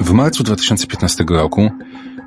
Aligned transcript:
W 0.00 0.12
marcu 0.12 0.44
2015 0.44 1.24
roku 1.28 1.70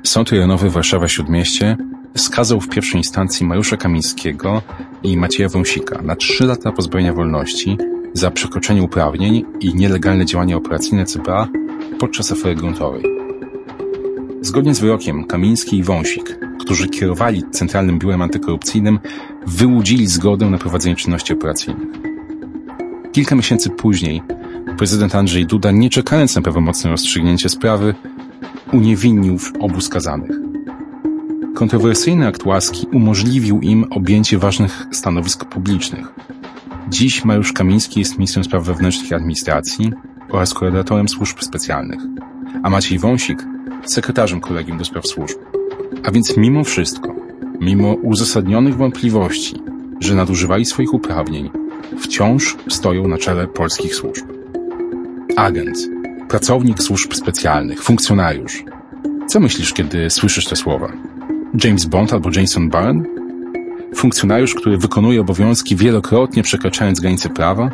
Sąd 0.02 0.30
Rejonowy 0.30 0.70
Warszawa-Śródmieście 0.70 1.76
skazał 2.16 2.60
w 2.60 2.68
pierwszej 2.68 3.00
instancji 3.00 3.46
Mariusza 3.46 3.76
Kamińskiego 3.76 4.62
i 5.02 5.16
Macieja 5.16 5.48
Wąsika 5.48 6.02
na 6.02 6.16
trzy 6.16 6.44
lata 6.44 6.72
pozbawienia 6.72 7.12
wolności 7.12 7.78
za 8.12 8.30
przekroczenie 8.30 8.82
uprawnień 8.82 9.44
i 9.60 9.74
nielegalne 9.74 10.26
działania 10.26 10.56
operacyjne 10.56 11.04
CBA 11.04 11.48
podczas 11.98 12.32
afery 12.32 12.54
gruntowej. 12.54 13.02
Zgodnie 14.40 14.74
z 14.74 14.80
wyrokiem 14.80 15.24
Kamiński 15.24 15.78
i 15.78 15.82
Wąsik, 15.82 16.38
którzy 16.60 16.88
kierowali 16.88 17.42
Centralnym 17.50 17.98
Biurem 17.98 18.22
Antykorupcyjnym, 18.22 18.98
wyłudzili 19.46 20.06
zgodę 20.06 20.50
na 20.50 20.58
prowadzenie 20.58 20.96
czynności 20.96 21.32
operacyjnych. 21.32 21.88
Kilka 23.12 23.34
miesięcy 23.34 23.70
później 23.70 24.22
prezydent 24.78 25.14
Andrzej 25.14 25.46
Duda, 25.46 25.70
nie 25.70 25.90
czekając 25.90 26.36
na 26.36 26.42
prawomocne 26.42 26.90
rozstrzygnięcie 26.90 27.48
sprawy, 27.48 27.94
uniewinnił 28.72 29.38
obu 29.60 29.80
skazanych. 29.80 30.30
Kontrowersyjny 31.54 32.26
akt 32.26 32.46
łaski 32.46 32.86
umożliwił 32.92 33.60
im 33.60 33.84
objęcie 33.90 34.38
ważnych 34.38 34.86
stanowisk 34.92 35.44
publicznych. 35.44 36.06
Dziś 36.88 37.24
Mariusz 37.24 37.52
Kamiński 37.52 38.00
jest 38.00 38.18
ministrem 38.18 38.44
spraw 38.44 38.64
wewnętrznych 38.64 39.10
i 39.10 39.14
administracji 39.14 39.92
oraz 40.30 40.54
koordynatorem 40.54 41.08
służb 41.08 41.38
specjalnych, 41.40 42.00
a 42.62 42.70
Maciej 42.70 42.98
Wąsik 42.98 43.44
sekretarzem 43.84 44.40
kolegium 44.40 44.78
do 44.78 44.84
spraw 44.84 45.06
służb. 45.06 45.38
A 46.04 46.10
więc 46.10 46.36
mimo 46.36 46.64
wszystko, 46.64 47.14
mimo 47.60 47.94
uzasadnionych 47.94 48.76
wątpliwości, 48.76 49.54
że 50.00 50.14
nadużywali 50.14 50.64
swoich 50.64 50.94
uprawnień, 50.94 51.50
wciąż 51.98 52.56
stoją 52.68 53.08
na 53.08 53.18
czele 53.18 53.48
polskich 53.48 53.94
służb. 53.94 54.33
Agent, 55.36 55.78
pracownik 56.28 56.82
służb 56.82 57.14
specjalnych, 57.14 57.82
funkcjonariusz. 57.82 58.64
Co 59.26 59.40
myślisz, 59.40 59.72
kiedy 59.72 60.10
słyszysz 60.10 60.46
te 60.46 60.56
słowa? 60.56 60.92
James 61.64 61.84
Bond 61.84 62.12
albo 62.12 62.30
Jason 62.36 62.70
Bourne? 62.70 63.04
Funkcjonariusz, 63.94 64.54
który 64.54 64.78
wykonuje 64.78 65.20
obowiązki 65.20 65.76
wielokrotnie 65.76 66.42
przekraczając 66.42 67.00
granice 67.00 67.28
prawa? 67.28 67.70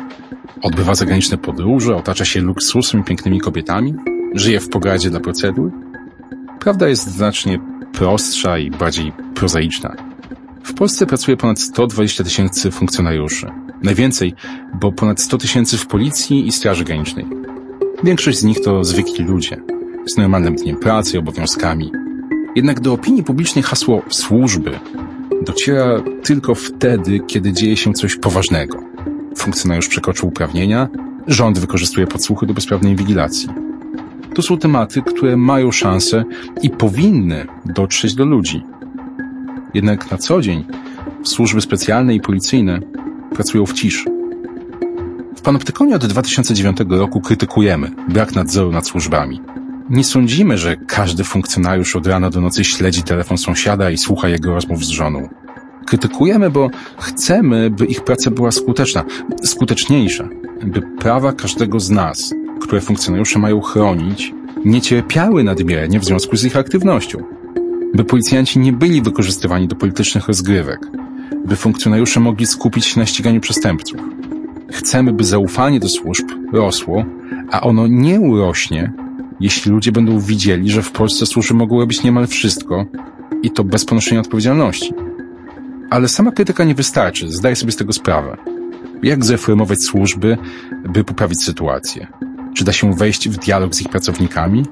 Odbywa 0.61 0.95
zagraniczne 0.95 1.37
podróże, 1.37 1.95
otacza 1.95 2.25
się 2.25 2.41
luksusem 2.41 3.01
i 3.01 3.03
pięknymi 3.03 3.39
kobietami? 3.39 3.93
Żyje 4.33 4.59
w 4.59 4.69
pogardzie 4.69 5.09
dla 5.09 5.19
procedur? 5.19 5.71
Prawda 6.59 6.87
jest 6.87 7.07
znacznie 7.07 7.59
prostsza 7.93 8.57
i 8.57 8.71
bardziej 8.71 9.11
prozaiczna. 9.35 10.10
W 10.63 10.73
Polsce 10.73 11.05
pracuje 11.05 11.37
ponad 11.37 11.59
120 11.59 12.23
tysięcy 12.23 12.71
funkcjonariuszy. 12.71 13.51
Najwięcej, 13.83 14.33
bo 14.81 14.91
ponad 14.91 15.21
100 15.21 15.37
tysięcy 15.37 15.77
w 15.77 15.87
policji 15.87 16.47
i 16.47 16.51
straży 16.51 16.83
granicznej. 16.83 17.25
Większość 18.03 18.37
z 18.37 18.43
nich 18.43 18.61
to 18.61 18.83
zwykli 18.83 19.25
ludzie, 19.25 19.61
z 20.05 20.17
normalnym 20.17 20.55
dniem 20.55 20.77
pracy 20.77 21.15
i 21.15 21.19
obowiązkami. 21.19 21.91
Jednak 22.55 22.79
do 22.79 22.93
opinii 22.93 23.23
publicznej 23.23 23.63
hasło 23.63 24.01
służby 24.09 24.79
dociera 25.41 26.01
tylko 26.23 26.55
wtedy, 26.55 27.19
kiedy 27.27 27.53
dzieje 27.53 27.77
się 27.77 27.93
coś 27.93 28.15
poważnego. 28.15 28.79
Funkcjonariusz 29.37 29.87
przekroczył 29.87 30.29
uprawnienia, 30.29 30.87
rząd 31.27 31.59
wykorzystuje 31.59 32.07
podsłuchy 32.07 32.45
do 32.45 32.53
bezprawnej 32.53 32.91
inwigilacji. 32.91 33.49
To 34.35 34.41
są 34.41 34.57
tematy, 34.57 35.01
które 35.01 35.37
mają 35.37 35.71
szansę 35.71 36.23
i 36.61 36.69
powinny 36.69 37.45
dotrzeć 37.65 38.15
do 38.15 38.25
ludzi. 38.25 38.63
Jednak 39.73 40.11
na 40.11 40.17
co 40.17 40.41
dzień 40.41 40.65
służby 41.23 41.61
specjalne 41.61 42.15
i 42.15 42.19
policyjne 42.19 42.79
pracują 43.33 43.65
w 43.65 43.73
ciszy. 43.73 44.09
W 45.35 45.41
Panoptykonie 45.41 45.95
od 45.95 46.05
2009 46.05 46.77
roku 46.89 47.21
krytykujemy 47.21 47.91
brak 48.09 48.35
nadzoru 48.35 48.71
nad 48.71 48.87
służbami. 48.87 49.41
Nie 49.89 50.03
sądzimy, 50.03 50.57
że 50.57 50.77
każdy 50.77 51.23
funkcjonariusz 51.23 51.95
od 51.95 52.07
rana 52.07 52.29
do 52.29 52.41
nocy 52.41 52.63
śledzi 52.63 53.03
telefon 53.03 53.37
sąsiada 53.37 53.89
i 53.89 53.97
słucha 53.97 54.29
jego 54.29 54.53
rozmów 54.53 54.85
z 54.85 54.89
żoną. 54.89 55.29
Krytykujemy, 55.85 56.49
bo 56.49 56.69
chcemy, 56.99 57.69
by 57.69 57.85
ich 57.85 58.03
praca 58.03 58.31
była 58.31 58.51
skuteczna, 58.51 59.03
skuteczniejsza, 59.43 60.29
by 60.63 60.81
prawa 60.81 61.33
każdego 61.33 61.79
z 61.79 61.89
nas, 61.89 62.33
które 62.61 62.81
funkcjonariusze 62.81 63.39
mają 63.39 63.61
chronić, 63.61 64.33
nie 64.65 64.81
cierpiały 64.81 65.43
nadmiernie 65.43 65.99
w 65.99 66.05
związku 66.05 66.37
z 66.37 66.43
ich 66.43 66.57
aktywnością. 66.57 67.40
By 67.93 68.03
policjanci 68.03 68.59
nie 68.59 68.73
byli 68.73 69.01
wykorzystywani 69.01 69.67
do 69.67 69.75
politycznych 69.75 70.27
rozgrywek, 70.27 70.79
by 71.45 71.55
funkcjonariusze 71.55 72.19
mogli 72.19 72.47
skupić 72.47 72.85
się 72.85 72.99
na 72.99 73.05
ściganiu 73.05 73.41
przestępców. 73.41 73.99
Chcemy, 74.71 75.13
by 75.13 75.23
zaufanie 75.23 75.79
do 75.79 75.89
służb 75.89 76.25
rosło, 76.53 77.05
a 77.51 77.61
ono 77.61 77.87
nie 77.87 78.19
urośnie, 78.19 78.93
jeśli 79.39 79.71
ludzie 79.71 79.91
będą 79.91 80.19
widzieli, 80.19 80.69
że 80.69 80.81
w 80.81 80.91
Polsce 80.91 81.25
służby 81.25 81.53
mogą 81.53 81.79
robić 81.79 82.03
niemal 82.03 82.27
wszystko 82.27 82.85
i 83.43 83.51
to 83.51 83.63
bez 83.63 83.85
ponoszenia 83.85 84.21
odpowiedzialności. 84.21 84.93
Ale 85.89 86.07
sama 86.07 86.31
krytyka 86.31 86.63
nie 86.63 86.75
wystarczy, 86.75 87.31
zdaję 87.31 87.55
sobie 87.55 87.71
z 87.71 87.75
tego 87.75 87.93
sprawę. 87.93 88.37
Jak 89.03 89.25
zreformować 89.25 89.81
służby, 89.81 90.37
by 90.89 91.03
poprawić 91.03 91.43
sytuację? 91.43 92.07
Czy 92.55 92.65
da 92.65 92.71
się 92.71 92.93
wejść 92.93 93.29
w 93.29 93.37
dialog 93.37 93.75
z 93.75 93.81
ich 93.81 93.89
pracownikami? 93.89 94.63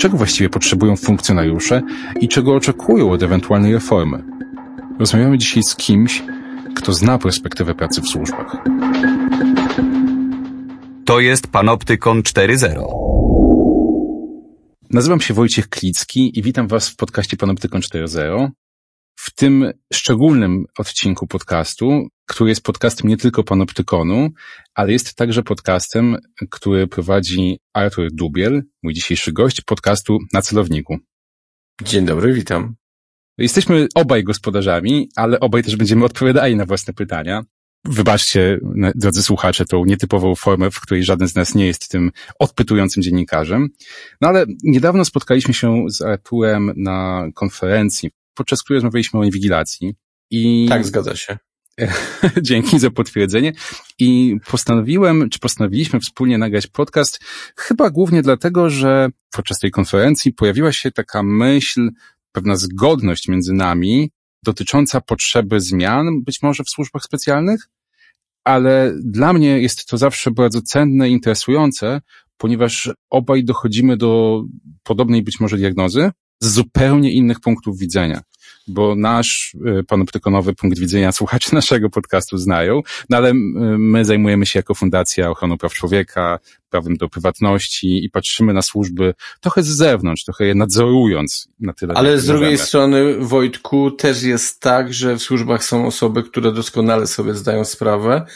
Czego 0.00 0.16
właściwie 0.16 0.48
potrzebują 0.50 0.96
funkcjonariusze 0.96 1.82
i 2.20 2.28
czego 2.28 2.54
oczekują 2.54 3.10
od 3.10 3.22
ewentualnej 3.22 3.72
reformy? 3.72 4.24
Rozmawiamy 4.98 5.38
dzisiaj 5.38 5.62
z 5.62 5.76
kimś, 5.76 6.22
kto 6.76 6.92
zna 6.92 7.18
perspektywę 7.18 7.74
pracy 7.74 8.00
w 8.00 8.08
służbach. 8.08 8.56
To 11.04 11.20
jest 11.20 11.46
Panoptykon 11.46 12.22
4.0. 12.22 12.84
Nazywam 14.90 15.20
się 15.20 15.34
Wojciech 15.34 15.68
Klicki 15.68 16.38
i 16.38 16.42
witam 16.42 16.68
Was 16.68 16.88
w 16.88 16.96
podcaście 16.96 17.36
Panoptykon 17.36 17.80
4.0. 17.80 18.48
W 19.16 19.34
tym 19.34 19.72
szczególnym 19.92 20.64
odcinku 20.78 21.26
podcastu, 21.26 22.08
który 22.30 22.50
jest 22.50 22.62
podcastem 22.62 23.08
nie 23.08 23.16
tylko 23.16 23.44
Panoptykonu, 23.44 24.30
ale 24.74 24.92
jest 24.92 25.14
także 25.14 25.42
podcastem, 25.42 26.16
który 26.50 26.86
prowadzi 26.86 27.58
Artur 27.72 28.08
Dubiel, 28.12 28.62
mój 28.82 28.94
dzisiejszy 28.94 29.32
gość 29.32 29.60
podcastu 29.60 30.18
na 30.32 30.42
celowniku. 30.42 30.98
Dzień 31.82 32.06
dobry, 32.06 32.32
witam. 32.32 32.74
Jesteśmy 33.38 33.86
obaj 33.94 34.24
gospodarzami, 34.24 35.08
ale 35.16 35.40
obaj 35.40 35.62
też 35.62 35.76
będziemy 35.76 36.04
odpowiadali 36.04 36.56
na 36.56 36.66
własne 36.66 36.94
pytania. 36.94 37.42
Wybaczcie, 37.84 38.58
drodzy 38.94 39.22
słuchacze, 39.22 39.64
tą 39.64 39.84
nietypową 39.84 40.34
formę, 40.34 40.70
w 40.70 40.80
której 40.80 41.04
żaden 41.04 41.28
z 41.28 41.34
nas 41.34 41.54
nie 41.54 41.66
jest 41.66 41.88
tym 41.88 42.10
odpytującym 42.38 43.02
dziennikarzem. 43.02 43.68
No 44.20 44.28
ale 44.28 44.46
niedawno 44.64 45.04
spotkaliśmy 45.04 45.54
się 45.54 45.84
z 45.88 46.02
Arturem 46.02 46.72
na 46.76 47.28
konferencji, 47.34 48.10
podczas 48.34 48.62
której 48.62 48.76
rozmawialiśmy 48.76 49.20
o 49.20 49.24
inwigilacji. 49.24 49.94
I... 50.30 50.66
Tak, 50.68 50.86
zgadza 50.86 51.16
się. 51.16 51.38
Dzięki 52.42 52.78
za 52.78 52.90
potwierdzenie. 52.90 53.52
I 53.98 54.36
postanowiłem, 54.50 55.30
czy 55.30 55.38
postanowiliśmy 55.38 56.00
wspólnie 56.00 56.38
nagrać 56.38 56.66
podcast, 56.66 57.20
chyba 57.56 57.90
głównie 57.90 58.22
dlatego, 58.22 58.70
że 58.70 59.08
podczas 59.30 59.58
tej 59.58 59.70
konferencji 59.70 60.32
pojawiła 60.32 60.72
się 60.72 60.90
taka 60.90 61.22
myśl, 61.22 61.90
pewna 62.32 62.56
zgodność 62.56 63.28
między 63.28 63.52
nami 63.52 64.10
dotycząca 64.42 65.00
potrzeby 65.00 65.60
zmian, 65.60 66.22
być 66.22 66.42
może 66.42 66.64
w 66.64 66.70
służbach 66.70 67.02
specjalnych, 67.02 67.68
ale 68.44 68.94
dla 69.04 69.32
mnie 69.32 69.60
jest 69.60 69.86
to 69.86 69.98
zawsze 69.98 70.30
bardzo 70.30 70.62
cenne 70.62 71.08
i 71.08 71.12
interesujące, 71.12 72.00
ponieważ 72.36 72.90
obaj 73.10 73.44
dochodzimy 73.44 73.96
do 73.96 74.42
podobnej 74.82 75.22
być 75.22 75.40
może 75.40 75.56
diagnozy 75.56 76.10
z 76.40 76.52
zupełnie 76.52 77.12
innych 77.12 77.40
punktów 77.40 77.78
widzenia 77.78 78.22
bo 78.70 78.94
nasz 78.94 79.56
y, 79.80 79.84
panoptykonowy 79.84 80.54
punkt 80.54 80.78
widzenia 80.78 81.12
słuchacze 81.20 81.50
naszego 81.52 81.90
podcastu 81.90 82.38
znają, 82.38 82.82
no 83.10 83.16
ale 83.16 83.32
my 83.78 84.04
zajmujemy 84.04 84.46
się 84.46 84.58
jako 84.58 84.74
Fundacja 84.74 85.30
Ochroną 85.30 85.58
Praw 85.58 85.72
Człowieka, 85.72 86.38
prawem 86.70 86.96
do 86.96 87.08
prywatności 87.08 88.04
i 88.04 88.10
patrzymy 88.10 88.52
na 88.52 88.62
służby 88.62 89.14
trochę 89.40 89.62
z 89.62 89.66
zewnątrz, 89.66 90.24
trochę 90.24 90.46
je 90.46 90.54
nadzorując 90.54 91.48
na 91.60 91.72
tyle. 91.72 91.94
Ale 91.94 92.18
z 92.18 92.26
drugiej 92.26 92.58
strony, 92.58 93.14
Wojtku, 93.18 93.90
też 93.90 94.22
jest 94.22 94.60
tak, 94.60 94.94
że 94.94 95.16
w 95.16 95.22
służbach 95.22 95.64
są 95.64 95.86
osoby, 95.86 96.22
które 96.22 96.52
doskonale 96.52 97.06
sobie 97.06 97.34
zdają 97.34 97.64
sprawę, 97.64 98.26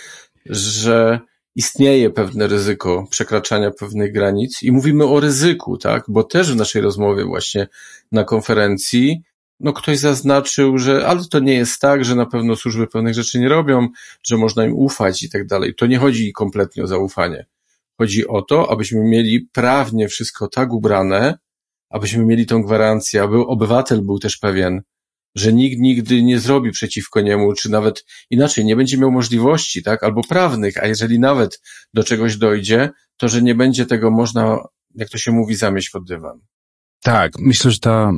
że 0.47 1.21
istnieje 1.57 2.11
pewne 2.11 2.47
ryzyko 2.47 3.07
przekraczania 3.11 3.71
pewnych 3.71 4.13
granic 4.13 4.63
i 4.63 4.73
mówimy 4.73 5.05
o 5.05 5.21
ryzyku, 5.21 5.79
tak? 5.79 6.05
Bo 6.09 6.23
też 6.23 6.53
w 6.53 6.57
naszej 6.57 6.83
rozmowie 6.83 7.25
właśnie 7.25 7.69
na 8.13 8.25
konferencji 8.25 9.23
no 9.61 9.73
ktoś 9.73 9.99
zaznaczył, 9.99 10.79
że 10.79 11.07
ale 11.07 11.25
to 11.31 11.39
nie 11.39 11.55
jest 11.55 11.81
tak, 11.81 12.05
że 12.05 12.15
na 12.15 12.27
pewno 12.27 12.57
służby 12.57 12.87
pewnych 12.87 13.15
rzeczy 13.15 13.41
nie 13.41 13.49
robią, 13.49 13.89
że 14.23 14.37
można 14.37 14.65
im 14.65 14.75
ufać 14.75 15.23
i 15.23 15.31
tak 15.31 15.47
dalej. 15.47 15.75
To 15.75 15.87
nie 15.87 15.99
chodzi 15.99 16.33
kompletnie 16.33 16.83
o 16.83 16.87
zaufanie. 16.87 17.47
Chodzi 17.99 18.27
o 18.27 18.43
to, 18.43 18.71
abyśmy 18.71 19.05
mieli 19.05 19.49
prawnie 19.53 20.09
wszystko 20.09 20.49
tak 20.49 20.73
ubrane, 20.73 21.39
abyśmy 21.91 22.25
mieli 22.25 22.47
tą 22.47 22.63
gwarancję, 22.63 23.23
aby 23.23 23.47
obywatel 23.47 24.03
był 24.03 24.19
też 24.19 24.37
pewien, 24.37 24.83
że 25.35 25.53
nikt 25.53 25.81
nigdy 25.81 26.23
nie 26.23 26.39
zrobi 26.39 26.71
przeciwko 26.71 27.21
niemu, 27.21 27.53
czy 27.53 27.71
nawet 27.71 28.05
inaczej, 28.31 28.65
nie 28.65 28.77
będzie 28.77 28.99
miał 28.99 29.11
możliwości, 29.11 29.83
tak, 29.83 30.03
albo 30.03 30.21
prawnych, 30.29 30.83
a 30.83 30.87
jeżeli 30.87 31.19
nawet 31.19 31.61
do 31.95 32.05
czegoś 32.05 32.37
dojdzie, 32.37 32.91
to 33.17 33.29
że 33.29 33.43
nie 33.43 33.55
będzie 33.55 33.87
tego 33.87 34.11
można 34.11 34.59
jak 34.95 35.09
to 35.09 35.19
się 35.19 35.33
mówi, 35.33 35.55
zamieść 35.55 35.91
pod 35.91 36.05
dywan. 36.05 36.41
Tak, 37.05 37.33
myślę, 37.39 37.71
że, 37.71 37.79
ta, 37.79 38.13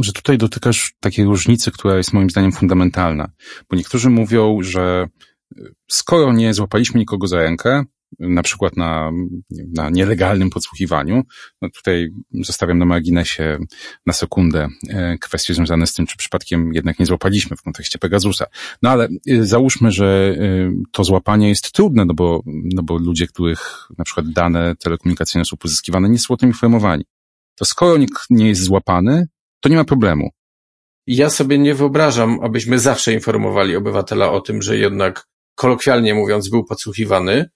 że 0.00 0.12
tutaj 0.12 0.38
dotykasz 0.38 0.94
takiej 1.00 1.24
różnicy, 1.24 1.70
która 1.70 1.96
jest 1.96 2.12
moim 2.12 2.30
zdaniem 2.30 2.52
fundamentalna. 2.52 3.28
Bo 3.70 3.76
niektórzy 3.76 4.10
mówią, 4.10 4.58
że 4.62 5.06
skoro 5.90 6.32
nie 6.32 6.54
złapaliśmy 6.54 7.00
nikogo 7.00 7.26
za 7.26 7.36
rękę, 7.36 7.84
na 8.18 8.42
przykład 8.42 8.76
na, 8.76 9.10
na 9.74 9.90
nielegalnym 9.90 10.50
podsłuchiwaniu. 10.50 11.22
No 11.62 11.70
tutaj 11.70 12.08
zostawiam 12.32 12.78
na 12.78 12.84
marginesie 12.84 13.58
na 14.06 14.12
sekundę 14.12 14.68
e, 14.88 15.18
kwestie 15.18 15.54
związane 15.54 15.86
z 15.86 15.94
tym, 15.94 16.06
czy 16.06 16.16
przypadkiem 16.16 16.74
jednak 16.74 16.98
nie 16.98 17.06
złapaliśmy 17.06 17.56
w 17.56 17.62
kontekście 17.62 17.98
Pegasusa. 17.98 18.46
No 18.82 18.90
ale 18.90 19.08
e, 19.28 19.46
załóżmy, 19.46 19.90
że 19.90 20.36
e, 20.38 20.70
to 20.92 21.04
złapanie 21.04 21.48
jest 21.48 21.72
trudne, 21.72 22.04
no 22.04 22.14
bo, 22.14 22.42
no 22.46 22.82
bo 22.82 22.98
ludzie, 22.98 23.26
których 23.26 23.88
na 23.98 24.04
przykład 24.04 24.28
dane 24.28 24.76
telekomunikacyjne 24.76 25.44
są 25.44 25.56
pozyskiwane, 25.56 26.08
nie 26.08 26.18
są 26.18 26.34
o 26.34 26.36
tym 26.36 26.48
informowani. 26.48 27.04
To 27.58 27.64
skoro 27.64 27.96
nikt 27.96 28.18
nie 28.30 28.48
jest 28.48 28.62
złapany, 28.62 29.28
to 29.60 29.68
nie 29.68 29.76
ma 29.76 29.84
problemu. 29.84 30.30
Ja 31.06 31.30
sobie 31.30 31.58
nie 31.58 31.74
wyobrażam, 31.74 32.38
abyśmy 32.42 32.78
zawsze 32.78 33.12
informowali 33.12 33.76
obywatela 33.76 34.32
o 34.32 34.40
tym, 34.40 34.62
że 34.62 34.78
jednak 34.78 35.26
kolokwialnie 35.54 36.14
mówiąc 36.14 36.48
był 36.48 36.64
podsłuchiwany, 36.64 37.50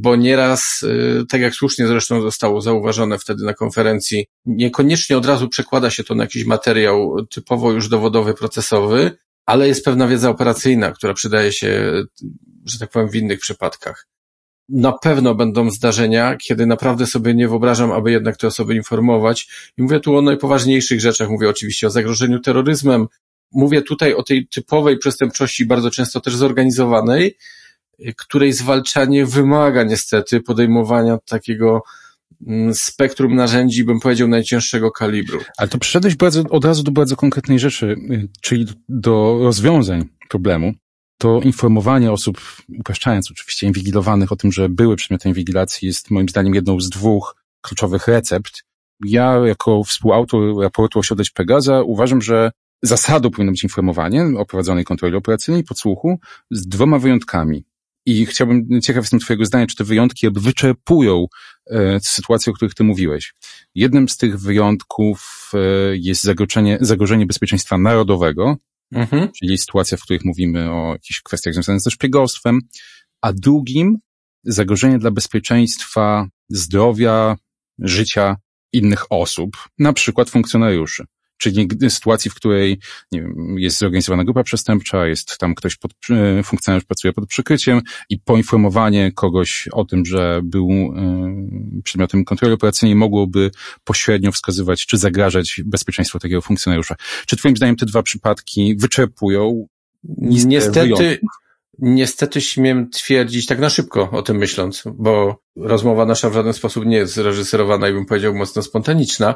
bo 0.00 0.16
nieraz, 0.16 0.82
y, 0.82 1.24
tak 1.28 1.40
jak 1.40 1.54
słusznie 1.54 1.86
zresztą 1.86 2.20
zostało 2.20 2.60
zauważone 2.60 3.18
wtedy 3.18 3.44
na 3.44 3.54
konferencji, 3.54 4.26
niekoniecznie 4.46 5.18
od 5.18 5.26
razu 5.26 5.48
przekłada 5.48 5.90
się 5.90 6.04
to 6.04 6.14
na 6.14 6.24
jakiś 6.24 6.44
materiał 6.44 7.26
typowo 7.30 7.72
już 7.72 7.88
dowodowy, 7.88 8.34
procesowy, 8.34 9.18
ale 9.46 9.68
jest 9.68 9.84
pewna 9.84 10.08
wiedza 10.08 10.30
operacyjna, 10.30 10.92
która 10.92 11.14
przydaje 11.14 11.52
się, 11.52 12.02
że 12.64 12.78
tak 12.78 12.90
powiem, 12.90 13.08
w 13.08 13.16
innych 13.16 13.40
przypadkach. 13.40 14.06
Na 14.68 14.92
pewno 14.92 15.34
będą 15.34 15.70
zdarzenia, 15.70 16.36
kiedy 16.36 16.66
naprawdę 16.66 17.06
sobie 17.06 17.34
nie 17.34 17.48
wyobrażam, 17.48 17.92
aby 17.92 18.10
jednak 18.10 18.36
te 18.36 18.46
osoby 18.46 18.74
informować. 18.74 19.48
I 19.78 19.82
mówię 19.82 20.00
tu 20.00 20.16
o 20.16 20.22
najpoważniejszych 20.22 21.00
rzeczach. 21.00 21.28
Mówię 21.28 21.48
oczywiście 21.48 21.86
o 21.86 21.90
zagrożeniu 21.90 22.40
terroryzmem. 22.40 23.06
Mówię 23.52 23.82
tutaj 23.82 24.14
o 24.14 24.22
tej 24.22 24.46
typowej 24.46 24.98
przestępczości, 24.98 25.66
bardzo 25.66 25.90
często 25.90 26.20
też 26.20 26.34
zorganizowanej, 26.34 27.36
której 28.16 28.52
zwalczanie 28.52 29.26
wymaga 29.26 29.82
niestety 29.82 30.40
podejmowania 30.40 31.18
takiego 31.18 31.82
mm, 32.46 32.74
spektrum 32.74 33.34
narzędzi, 33.34 33.84
bym 33.84 34.00
powiedział, 34.00 34.28
najcięższego 34.28 34.90
kalibru. 34.90 35.40
Ale 35.56 35.68
to 35.68 35.78
przyszedłeś 35.78 36.14
bardzo, 36.16 36.42
od 36.50 36.64
razu 36.64 36.82
do 36.82 36.92
bardzo 36.92 37.16
konkretnej 37.16 37.58
rzeczy, 37.58 37.86
y, 37.86 38.28
czyli 38.40 38.66
do 38.88 39.38
rozwiązań 39.42 40.04
problemu. 40.28 40.72
To 41.18 41.40
informowanie 41.40 42.12
osób, 42.12 42.40
upraszczając 42.78 43.30
oczywiście, 43.30 43.66
inwigilowanych 43.66 44.32
o 44.32 44.36
tym, 44.36 44.52
że 44.52 44.68
były 44.68 44.96
przedmiotem 44.96 45.30
inwigilacji 45.30 45.86
jest 45.86 46.10
moim 46.10 46.28
zdaniem 46.28 46.54
jedną 46.54 46.80
z 46.80 46.90
dwóch 46.90 47.36
kluczowych 47.60 48.08
recept. 48.08 48.64
Ja 49.04 49.38
jako 49.46 49.84
współautor 49.84 50.62
raportu 50.62 50.98
o 50.98 51.02
środek 51.02 51.26
Pegaza 51.34 51.82
uważam, 51.82 52.22
że 52.22 52.50
zasadą 52.82 53.30
powinno 53.30 53.52
być 53.52 53.62
informowanie 53.62 54.24
o 54.38 54.46
prowadzonej 54.46 54.84
kontroli 54.84 55.16
operacyjnej 55.16 55.64
podsłuchu 55.64 56.18
z 56.50 56.68
dwoma 56.68 56.98
wyjątkami. 56.98 57.64
I 58.06 58.26
chciałbym, 58.26 58.80
ciekaw 58.82 59.04
jestem 59.04 59.20
Twojego 59.20 59.44
zdania, 59.44 59.66
czy 59.66 59.76
te 59.76 59.84
wyjątki 59.84 60.30
wyczerpują 60.30 61.26
e, 61.70 62.00
sytuacje, 62.00 62.52
o 62.52 62.54
których 62.54 62.74
Ty 62.74 62.84
mówiłeś. 62.84 63.34
Jednym 63.74 64.08
z 64.08 64.16
tych 64.16 64.40
wyjątków 64.40 65.50
e, 65.54 65.58
jest 65.96 66.22
zagrożenie, 66.22 66.78
zagrożenie 66.80 67.26
bezpieczeństwa 67.26 67.78
narodowego, 67.78 68.56
mhm. 68.92 69.28
czyli 69.38 69.58
sytuacja, 69.58 69.98
w 69.98 70.02
których 70.02 70.24
mówimy 70.24 70.70
o 70.70 70.92
jakichś 70.92 71.20
kwestiach 71.20 71.54
związanych 71.54 71.80
ze 71.80 71.90
szpiegostwem, 71.90 72.60
a 73.22 73.32
drugim 73.32 73.98
zagrożenie 74.44 74.98
dla 74.98 75.10
bezpieczeństwa 75.10 76.28
zdrowia, 76.48 77.36
życia 77.78 78.36
innych 78.72 79.12
osób, 79.12 79.50
na 79.78 79.92
przykład 79.92 80.30
funkcjonariuszy. 80.30 81.04
Czyli 81.38 81.68
sytuacji, 81.88 82.30
w 82.30 82.34
której 82.34 82.78
nie 83.12 83.20
wiem, 83.20 83.58
jest 83.58 83.78
zorganizowana 83.78 84.24
grupa 84.24 84.42
przestępcza, 84.42 85.06
jest 85.06 85.38
tam 85.38 85.54
ktoś, 85.54 85.76
pod, 85.76 85.92
e, 86.10 86.42
funkcjonariusz 86.42 86.84
pracuje 86.84 87.12
pod 87.12 87.28
przykryciem 87.28 87.80
i 88.10 88.18
poinformowanie 88.18 89.12
kogoś 89.12 89.68
o 89.72 89.84
tym, 89.84 90.06
że 90.06 90.40
był 90.44 90.70
e, 90.70 91.82
przedmiotem 91.84 92.24
kontroli 92.24 92.54
operacyjnej 92.54 92.96
mogłoby 92.96 93.50
pośrednio 93.84 94.32
wskazywać, 94.32 94.86
czy 94.86 94.98
zagrażać 94.98 95.60
bezpieczeństwu 95.64 96.18
takiego 96.18 96.40
funkcjonariusza. 96.40 96.94
Czy 97.26 97.36
twoim 97.36 97.56
zdaniem 97.56 97.76
te 97.76 97.86
dwa 97.86 98.02
przypadki 98.02 98.76
wyczerpują 98.76 99.66
Niestety, 100.18 101.18
Niestety 101.78 102.40
śmiem 102.40 102.90
twierdzić, 102.90 103.46
tak 103.46 103.58
na 103.58 103.70
szybko 103.70 104.10
o 104.10 104.22
tym 104.22 104.36
myśląc, 104.36 104.82
bo 104.86 105.42
rozmowa 105.56 106.06
nasza 106.06 106.30
w 106.30 106.34
żaden 106.34 106.52
sposób 106.52 106.86
nie 106.86 106.96
jest 106.96 107.14
zreżyserowana 107.14 107.88
i 107.88 107.92
bym 107.92 108.06
powiedział 108.06 108.34
mocno 108.34 108.62
spontaniczna, 108.62 109.34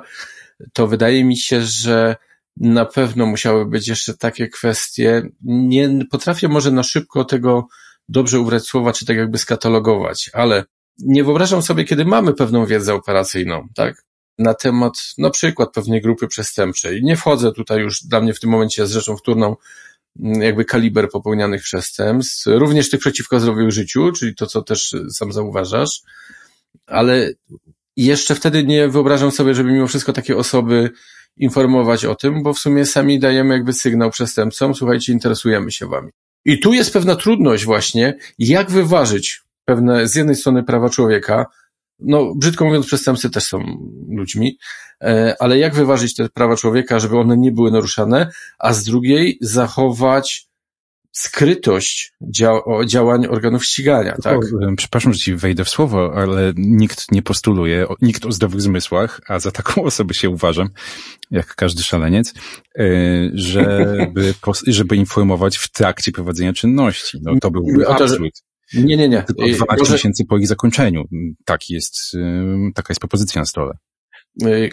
to 0.72 0.86
wydaje 0.86 1.24
mi 1.24 1.36
się, 1.36 1.62
że 1.62 2.16
na 2.56 2.84
pewno 2.84 3.26
musiały 3.26 3.66
być 3.66 3.88
jeszcze 3.88 4.14
takie 4.14 4.48
kwestie. 4.48 5.22
Nie 5.42 5.90
potrafię 6.10 6.48
może 6.48 6.70
na 6.70 6.82
szybko 6.82 7.24
tego 7.24 7.66
dobrze 8.08 8.40
ubrać 8.40 8.62
słowa, 8.62 8.92
czy 8.92 9.06
tak 9.06 9.16
jakby 9.16 9.38
skatalogować, 9.38 10.30
ale 10.32 10.64
nie 10.98 11.24
wyobrażam 11.24 11.62
sobie, 11.62 11.84
kiedy 11.84 12.04
mamy 12.04 12.34
pewną 12.34 12.66
wiedzę 12.66 12.94
operacyjną, 12.94 13.68
tak? 13.74 14.04
Na 14.38 14.54
temat, 14.54 14.92
na 15.18 15.30
przykład 15.30 15.72
pewnej 15.72 16.00
grupy 16.00 16.28
przestępczej. 16.28 17.02
Nie 17.02 17.16
wchodzę 17.16 17.52
tutaj 17.52 17.80
już, 17.80 18.02
dla 18.02 18.20
mnie 18.20 18.34
w 18.34 18.40
tym 18.40 18.50
momencie 18.50 18.82
jest 18.82 18.94
rzeczą 18.94 19.16
wtórną 19.16 19.56
jakby 20.20 20.64
kaliber 20.64 21.08
popełnianych 21.10 21.62
przestępstw, 21.62 22.46
również 22.46 22.90
tych 22.90 23.00
przeciwko 23.00 23.40
zdrowiu 23.40 23.70
życiu, 23.70 24.12
czyli 24.12 24.34
to, 24.34 24.46
co 24.46 24.62
też 24.62 24.96
sam 25.10 25.32
zauważasz, 25.32 26.02
ale 26.86 27.30
jeszcze 27.96 28.34
wtedy 28.34 28.64
nie 28.64 28.88
wyobrażam 28.88 29.30
sobie, 29.30 29.54
żeby 29.54 29.72
mimo 29.72 29.86
wszystko 29.86 30.12
takie 30.12 30.36
osoby 30.36 30.90
informować 31.36 32.04
o 32.04 32.14
tym, 32.14 32.42
bo 32.42 32.54
w 32.54 32.58
sumie 32.58 32.86
sami 32.86 33.18
dajemy 33.18 33.54
jakby 33.54 33.72
sygnał 33.72 34.10
przestępcom, 34.10 34.74
słuchajcie, 34.74 35.12
interesujemy 35.12 35.72
się 35.72 35.86
wami. 35.86 36.10
I 36.44 36.60
tu 36.60 36.72
jest 36.72 36.92
pewna 36.92 37.16
trudność 37.16 37.64
właśnie, 37.64 38.14
jak 38.38 38.70
wyważyć 38.70 39.42
pewne 39.64 40.08
z 40.08 40.14
jednej 40.14 40.36
strony 40.36 40.62
prawa 40.62 40.90
człowieka, 40.90 41.46
no 41.98 42.34
brzydko 42.36 42.64
mówiąc 42.64 42.86
przestępcy 42.86 43.30
też 43.30 43.44
są 43.44 43.58
ludźmi, 44.08 44.58
e, 45.02 45.36
ale 45.40 45.58
jak 45.58 45.74
wyważyć 45.74 46.14
te 46.14 46.28
prawa 46.28 46.56
człowieka, 46.56 46.98
żeby 46.98 47.18
one 47.18 47.36
nie 47.36 47.52
były 47.52 47.70
naruszane, 47.70 48.30
a 48.58 48.72
z 48.72 48.84
drugiej 48.84 49.38
zachować 49.40 50.48
skrytość 51.12 52.12
działań 52.86 53.26
organów 53.26 53.64
ścigania, 53.64 54.16
tak? 54.22 54.38
O, 54.38 54.40
przepraszam, 54.76 55.12
że 55.12 55.20
ci 55.20 55.34
wejdę 55.34 55.64
w 55.64 55.68
słowo, 55.68 56.12
ale 56.14 56.52
nikt 56.56 57.12
nie 57.12 57.22
postuluje, 57.22 57.86
nikt 58.02 58.26
o 58.26 58.32
zdrowych 58.32 58.60
zmysłach, 58.60 59.20
a 59.28 59.38
za 59.38 59.50
taką 59.50 59.82
osobę 59.92 60.14
się 60.14 60.30
uważam, 60.30 60.68
jak 61.30 61.54
każdy 61.54 61.82
szaleniec, 61.82 62.34
e, 62.78 62.84
żeby, 63.34 64.34
żeby 64.66 64.96
informować 64.96 65.56
w 65.56 65.72
trakcie 65.72 66.12
prowadzenia 66.12 66.52
czynności. 66.52 67.18
No 67.22 67.32
to 67.40 67.50
byłby 67.50 67.88
absurd. 67.88 68.22
Nie, 68.74 68.96
nie, 68.96 69.08
nie. 69.08 69.22
Tylko 69.22 69.42
12 69.42 69.66
Może... 69.78 69.92
miesięcy 69.92 70.24
po 70.24 70.38
ich 70.38 70.46
zakończeniu. 70.46 71.04
Taki 71.44 71.74
jest, 71.74 72.16
taka 72.74 72.92
jest 72.92 73.00
propozycja 73.00 73.40
na 73.40 73.46
stole. 73.46 73.72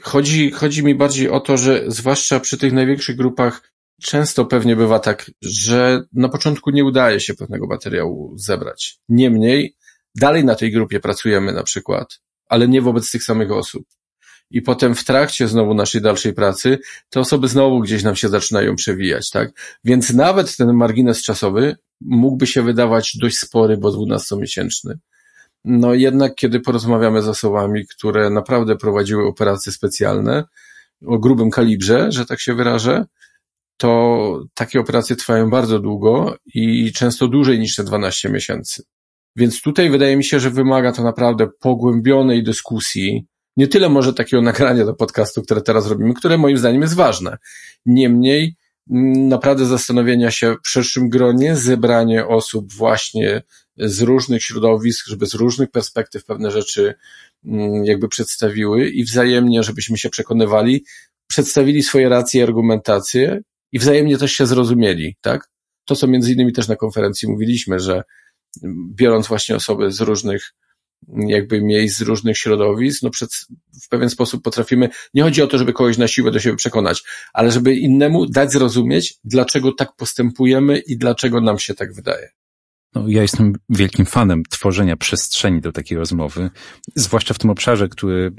Chodzi, 0.01 0.51
chodzi 0.51 0.83
mi 0.83 0.95
bardziej 0.95 1.29
o 1.29 1.39
to, 1.39 1.57
że 1.57 1.83
zwłaszcza 1.87 2.39
przy 2.39 2.57
tych 2.57 2.73
największych 2.73 3.15
grupach 3.15 3.71
często 4.01 4.45
pewnie 4.45 4.75
bywa 4.75 4.99
tak, 4.99 5.31
że 5.41 6.03
na 6.13 6.29
początku 6.29 6.69
nie 6.69 6.85
udaje 6.85 7.19
się 7.19 7.33
pewnego 7.33 7.67
materiału 7.67 8.33
zebrać. 8.37 8.99
Niemniej 9.09 9.75
dalej 10.15 10.45
na 10.45 10.55
tej 10.55 10.71
grupie 10.71 10.99
pracujemy 10.99 11.53
na 11.53 11.63
przykład, 11.63 12.19
ale 12.47 12.67
nie 12.67 12.81
wobec 12.81 13.11
tych 13.11 13.23
samych 13.23 13.51
osób. 13.51 13.85
I 14.51 14.61
potem 14.61 14.95
w 14.95 15.03
trakcie 15.03 15.47
znowu 15.47 15.73
naszej 15.73 16.01
dalszej 16.01 16.33
pracy 16.33 16.79
te 17.09 17.19
osoby 17.19 17.47
znowu 17.47 17.79
gdzieś 17.79 18.03
nam 18.03 18.15
się 18.15 18.29
zaczynają 18.29 18.75
przewijać, 18.75 19.29
tak? 19.29 19.51
Więc 19.83 20.13
nawet 20.13 20.57
ten 20.57 20.73
margines 20.73 21.21
czasowy 21.21 21.75
mógłby 22.01 22.47
się 22.47 22.61
wydawać 22.61 23.17
dość 23.17 23.37
spory, 23.37 23.77
bo 23.77 23.91
dwunastomiesięczny. 23.91 24.99
No 25.65 25.93
jednak, 25.93 26.35
kiedy 26.35 26.59
porozmawiamy 26.59 27.21
z 27.21 27.27
osobami, 27.27 27.87
które 27.87 28.29
naprawdę 28.29 28.75
prowadziły 28.75 29.27
operacje 29.27 29.71
specjalne 29.71 30.43
o 31.05 31.19
grubym 31.19 31.49
kalibrze, 31.49 32.11
że 32.11 32.25
tak 32.25 32.39
się 32.39 32.53
wyrażę, 32.53 33.05
to 33.79 34.43
takie 34.53 34.79
operacje 34.79 35.15
trwają 35.15 35.49
bardzo 35.49 35.79
długo 35.79 36.35
i 36.53 36.91
często 36.93 37.27
dłużej 37.27 37.59
niż 37.59 37.75
te 37.75 37.83
12 37.83 38.29
miesięcy. 38.29 38.83
Więc 39.35 39.61
tutaj 39.61 39.89
wydaje 39.89 40.17
mi 40.17 40.25
się, 40.25 40.39
że 40.39 40.49
wymaga 40.49 40.91
to 40.91 41.03
naprawdę 41.03 41.47
pogłębionej 41.59 42.43
dyskusji, 42.43 43.25
nie 43.57 43.67
tyle 43.67 43.89
może 43.89 44.13
takiego 44.13 44.41
nagrania 44.41 44.85
do 44.85 44.93
podcastu, 44.93 45.41
które 45.41 45.61
teraz 45.61 45.87
robimy, 45.87 46.13
które 46.13 46.37
moim 46.37 46.57
zdaniem 46.57 46.81
jest 46.81 46.95
ważne. 46.95 47.37
Niemniej, 47.85 48.55
mm, 48.91 49.27
naprawdę 49.27 49.65
zastanowienia 49.65 50.31
się 50.31 50.55
w 50.65 50.69
szerszym 50.69 51.09
gronie, 51.09 51.55
zebranie 51.55 52.27
osób 52.27 52.73
właśnie 52.73 53.41
z 53.77 54.01
różnych 54.01 54.43
środowisk, 54.43 55.07
żeby 55.07 55.25
z 55.25 55.33
różnych 55.33 55.71
perspektyw 55.71 56.25
pewne 56.25 56.51
rzeczy 56.51 56.93
mm, 57.45 57.85
jakby 57.85 58.07
przedstawiły 58.07 58.89
i 58.89 59.03
wzajemnie, 59.03 59.63
żebyśmy 59.63 59.97
się 59.97 60.09
przekonywali, 60.09 60.85
przedstawili 61.27 61.83
swoje 61.83 62.09
racje 62.09 62.41
i 62.41 62.43
argumentacje 62.43 63.41
i 63.71 63.79
wzajemnie 63.79 64.17
też 64.17 64.31
się 64.31 64.45
zrozumieli, 64.45 65.15
tak? 65.21 65.49
To, 65.85 65.95
co 65.95 66.07
między 66.07 66.33
innymi 66.33 66.53
też 66.53 66.67
na 66.67 66.75
konferencji 66.75 67.29
mówiliśmy, 67.29 67.79
że 67.79 68.03
biorąc 68.95 69.27
właśnie 69.27 69.55
osoby 69.55 69.91
z 69.91 70.01
różnych 70.01 70.53
jakby 71.07 71.61
miejsc 71.61 71.97
z 71.97 72.01
różnych 72.01 72.37
środowisk, 72.37 73.03
no 73.03 73.09
przed, 73.09 73.29
w 73.83 73.89
pewien 73.89 74.09
sposób 74.09 74.43
potrafimy, 74.43 74.89
nie 75.13 75.23
chodzi 75.23 75.41
o 75.41 75.47
to, 75.47 75.57
żeby 75.57 75.73
kogoś 75.73 75.97
na 75.97 76.07
siłę 76.07 76.31
do 76.31 76.39
siebie 76.39 76.55
przekonać, 76.55 77.03
ale 77.33 77.51
żeby 77.51 77.75
innemu 77.75 78.25
dać 78.25 78.51
zrozumieć, 78.51 79.15
dlaczego 79.23 79.71
tak 79.71 79.95
postępujemy 79.95 80.79
i 80.79 80.97
dlaczego 80.97 81.41
nam 81.41 81.59
się 81.59 81.73
tak 81.73 81.93
wydaje. 81.93 82.29
No, 82.95 83.07
ja 83.07 83.21
jestem 83.21 83.53
wielkim 83.69 84.05
fanem 84.05 84.43
tworzenia 84.49 84.97
przestrzeni 84.97 85.61
do 85.61 85.71
takiej 85.71 85.97
rozmowy, 85.97 86.49
zwłaszcza 86.95 87.33
w 87.33 87.39
tym 87.39 87.49
obszarze, 87.49 87.89
który 87.89 88.31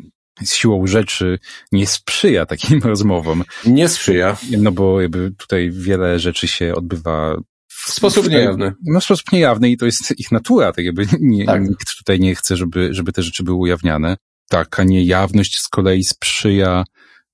z 0.44 0.54
siłą 0.54 0.86
rzeczy 0.86 1.38
nie 1.72 1.86
sprzyja 1.86 2.46
takim 2.46 2.80
rozmowom. 2.92 3.44
Nie 3.66 3.88
sprzyja. 3.88 4.36
No 4.58 4.72
bo 4.72 5.00
jakby 5.00 5.32
tutaj 5.38 5.70
wiele 5.70 6.18
rzeczy 6.18 6.48
się 6.48 6.74
odbywa 6.74 7.36
w 7.68 7.92
sposób 7.92 8.30
niejawny. 8.30 8.72
No 8.86 9.00
w 9.00 9.04
sposób 9.04 9.32
niejawny 9.32 9.70
i 9.70 9.76
to 9.76 9.86
jest 9.86 10.20
ich 10.20 10.32
natura, 10.32 10.72
tak 10.72 10.84
jakby 10.84 11.06
nie, 11.20 11.46
tak. 11.46 11.68
nikt 11.68 11.96
tutaj 11.98 12.20
nie 12.20 12.34
chce, 12.34 12.56
żeby, 12.56 12.94
żeby 12.94 13.12
te 13.12 13.22
rzeczy 13.22 13.42
były 13.42 13.56
ujawniane. 13.58 14.16
Taka 14.48 14.84
niejawność 14.84 15.60
z 15.60 15.68
kolei 15.68 16.04
sprzyja 16.04 16.84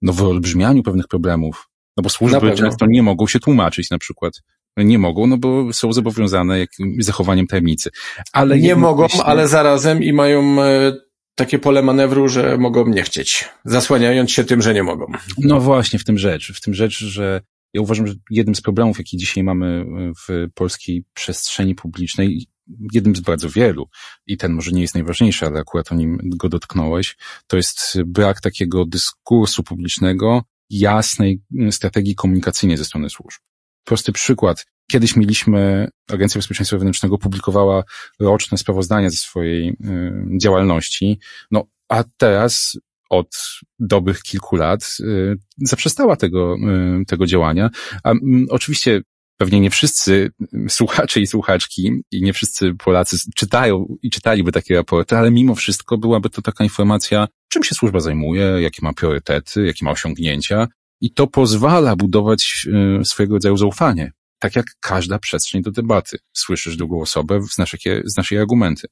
no, 0.02 0.12
wyolbrzymianiu 0.12 0.82
pewnych 0.82 1.08
problemów. 1.08 1.68
No 1.96 2.02
bo 2.02 2.08
służby 2.08 2.54
często 2.54 2.86
nie 2.86 3.02
mogą 3.02 3.26
się 3.26 3.40
tłumaczyć 3.40 3.90
na 3.90 3.98
przykład. 3.98 4.32
Nie 4.76 4.98
mogą, 4.98 5.26
no 5.26 5.36
bo 5.36 5.72
są 5.72 5.92
zobowiązane 5.92 6.58
jakimś 6.58 7.04
zachowaniem 7.04 7.46
tajemnicy. 7.46 7.90
Ale 8.32 8.58
nie 8.58 8.76
mogą, 8.76 9.06
ale 9.24 9.48
zarazem 9.48 10.02
i 10.02 10.12
mają 10.12 10.62
e, 10.62 10.92
takie 11.36 11.58
pole 11.58 11.82
manewru, 11.82 12.28
że 12.28 12.58
mogą 12.58 12.86
nie 12.86 13.02
chcieć, 13.02 13.48
zasłaniając 13.64 14.30
się 14.30 14.44
tym, 14.44 14.62
że 14.62 14.74
nie 14.74 14.82
mogą. 14.82 15.06
No 15.38 15.60
właśnie, 15.60 15.98
w 15.98 16.04
tym 16.04 16.18
rzecz. 16.18 16.52
W 16.54 16.60
tym 16.60 16.74
rzecz, 16.74 16.98
że 16.98 17.40
ja 17.74 17.80
uważam, 17.80 18.06
że 18.06 18.14
jednym 18.30 18.54
z 18.54 18.60
problemów, 18.60 18.98
jaki 18.98 19.16
dzisiaj 19.16 19.44
mamy 19.44 19.84
w 20.28 20.46
polskiej 20.54 21.04
przestrzeni 21.14 21.74
publicznej, 21.74 22.46
jednym 22.92 23.16
z 23.16 23.20
bardzo 23.20 23.50
wielu, 23.50 23.88
i 24.26 24.36
ten 24.36 24.52
może 24.52 24.70
nie 24.70 24.82
jest 24.82 24.94
najważniejszy, 24.94 25.46
ale 25.46 25.60
akurat 25.60 25.92
o 25.92 25.94
nim 25.94 26.18
go 26.24 26.48
dotknąłeś, 26.48 27.16
to 27.46 27.56
jest 27.56 27.98
brak 28.06 28.40
takiego 28.40 28.84
dyskursu 28.84 29.62
publicznego, 29.62 30.42
jasnej 30.70 31.42
strategii 31.70 32.14
komunikacyjnej 32.14 32.76
ze 32.76 32.84
strony 32.84 33.10
służb. 33.10 33.38
Prosty 33.84 34.12
przykład. 34.12 34.66
Kiedyś 34.90 35.16
mieliśmy, 35.16 35.88
Agencja 36.08 36.38
Bezpieczeństwa 36.38 36.76
Wewnętrznego 36.76 37.18
publikowała 37.18 37.82
roczne 38.20 38.58
sprawozdania 38.58 39.10
ze 39.10 39.16
swojej 39.16 39.68
y, 39.68 40.38
działalności, 40.40 41.18
no 41.50 41.64
a 41.88 42.04
teraz 42.16 42.78
od 43.10 43.36
dobrych 43.78 44.22
kilku 44.22 44.56
lat 44.56 44.96
y, 45.00 45.36
zaprzestała 45.56 46.16
tego, 46.16 46.56
y, 47.00 47.04
tego 47.04 47.26
działania. 47.26 47.70
A 48.04 48.12
oczywiście 48.50 49.02
pewnie 49.36 49.60
nie 49.60 49.70
wszyscy 49.70 50.30
słuchacze 50.68 51.20
i 51.20 51.26
słuchaczki 51.26 51.90
i 52.10 52.22
nie 52.22 52.32
wszyscy 52.32 52.74
Polacy 52.74 53.16
czytają 53.34 53.96
i 54.02 54.10
czytaliby 54.10 54.52
takie 54.52 54.74
raporty, 54.74 55.16
ale 55.16 55.30
mimo 55.30 55.54
wszystko 55.54 55.98
byłaby 55.98 56.30
to 56.30 56.42
taka 56.42 56.64
informacja, 56.64 57.28
czym 57.48 57.64
się 57.64 57.74
służba 57.74 58.00
zajmuje, 58.00 58.42
jakie 58.42 58.78
ma 58.82 58.92
priorytety, 58.92 59.66
jakie 59.66 59.84
ma 59.84 59.90
osiągnięcia 59.90 60.68
i 61.00 61.12
to 61.12 61.26
pozwala 61.26 61.96
budować 61.96 62.66
y, 63.00 63.04
swojego 63.04 63.34
rodzaju 63.34 63.56
zaufanie. 63.56 64.12
Tak 64.38 64.56
jak 64.56 64.66
każda 64.80 65.18
przestrzeń 65.18 65.62
do 65.62 65.70
debaty. 65.70 66.18
Słyszysz 66.32 66.76
drugą 66.76 67.00
osobę, 67.00 67.40
znasz, 67.54 67.72
jakie, 67.72 68.02
znasz 68.04 68.30
jej 68.30 68.40
argumenty. 68.40 68.88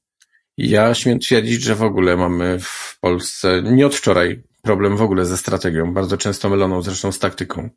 Ja 0.57 0.95
śmiem 0.95 1.19
twierdzić, 1.19 1.63
że 1.63 1.75
w 1.75 1.83
ogóle 1.83 2.17
mamy 2.17 2.59
w 2.61 2.99
Polsce, 3.01 3.63
nie 3.63 3.87
od 3.87 3.95
wczoraj, 3.95 4.43
problem 4.63 4.97
w 4.97 5.03
ogóle 5.03 5.27
ze 5.27 5.39
strategią, 5.39 5.95
bardzo 5.95 6.17
często 6.17 6.49
myloną 6.49 6.83
zresztą 6.83 7.13
z 7.13 7.19
taktyką. 7.19 7.71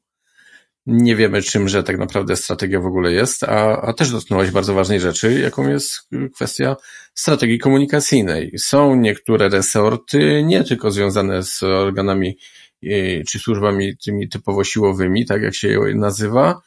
Nie 0.86 1.16
wiemy 1.16 1.42
czymże 1.42 1.84
tak 1.84 1.98
naprawdę 1.98 2.36
strategia 2.36 2.80
w 2.80 2.86
ogóle 2.86 3.12
jest, 3.12 3.44
a, 3.44 3.82
a 3.82 3.94
też 3.94 4.12
dotknąłeś 4.12 4.52
bardzo 4.52 4.74
ważnej 4.74 5.00
rzeczy, 5.00 5.40
jaką 5.40 5.70
jest 5.70 6.10
kwestia 6.36 6.76
strategii 7.14 7.60
komunikacyjnej. 7.60 8.52
Są 8.58 8.96
niektóre 8.96 9.50
resorty, 9.50 10.44
nie 10.44 10.64
tylko 10.64 10.92
związane 10.92 11.44
z 11.44 11.64
organami 11.64 12.38
e, 12.84 13.24
czy 13.24 13.40
służbami 13.40 13.98
tymi 13.98 14.30
typowo 14.30 14.64
siłowymi, 14.64 15.26
tak 15.26 15.42
jak 15.42 15.56
się 15.56 15.68
je 15.68 15.96
nazywa, 15.96 16.62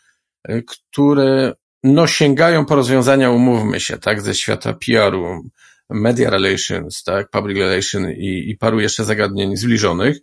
które 0.67 1.53
no 1.85 2.07
sięgają 2.07 2.67
po 2.67 2.75
rozwiązania, 2.75 3.31
umówmy 3.31 3.81
się, 3.81 3.99
tak, 3.99 4.21
ze 4.21 4.35
świata 4.35 4.75
PR-u, 4.87 5.43
media 5.91 6.31
relations, 6.31 7.03
tak, 7.03 7.31
public 7.31 7.59
relations 7.59 8.09
i, 8.19 8.51
i 8.51 8.57
paru 8.57 8.81
jeszcze 8.81 9.05
zagadnień 9.05 9.57
zbliżonych 9.57 10.19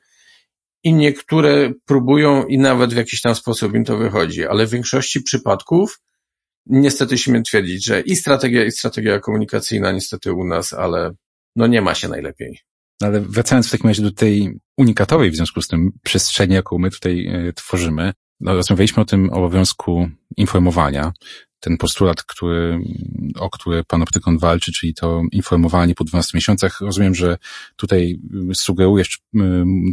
i 0.84 0.94
niektóre 0.94 1.74
próbują 1.86 2.46
i 2.46 2.58
nawet 2.58 2.94
w 2.94 2.98
jakiś 2.98 3.22
tam 3.22 3.36
sposób 3.36 3.76
im 3.76 3.86
to 3.86 3.98
wychodzi, 3.98 4.46
ale 4.46 4.68
w 4.68 4.70
większości 4.70 5.22
przypadków 5.22 6.00
niestety 6.66 7.18
śmiem 7.18 7.44
twierdzić, 7.44 7.86
że 7.86 8.02
i 8.02 8.16
strategia, 8.16 8.66
i 8.66 8.72
strategia 8.72 9.20
komunikacyjna 9.20 9.92
niestety 9.92 10.34
u 10.34 10.44
nas, 10.44 10.74
ale 10.74 11.12
no 11.56 11.68
nie 11.68 11.82
ma 11.82 11.96
się 11.96 12.08
najlepiej. 12.08 12.60
Ale 13.02 13.22
wracając 13.22 13.68
w 13.68 13.72
takim 13.72 13.88
razie 13.88 14.04
do 14.04 14.12
tej 14.12 14.60
unikatowej 14.78 15.32
w 15.32 15.36
związku 15.36 15.62
z 15.62 15.68
tym 15.68 15.92
przestrzeni, 16.04 16.54
jaką 16.54 16.78
my 16.78 16.92
tutaj 16.92 17.28
y, 17.50 17.54
tworzymy, 17.54 18.04
no, 18.06 18.27
rozmawialiśmy 18.42 19.04
o 19.04 19.06
tym 19.06 19.30
obowiązku 19.30 20.10
informowania, 20.38 21.12
ten 21.60 21.78
postulat, 21.78 22.24
który, 22.24 22.80
o 23.36 23.50
który 23.50 23.84
pan 23.84 24.02
optykon 24.02 24.38
walczy, 24.38 24.72
czyli 24.72 24.94
to 24.94 25.22
informowanie 25.32 25.96
po 25.96 26.04
12 26.04 26.38
miesiącach. 26.38 26.82
Rozumiem, 26.82 27.16
że 27.16 27.38
tutaj 27.76 28.20
sugerujesz, 28.54 29.20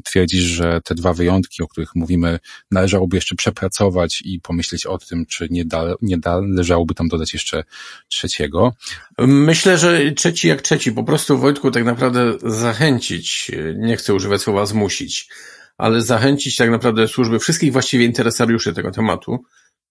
twierdzisz, 0.05 0.43
że 0.43 0.81
te 0.85 0.95
dwa 0.95 1.13
wyjątki, 1.13 1.63
o 1.63 1.69
których 1.69 1.95
mówimy, 1.95 2.39
należałoby 2.71 3.17
jeszcze 3.17 3.35
przepracować 3.35 4.23
i 4.25 4.41
pomyśleć 4.41 4.87
o 4.87 4.99
tym, 4.99 5.27
czy 5.27 5.47
nie, 5.51 5.65
da, 5.65 5.95
nie 6.03 6.17
należałoby 6.25 6.95
tam 6.95 7.09
dodać 7.09 7.33
jeszcze 7.33 7.65
trzeciego. 8.09 8.73
Myślę, 9.19 9.79
że 9.79 10.13
trzeci 10.13 10.49
jak 10.49 10.63
trzeci. 10.63 10.93
Po 10.93 11.05
prostu 11.05 11.39
Wojtku 11.39 11.71
tak 11.71 11.85
naprawdę 11.85 12.35
zachęcić, 12.43 13.51
nie 13.77 13.97
chcę 13.97 14.15
używać 14.15 14.43
słowa 14.43 14.67
zmusić, 14.67 15.29
ale 15.79 16.03
zachęcić 16.03 16.57
tak 16.57 16.71
naprawdę 16.71 17.09
służby 17.09 17.39
wszystkich 17.39 17.73
właściwie 17.73 18.05
interesariuszy 18.05 18.73
tego 18.73 18.91
tematu, 18.91 19.45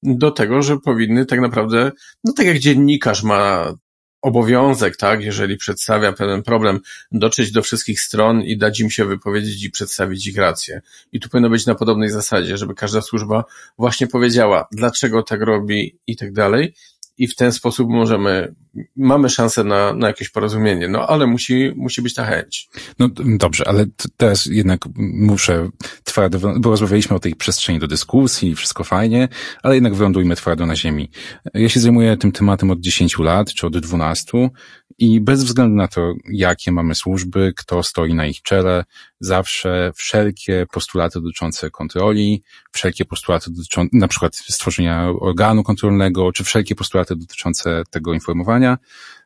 do 0.04 0.32
tego, 0.32 0.62
że 0.62 0.80
powinny 0.80 1.26
tak 1.26 1.40
naprawdę, 1.42 1.92
no 2.24 2.34
tak 2.34 2.46
jak 2.46 2.60
dziennikarz 2.60 3.24
ma 3.24 3.74
obowiązek, 4.22 4.98
tak, 4.98 5.24
jeżeli 5.24 5.58
przedstawia 5.58 6.14
pewien 6.14 6.44
problem, 6.44 6.80
dotrzeć 7.12 7.52
do 7.52 7.62
wszystkich 7.62 8.02
stron 8.02 8.42
i 8.42 8.58
dać 8.58 8.80
im 8.80 8.90
się 8.90 9.06
wypowiedzieć 9.06 9.64
i 9.64 9.72
przedstawić 9.72 10.28
ich 10.28 10.38
rację. 10.38 10.82
I 11.12 11.20
tu 11.20 11.30
powinno 11.30 11.50
być 11.50 11.66
na 11.66 11.76
podobnej 11.76 12.10
zasadzie, 12.10 12.58
żeby 12.58 12.76
każda 12.76 13.02
służba 13.02 13.44
właśnie 13.78 14.08
powiedziała, 14.08 14.68
dlaczego 14.72 15.24
tak 15.24 15.42
robi 15.42 16.00
i 16.08 16.16
tak 16.16 16.34
dalej 16.34 16.74
i 17.18 17.28
w 17.28 17.36
ten 17.36 17.52
sposób 17.52 17.90
możemy, 17.90 18.56
mamy 18.96 19.30
szansę 19.30 19.64
na, 19.64 19.94
na 19.94 20.08
jakieś 20.08 20.30
porozumienie, 20.30 20.88
no 20.88 21.08
ale 21.08 21.28
musi, 21.28 21.72
musi 21.76 22.02
być 22.02 22.14
ta 22.14 22.26
chęć. 22.26 22.70
No 23.00 23.10
dobrze, 23.38 23.68
ale 23.68 23.86
teraz 24.18 24.46
jednak 24.46 24.86
muszę 24.96 25.70
twardo, 26.04 26.54
bo 26.60 26.70
rozmawialiśmy 26.70 27.16
o 27.16 27.20
tej 27.20 27.36
przestrzeni 27.36 27.80
do 27.80 27.88
dyskusji, 27.88 28.56
wszystko 28.56 28.84
fajnie, 28.84 29.28
ale 29.64 29.76
jednak 29.76 29.96
wylądujmy 29.96 30.36
twardo 30.36 30.66
na 30.66 30.76
ziemi. 30.76 31.10
Ja 31.54 31.70
się 31.70 31.80
zajmuję 31.80 32.18
tym 32.18 32.32
tematem 32.32 32.72
od 32.72 32.80
10 32.80 33.20
lat, 33.20 33.54
czy 33.54 33.68
od 33.68 33.78
12 33.78 34.50
i 34.98 35.22
bez 35.22 35.44
względu 35.44 35.76
na 35.76 35.88
to, 35.88 36.14
jakie 36.32 36.72
mamy 36.72 36.96
służby, 36.96 37.54
kto 37.58 37.84
stoi 37.84 38.14
na 38.14 38.26
ich 38.26 38.42
czele, 38.42 38.84
zawsze 39.20 39.92
wszelkie 39.96 40.66
postulaty 40.72 41.22
dotyczące 41.22 41.72
kontroli, 41.72 42.44
wszelkie 42.72 43.06
postulaty 43.06 43.52
dotyczące 43.52 43.98
na 43.98 44.08
przykład 44.08 44.36
stworzenia 44.36 45.10
organu 45.20 45.64
kontrolnego, 45.64 46.32
czy 46.32 46.44
wszelkie 46.44 46.76
postulaty 46.76 47.16
dotyczące 47.16 47.84
tego 47.90 48.14
informowania 48.14 48.78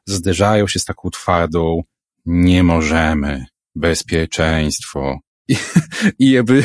zderzają 0.05 0.67
się 0.67 0.79
z 0.79 0.85
taką 0.85 1.09
twardą 1.09 1.83
nie 2.25 2.63
możemy, 2.63 3.45
bezpieczeństwo. 3.75 5.19
I, 5.47 5.55
i 6.19 6.31
jakby 6.31 6.63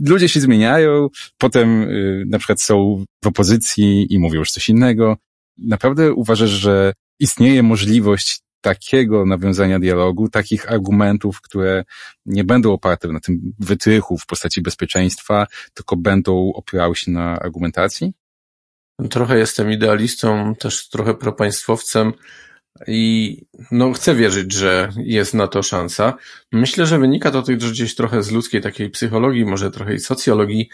ludzie 0.00 0.28
się 0.28 0.40
zmieniają, 0.40 1.08
potem 1.38 1.82
y, 1.82 2.24
na 2.26 2.38
przykład 2.38 2.62
są 2.62 3.04
w 3.24 3.26
opozycji 3.26 4.14
i 4.14 4.18
mówią 4.18 4.38
już 4.38 4.50
coś 4.50 4.68
innego. 4.68 5.16
Naprawdę 5.58 6.12
uważasz, 6.12 6.50
że 6.50 6.92
istnieje 7.20 7.62
możliwość 7.62 8.40
takiego 8.60 9.26
nawiązania 9.26 9.78
dialogu, 9.78 10.28
takich 10.28 10.72
argumentów, 10.72 11.40
które 11.40 11.84
nie 12.26 12.44
będą 12.44 12.72
oparte 12.72 13.08
na 13.08 13.20
tym 13.20 13.54
wytrychu 13.58 14.18
w 14.18 14.26
postaci 14.26 14.62
bezpieczeństwa, 14.62 15.46
tylko 15.74 15.96
będą 15.96 16.52
opierały 16.54 16.96
się 16.96 17.10
na 17.10 17.38
argumentacji? 17.40 18.12
Trochę 19.10 19.38
jestem 19.38 19.72
idealistą, 19.72 20.54
też 20.54 20.88
trochę 20.88 21.14
propaństwowcem 21.14 22.12
i 22.86 23.36
no 23.70 23.92
chcę 23.92 24.14
wierzyć, 24.14 24.52
że 24.52 24.92
jest 24.96 25.34
na 25.34 25.48
to 25.48 25.62
szansa. 25.62 26.14
Myślę, 26.52 26.86
że 26.86 26.98
wynika 26.98 27.30
to 27.30 27.42
też 27.42 27.70
gdzieś 27.72 27.94
trochę 27.94 28.22
z 28.22 28.30
ludzkiej 28.30 28.60
takiej 28.60 28.90
psychologii, 28.90 29.44
może 29.44 29.70
trochę 29.70 29.94
i 29.94 30.00
socjologii, 30.00 30.68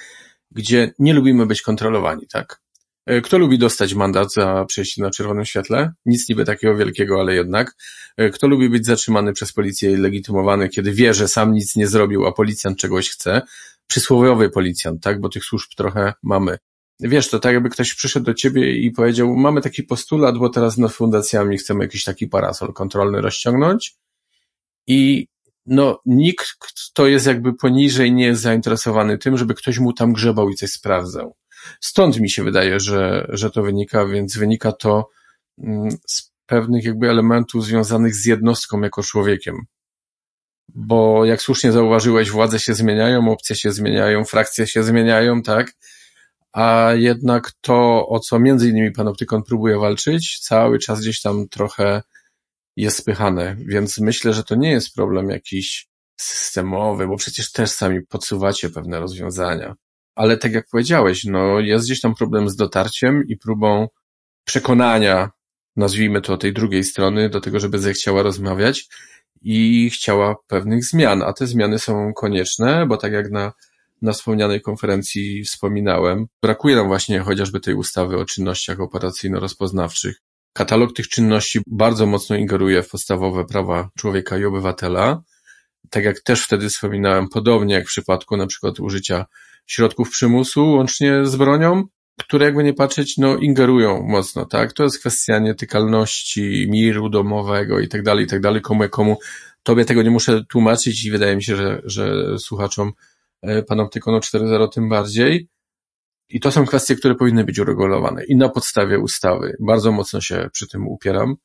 gdzie 0.51 0.93
nie 0.99 1.15
lubimy 1.15 1.47
być 1.47 1.63
kontrolowani, 1.63 2.27
tak? 2.27 2.62
E, 3.07 3.21
kto 3.21 3.39
lubi 3.39 3.59
dostać 3.59 3.95
mandat 3.95 4.33
za 4.33 4.65
przejście 4.65 5.03
na 5.03 5.11
czerwonym 5.11 5.45
świetle? 5.45 5.93
Nic 6.07 6.29
niby 6.29 6.45
takiego 6.45 6.77
wielkiego, 6.77 7.21
ale 7.21 7.35
jednak. 7.35 7.77
E, 8.17 8.31
kto 8.31 8.49
lubi 8.49 8.69
być 8.69 8.87
zatrzymany 8.87 9.33
przez 9.33 9.53
policję 9.53 9.93
i 9.93 9.97
legitymowany, 9.97 10.69
kiedy 10.69 10.93
wie, 10.93 11.15
że 11.15 11.29
sam 11.29 11.53
nic 11.53 11.77
nie 11.77 11.87
zrobił, 11.87 12.27
a 12.27 12.33
policjant 12.33 12.79
czegoś 12.79 13.11
chce? 13.11 13.43
Przysłowiowy 13.87 14.51
policjant, 14.51 15.03
tak? 15.03 15.21
Bo 15.21 15.29
tych 15.29 15.45
służb 15.45 15.71
trochę 15.77 16.13
mamy. 16.23 16.59
Wiesz, 17.01 17.29
to 17.29 17.39
tak 17.39 17.55
jakby 17.55 17.71
ktoś 17.71 17.95
przyszedł 17.95 18.27
do 18.27 18.35
ciebie 18.35 18.77
i 18.77 18.91
powiedział, 18.91 19.37
mamy 19.37 19.61
taki 19.61 19.83
postulat, 19.83 20.39
bo 20.39 20.49
teraz 20.49 20.79
nad 20.79 20.93
fundacjami 20.93 21.59
chcemy 21.59 21.85
jakiś 21.85 22.05
taki 22.05 22.29
parasol 22.29 22.73
kontrolny 22.73 23.21
rozciągnąć 23.21 23.97
i 24.87 25.27
no, 25.67 26.01
nikt, 26.07 26.47
kto 26.59 27.07
jest 27.07 27.27
jakby 27.27 27.55
poniżej, 27.55 28.13
nie 28.13 28.25
jest 28.25 28.43
zainteresowany 28.43 29.19
tym, 29.19 29.37
żeby 29.37 29.55
ktoś 29.55 29.79
mu 29.79 29.93
tam 29.93 30.13
grzebał 30.13 30.51
i 30.51 30.55
coś 30.55 30.71
sprawdzał. 30.71 31.37
Stąd 31.81 32.21
mi 32.21 32.31
się 32.31 32.45
wydaje, 32.45 32.81
że, 32.81 33.27
że 33.29 33.51
to 33.51 33.63
wynika, 33.63 34.07
więc 34.07 34.37
wynika 34.37 34.73
to 34.73 35.09
mm, 35.59 35.91
z 36.07 36.33
pewnych 36.47 36.85
jakby 36.85 37.11
elementów 37.11 37.65
związanych 37.65 38.15
z 38.15 38.27
jednostką 38.27 38.81
jako 38.81 39.03
człowiekiem. 39.03 39.57
Bo 40.69 41.25
jak 41.25 41.43
słusznie 41.43 41.73
zauważyłeś, 41.73 42.31
władze 42.31 42.59
się 42.59 42.75
zmieniają, 42.75 43.33
opcje 43.33 43.57
się 43.57 43.73
zmieniają, 43.73 44.25
frakcje 44.25 44.67
się 44.67 44.83
zmieniają, 44.83 45.43
tak? 45.43 45.73
A 46.53 46.91
jednak 46.95 47.53
to, 47.61 48.09
o 48.09 48.21
co 48.21 48.39
między 48.39 48.69
innymi 48.69 48.93
Panoptykon 48.93 49.43
próbuje 49.43 49.79
walczyć, 49.79 50.39
cały 50.41 50.79
czas 50.79 51.01
gdzieś 51.01 51.21
tam 51.21 51.49
trochę 51.49 52.03
jest 52.77 52.97
spychane, 52.97 53.57
więc 53.59 53.99
myślę, 53.99 54.33
że 54.33 54.45
to 54.45 54.55
nie 54.55 54.71
jest 54.71 54.95
problem 54.95 55.31
jakiś 55.31 55.89
systemowy, 56.21 57.09
bo 57.09 57.17
przecież 57.17 57.53
też 57.53 57.71
sami 57.71 58.01
podsuwacie 58.07 58.71
pewne 58.71 59.01
rozwiązania. 59.01 59.75
Ale 60.15 60.37
tak 60.37 60.53
jak 60.53 60.69
powiedziałeś, 60.71 61.25
no 61.25 61.61
jest 61.61 61.85
gdzieś 61.85 62.01
tam 62.01 62.15
problem 62.15 62.49
z 62.49 62.57
dotarciem 62.57 63.25
i 63.29 63.37
próbą 63.37 63.89
przekonania, 64.45 65.31
nazwijmy 65.77 66.21
to 66.21 66.37
tej 66.37 66.53
drugiej 66.53 66.85
strony, 66.85 67.29
do 67.29 67.41
tego, 67.41 67.61
żeby 67.61 67.79
zechciała 67.79 68.23
rozmawiać 68.23 68.89
i 69.43 69.91
chciała 69.91 70.37
pewnych 70.47 70.85
zmian, 70.85 71.23
a 71.23 71.33
te 71.33 71.47
zmiany 71.47 71.79
są 71.79 72.13
konieczne, 72.15 72.87
bo 72.87 72.97
tak 72.97 73.13
jak 73.13 73.31
na, 73.31 73.53
na 74.03 74.13
wspomnianej 74.13 74.61
konferencji 74.61 75.45
wspominałem, 75.45 76.27
brakuje 76.43 76.77
nam 76.77 76.87
właśnie 76.87 77.21
chociażby 77.21 77.61
tej 77.61 77.75
ustawy 77.75 78.19
o 78.19 78.25
czynnościach 78.25 78.81
operacyjno-rozpoznawczych, 78.81 80.15
Katalog 80.53 80.93
tych 80.93 81.09
czynności 81.09 81.61
bardzo 81.67 82.07
mocno 82.07 82.37
ingeruje 82.37 82.83
w 82.83 82.89
podstawowe 82.89 83.45
prawa 83.45 83.91
człowieka 83.99 84.39
i 84.39 84.45
obywatela. 84.45 85.23
Tak 85.91 86.05
jak 86.05 86.21
też 86.21 86.45
wtedy 86.45 86.69
wspominałem, 86.69 87.29
podobnie 87.29 87.75
jak 87.75 87.85
w 87.85 87.89
przypadku 87.89 88.37
na 88.37 88.47
przykład 88.47 88.81
użycia 88.81 89.27
środków 89.67 90.11
przymusu 90.11 90.67
łącznie 90.67 91.27
z 91.27 91.37
bronią, 91.37 91.85
które 92.19 92.47
jakby 92.47 92.65
nie 92.65 92.75
patrzeć, 92.75 93.19
no 93.19 93.37
ingerują 93.37 94.03
mocno, 94.03 94.45
tak? 94.45 94.73
To 94.73 94.83
jest 94.83 94.99
kwestia 94.99 95.39
nietykalności, 95.39 96.67
miru 96.71 97.09
domowego 97.09 97.81
i 97.81 97.89
tak 97.89 98.03
dalej, 98.03 98.25
i 98.25 98.29
tak 98.29 98.41
dalej, 98.41 98.63
komu 98.63 98.89
komu. 98.89 99.17
Tobie 99.63 99.85
tego 99.85 100.03
nie 100.03 100.11
muszę 100.11 100.45
tłumaczyć 100.49 101.05
i 101.05 101.11
wydaje 101.11 101.37
mi 101.37 101.45
się, 101.45 101.57
że, 101.57 101.83
że 101.85 102.39
słuchaczom 102.39 102.93
e, 103.43 103.63
Panoptykonu 103.63 104.19
4.0 104.19 104.69
tym 104.69 104.89
bardziej. 104.89 105.49
I 106.29 106.41
to 106.41 106.53
są 106.53 106.67
kwestie, 106.67 106.97
które 106.97 107.15
powinny 107.15 107.45
być 107.45 107.59
uregulowane 107.59 108.25
i 108.25 108.37
na 108.37 108.49
podstawie 108.49 108.99
ustawy. 108.99 109.57
Bardzo 109.61 109.93
mocno 109.93 110.21
się 110.21 110.49
przy 110.53 110.69
tym 110.69 110.89
upieram. 110.89 111.37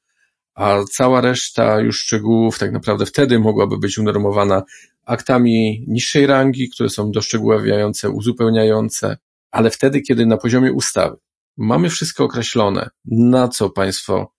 A 0.58 0.84
cała 0.92 1.22
reszta 1.22 1.80
już 1.80 2.00
szczegółów 2.00 2.60
tak 2.60 2.72
naprawdę 2.72 3.06
wtedy 3.06 3.40
mogłaby 3.40 3.78
być 3.78 3.98
unormowana 3.98 4.64
aktami 5.06 5.86
niższej 5.88 6.28
rangi, 6.28 6.70
które 6.70 6.90
są 6.90 7.12
doszczegóławiające, 7.12 8.10
uzupełniające, 8.10 9.18
ale 9.52 9.70
wtedy, 9.70 10.02
kiedy 10.02 10.26
na 10.26 10.38
poziomie 10.38 10.74
ustawy 10.74 11.18
mamy 11.58 11.90
wszystko 11.90 12.24
określone, 12.24 12.90
na 13.06 13.48
co 13.48 13.70
państwo 13.70 14.34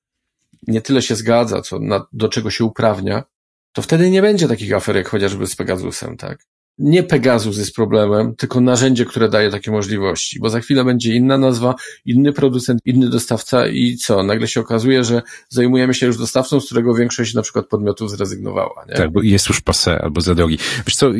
nie 0.66 0.80
tyle 0.80 1.02
się 1.02 1.14
zgadza, 1.14 1.62
co 1.62 1.78
na, 1.78 2.06
do 2.12 2.28
czego 2.28 2.50
się 2.50 2.64
uprawnia, 2.64 3.22
to 3.72 3.82
wtedy 3.82 4.10
nie 4.10 4.22
będzie 4.22 4.48
takich 4.48 4.74
afer 4.74 4.96
jak 4.96 5.08
chociażby 5.08 5.46
z 5.46 5.56
Pegasusem, 5.56 6.16
tak? 6.16 6.46
Nie 6.78 7.02
Pegasus 7.02 7.58
jest 7.58 7.74
problemem, 7.74 8.34
tylko 8.36 8.60
narzędzie, 8.60 9.04
które 9.04 9.28
daje 9.28 9.50
takie 9.50 9.70
możliwości, 9.70 10.40
bo 10.40 10.50
za 10.50 10.60
chwilę 10.60 10.84
będzie 10.84 11.14
inna 11.14 11.38
nazwa, 11.38 11.74
inny 12.04 12.32
producent, 12.32 12.80
inny 12.84 13.08
dostawca 13.08 13.66
i 13.66 13.96
co? 13.96 14.22
Nagle 14.22 14.48
się 14.48 14.60
okazuje, 14.60 15.04
że 15.04 15.22
zajmujemy 15.48 15.94
się 15.94 16.06
już 16.06 16.18
dostawcą, 16.18 16.60
z 16.60 16.66
którego 16.66 16.94
większość 16.94 17.34
na 17.34 17.42
przykład 17.42 17.66
podmiotów 17.66 18.10
zrezygnowała. 18.10 18.84
Nie? 18.88 18.94
Tak, 18.94 19.12
bo 19.12 19.22
jest 19.22 19.48
już 19.48 19.60
pase 19.60 20.02
albo 20.02 20.20
za 20.20 20.34
drogi. 20.34 20.58
Wiesz 20.86 20.96
co, 20.96 21.10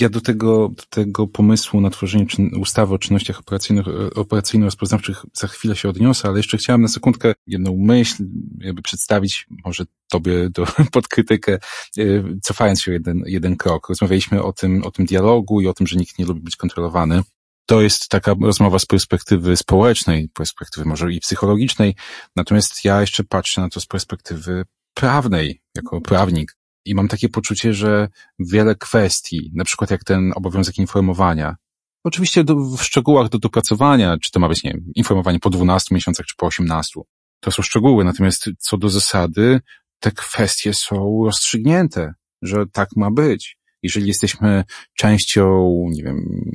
ja 0.00 0.08
do 0.08 0.20
tego, 0.20 0.68
do 0.68 0.82
tego 0.90 1.26
pomysłu 1.26 1.80
na 1.80 1.90
tworzenie 1.90 2.26
ustawy 2.60 2.94
o 2.94 2.98
czynnościach 2.98 3.40
operacyjnych, 3.40 3.86
operacyjno-rozpoznawczych 4.14 5.26
za 5.32 5.46
chwilę 5.46 5.76
się 5.76 5.88
odniosę, 5.88 6.28
ale 6.28 6.36
jeszcze 6.36 6.56
chciałem 6.56 6.82
na 6.82 6.88
sekundkę 6.88 7.34
jedną 7.46 7.76
myśl 7.76 8.24
jakby 8.60 8.82
przedstawić, 8.82 9.46
może 9.64 9.84
tobie 10.14 10.50
do, 10.50 10.66
pod 10.92 11.08
krytykę, 11.08 11.58
y, 11.98 12.24
cofając 12.42 12.82
się 12.82 12.92
jeden, 12.92 13.22
jeden 13.26 13.56
krok. 13.56 13.88
Rozmawialiśmy 13.88 14.42
o 14.42 14.52
tym, 14.52 14.82
o 14.84 14.90
tym 14.90 15.03
dialogu 15.04 15.60
i 15.60 15.66
o 15.66 15.74
tym, 15.74 15.86
że 15.86 15.96
nikt 15.96 16.18
nie 16.18 16.24
lubi 16.24 16.40
być 16.40 16.56
kontrolowany. 16.56 17.22
To 17.66 17.82
jest 17.82 18.08
taka 18.08 18.34
rozmowa 18.42 18.78
z 18.78 18.86
perspektywy 18.86 19.56
społecznej, 19.56 20.28
perspektywy 20.28 20.86
może 20.86 21.12
i 21.12 21.20
psychologicznej, 21.20 21.94
natomiast 22.36 22.84
ja 22.84 23.00
jeszcze 23.00 23.24
patrzę 23.24 23.60
na 23.60 23.68
to 23.68 23.80
z 23.80 23.86
perspektywy 23.86 24.64
prawnej, 24.94 25.62
jako 25.74 26.00
prawnik. 26.00 26.56
I 26.84 26.94
mam 26.94 27.08
takie 27.08 27.28
poczucie, 27.28 27.74
że 27.74 28.08
wiele 28.38 28.74
kwestii, 28.74 29.50
na 29.54 29.64
przykład 29.64 29.90
jak 29.90 30.04
ten 30.04 30.32
obowiązek 30.36 30.78
informowania, 30.78 31.56
oczywiście 32.04 32.44
do, 32.44 32.56
w 32.56 32.82
szczegółach 32.82 33.28
do 33.28 33.38
dopracowania, 33.38 34.16
czy 34.18 34.30
to 34.30 34.40
ma 34.40 34.48
być, 34.48 34.64
nie 34.64 34.70
wiem, 34.70 34.84
informowanie 34.94 35.40
po 35.40 35.50
12 35.50 35.94
miesiącach, 35.94 36.26
czy 36.26 36.34
po 36.36 36.46
18, 36.46 37.00
to 37.40 37.50
są 37.50 37.62
szczegóły, 37.62 38.04
natomiast 38.04 38.50
co 38.58 38.78
do 38.78 38.88
zasady, 38.88 39.60
te 40.00 40.12
kwestie 40.12 40.74
są 40.74 41.22
rozstrzygnięte, 41.24 42.14
że 42.42 42.64
tak 42.72 42.88
ma 42.96 43.10
być 43.10 43.56
jeżeli 43.84 44.06
jesteśmy 44.06 44.64
częścią, 44.96 45.72
nie 45.90 46.02
wiem, 46.02 46.50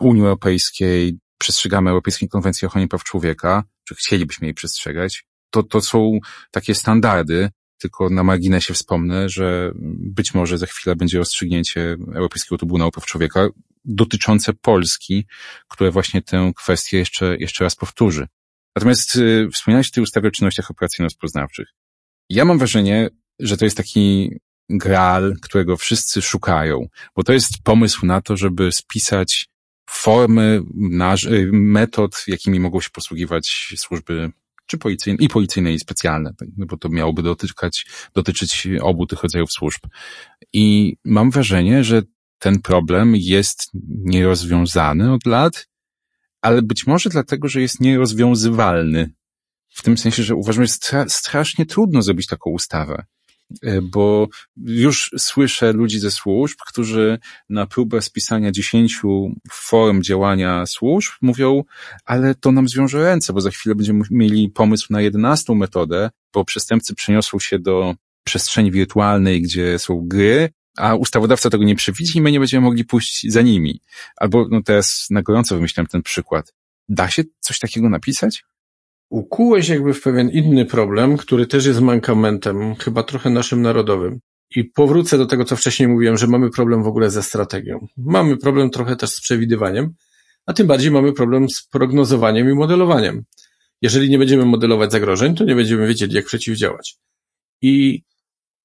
Unii 0.00 0.22
Europejskiej, 0.22 1.18
przestrzegamy 1.38 1.90
Europejskiej 1.90 2.28
Konwencji 2.28 2.66
o 2.66 2.68
Ochronie 2.68 2.88
Praw 2.88 3.04
Człowieka, 3.04 3.64
czy 3.84 3.94
chcielibyśmy 3.94 4.46
jej 4.46 4.54
przestrzegać, 4.54 5.24
to, 5.50 5.62
to 5.62 5.80
są 5.80 6.18
takie 6.50 6.74
standardy, 6.74 7.50
tylko 7.78 8.10
na 8.10 8.24
marginesie 8.24 8.74
wspomnę, 8.74 9.28
że 9.28 9.72
być 9.98 10.34
może 10.34 10.58
za 10.58 10.66
chwilę 10.66 10.96
będzie 10.96 11.18
rozstrzygnięcie 11.18 11.96
Europejskiego 12.14 12.58
Trybunału 12.58 12.90
Praw 12.90 13.06
Człowieka 13.06 13.48
dotyczące 13.84 14.52
Polski, 14.52 15.26
które 15.68 15.90
właśnie 15.90 16.22
tę 16.22 16.52
kwestię 16.56 16.98
jeszcze, 16.98 17.36
jeszcze 17.36 17.64
raz 17.64 17.76
powtórzy. 17.76 18.26
Natomiast 18.76 19.16
y, 19.16 19.48
wspomniałeś 19.54 19.88
o 19.88 19.92
tej 19.94 20.02
ustawie 20.02 20.28
o 20.28 20.30
czynnościach 20.30 20.70
operacyjno-spoznawczych. 20.70 21.66
Ja 22.30 22.44
mam 22.44 22.58
wrażenie, 22.58 23.08
że 23.38 23.56
to 23.56 23.64
jest 23.64 23.76
taki 23.76 24.30
graal, 24.68 25.34
którego 25.42 25.76
wszyscy 25.76 26.22
szukają, 26.22 26.88
bo 27.16 27.22
to 27.22 27.32
jest 27.32 27.62
pomysł 27.64 28.06
na 28.06 28.20
to, 28.20 28.36
żeby 28.36 28.72
spisać 28.72 29.48
formy, 29.90 30.62
y, 31.24 31.50
metod, 31.52 32.24
jakimi 32.26 32.60
mogą 32.60 32.80
się 32.80 32.90
posługiwać 32.90 33.74
służby 33.76 34.32
czy 34.66 34.78
policyjne, 34.78 35.18
i 35.20 35.28
policyjne, 35.28 35.72
i 35.72 35.78
specjalne, 35.78 36.34
tak, 36.38 36.48
no 36.56 36.66
bo 36.66 36.76
to 36.76 36.88
miałoby 36.88 37.22
dotykać, 37.22 37.86
dotyczyć 38.14 38.68
obu 38.80 39.06
tych 39.06 39.22
rodzajów 39.22 39.52
służb. 39.52 39.80
I 40.52 40.96
mam 41.04 41.30
wrażenie, 41.30 41.84
że 41.84 42.02
ten 42.38 42.62
problem 42.62 43.16
jest 43.16 43.70
nierozwiązany 43.88 45.12
od 45.12 45.26
lat, 45.26 45.68
ale 46.40 46.62
być 46.62 46.86
może 46.86 47.10
dlatego, 47.10 47.48
że 47.48 47.60
jest 47.60 47.80
nierozwiązywalny. 47.80 49.12
W 49.68 49.82
tym 49.82 49.98
sensie, 49.98 50.22
że 50.22 50.34
uważam, 50.34 50.66
że 50.66 50.72
jest 50.92 51.14
strasznie 51.14 51.66
trudno 51.66 52.02
zrobić 52.02 52.26
taką 52.26 52.50
ustawę. 52.50 53.04
E, 53.62 53.82
bo 53.82 54.28
już 54.56 55.10
słyszę 55.18 55.72
ludzi 55.72 55.98
ze 55.98 56.10
służb, 56.10 56.56
którzy 56.66 57.18
na 57.48 57.66
próbę 57.66 58.02
spisania 58.02 58.52
dziesięciu 58.52 59.32
form 59.52 60.02
działania 60.02 60.66
służb 60.66 61.12
mówią, 61.22 61.64
ale 62.04 62.34
to 62.34 62.52
nam 62.52 62.68
zwiąże 62.68 63.02
ręce, 63.02 63.32
bo 63.32 63.40
za 63.40 63.50
chwilę 63.50 63.74
będziemy 63.74 64.04
mieli 64.10 64.48
pomysł 64.48 64.86
na 64.90 65.00
jedenastą 65.00 65.54
metodę, 65.54 66.10
bo 66.34 66.44
przestępcy 66.44 66.94
przeniosą 66.94 67.38
się 67.38 67.58
do 67.58 67.94
przestrzeni 68.24 68.70
wirtualnej, 68.70 69.42
gdzie 69.42 69.78
są 69.78 70.08
gry, 70.08 70.50
a 70.76 70.94
ustawodawca 70.94 71.50
tego 71.50 71.64
nie 71.64 71.74
przewidzi 71.74 72.18
i 72.18 72.20
my 72.20 72.32
nie 72.32 72.38
będziemy 72.38 72.64
mogli 72.64 72.84
pójść 72.84 73.26
za 73.28 73.42
nimi. 73.42 73.80
Albo 74.16 74.46
no 74.50 74.62
teraz 74.62 75.06
na 75.10 75.22
gorąco 75.22 75.54
wymyślam 75.54 75.86
ten 75.86 76.02
przykład. 76.02 76.54
Da 76.88 77.10
się 77.10 77.22
coś 77.40 77.58
takiego 77.58 77.88
napisać? 77.88 78.44
Ukułeś 79.10 79.68
jakby 79.68 79.94
w 79.94 80.02
pewien 80.02 80.30
inny 80.30 80.64
problem, 80.64 81.16
który 81.16 81.46
też 81.46 81.66
jest 81.66 81.80
mankamentem, 81.80 82.74
chyba 82.74 83.02
trochę 83.02 83.30
naszym 83.30 83.62
narodowym. 83.62 84.20
I 84.56 84.64
powrócę 84.64 85.18
do 85.18 85.26
tego, 85.26 85.44
co 85.44 85.56
wcześniej 85.56 85.88
mówiłem, 85.88 86.16
że 86.16 86.26
mamy 86.26 86.50
problem 86.50 86.82
w 86.82 86.86
ogóle 86.86 87.10
ze 87.10 87.22
strategią. 87.22 87.86
Mamy 87.96 88.36
problem 88.36 88.70
trochę 88.70 88.96
też 88.96 89.10
z 89.10 89.20
przewidywaniem, 89.20 89.94
a 90.46 90.52
tym 90.52 90.66
bardziej 90.66 90.90
mamy 90.90 91.12
problem 91.12 91.50
z 91.50 91.66
prognozowaniem 91.66 92.50
i 92.50 92.54
modelowaniem. 92.54 93.24
Jeżeli 93.82 94.10
nie 94.10 94.18
będziemy 94.18 94.44
modelować 94.44 94.92
zagrożeń, 94.92 95.34
to 95.34 95.44
nie 95.44 95.54
będziemy 95.54 95.86
wiedzieli, 95.86 96.14
jak 96.14 96.24
przeciwdziałać. 96.24 96.96
I 97.62 98.02